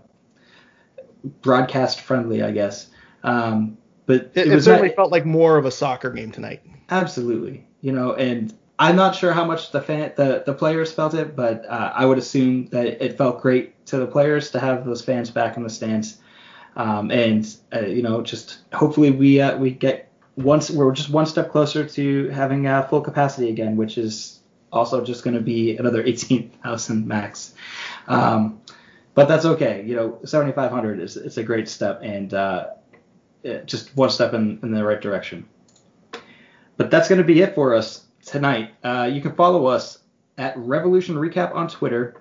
broadcast 1.41 1.99
friendly, 1.99 2.43
I 2.43 2.51
guess. 2.51 2.87
Um, 3.23 3.79
but 4.05 4.31
it, 4.35 4.47
it, 4.47 4.47
it 4.53 4.61
certainly 4.61 4.95
felt 4.95 5.11
like 5.11 5.25
more 5.25 5.57
of 5.57 5.65
a 5.65 5.71
soccer 5.71 6.11
game 6.11 6.31
tonight. 6.31 6.61
Absolutely 6.89 7.66
you 7.81 7.91
know, 7.91 8.13
and 8.13 8.53
I'm 8.79 8.95
not 8.95 9.15
sure 9.15 9.33
how 9.33 9.45
much 9.45 9.71
the 9.71 9.81
fan, 9.81 10.13
the 10.15 10.43
the 10.45 10.53
players 10.53 10.91
felt 10.91 11.13
it, 11.13 11.35
but 11.35 11.65
uh, 11.65 11.91
I 11.95 12.05
would 12.05 12.17
assume 12.17 12.67
that 12.67 13.03
it 13.03 13.17
felt 13.17 13.41
great 13.41 13.85
to 13.87 13.97
the 13.97 14.07
players 14.07 14.51
to 14.51 14.59
have 14.59 14.85
those 14.85 15.03
fans 15.03 15.31
back 15.31 15.57
in 15.57 15.63
the 15.63 15.69
stands. 15.69 16.17
Um, 16.75 17.09
and 17.09 17.47
uh, 17.73 17.81
you 17.81 18.03
know, 18.03 18.21
just 18.21 18.59
hopefully 18.73 19.11
we 19.11 19.41
uh, 19.41 19.57
we 19.57 19.71
get 19.71 20.11
once 20.35 20.69
we're 20.69 20.91
just 20.91 21.09
one 21.09 21.25
step 21.25 21.51
closer 21.51 21.87
to 21.87 22.29
having 22.29 22.67
uh, 22.67 22.87
full 22.87 23.01
capacity 23.01 23.49
again, 23.49 23.75
which 23.75 23.97
is 23.97 24.39
also 24.71 25.03
just 25.03 25.23
going 25.23 25.35
to 25.35 25.41
be 25.41 25.77
another 25.77 26.03
18,000 26.03 27.07
max. 27.07 27.53
Um, 28.07 28.61
but 29.15 29.27
that's 29.27 29.45
okay. 29.45 29.83
You 29.85 29.95
know, 29.95 30.19
7,500 30.23 30.99
is 30.99 31.17
it's 31.17 31.37
a 31.37 31.43
great 31.43 31.67
step 31.67 32.01
and 32.03 32.33
uh, 32.33 32.67
just 33.65 33.95
one 33.97 34.09
step 34.09 34.33
in, 34.33 34.59
in 34.61 34.71
the 34.71 34.83
right 34.83 35.01
direction. 35.01 35.47
But 36.77 36.91
that's 36.91 37.09
going 37.09 37.19
to 37.19 37.27
be 37.27 37.41
it 37.41 37.55
for 37.55 37.73
us 37.73 38.05
tonight. 38.25 38.71
Uh, 38.83 39.09
you 39.11 39.21
can 39.21 39.33
follow 39.33 39.65
us 39.65 39.99
at 40.37 40.57
Revolution 40.57 41.15
Recap 41.15 41.55
on 41.55 41.67
Twitter. 41.67 42.15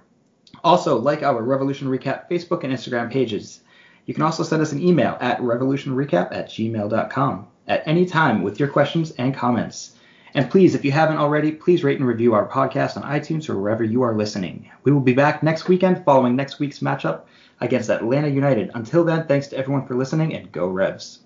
Also, 0.65 0.99
like 0.99 1.23
our 1.23 1.43
Revolution 1.43 1.89
Recap 1.89 2.31
Facebook 2.31 2.65
and 2.65 2.73
Instagram 2.73 3.11
pages. 3.11 3.61
You 4.07 4.15
can 4.15 4.23
also 4.23 4.45
send 4.45 4.63
us 4.63 4.73
an 4.73 4.81
email 4.81 5.19
at 5.21 5.41
revolutionrecap 5.41 6.33
at 6.33 6.49
gmail.com 6.49 7.49
at 7.67 7.83
any 7.87 8.07
time 8.07 8.43
with 8.43 8.61
your 8.61 8.69
questions 8.69 9.11
and 9.13 9.35
comments. 9.35 9.97
And 10.35 10.51
please, 10.51 10.75
if 10.75 10.85
you 10.85 10.93
haven't 10.93 11.17
already, 11.17 11.51
please 11.51 11.83
rate 11.83 11.99
and 11.99 12.07
review 12.07 12.33
our 12.35 12.49
podcast 12.49 12.97
on 12.97 13.03
iTunes 13.03 13.49
or 13.49 13.59
wherever 13.59 13.83
you 13.83 14.03
are 14.03 14.15
listening. 14.15 14.71
We 14.85 14.93
will 14.93 15.01
be 15.01 15.15
back 15.15 15.43
next 15.43 15.67
weekend 15.67 16.05
following 16.05 16.37
next 16.37 16.61
week's 16.61 16.79
matchup 16.79 17.23
against 17.61 17.91
Atlanta 17.91 18.29
United. 18.29 18.71
Until 18.75 19.03
then, 19.03 19.27
thanks 19.27 19.49
to 19.49 19.57
everyone 19.57 19.87
for 19.87 19.97
listening 19.97 20.35
and 20.35 20.53
go 20.53 20.69
Revs. 20.69 21.21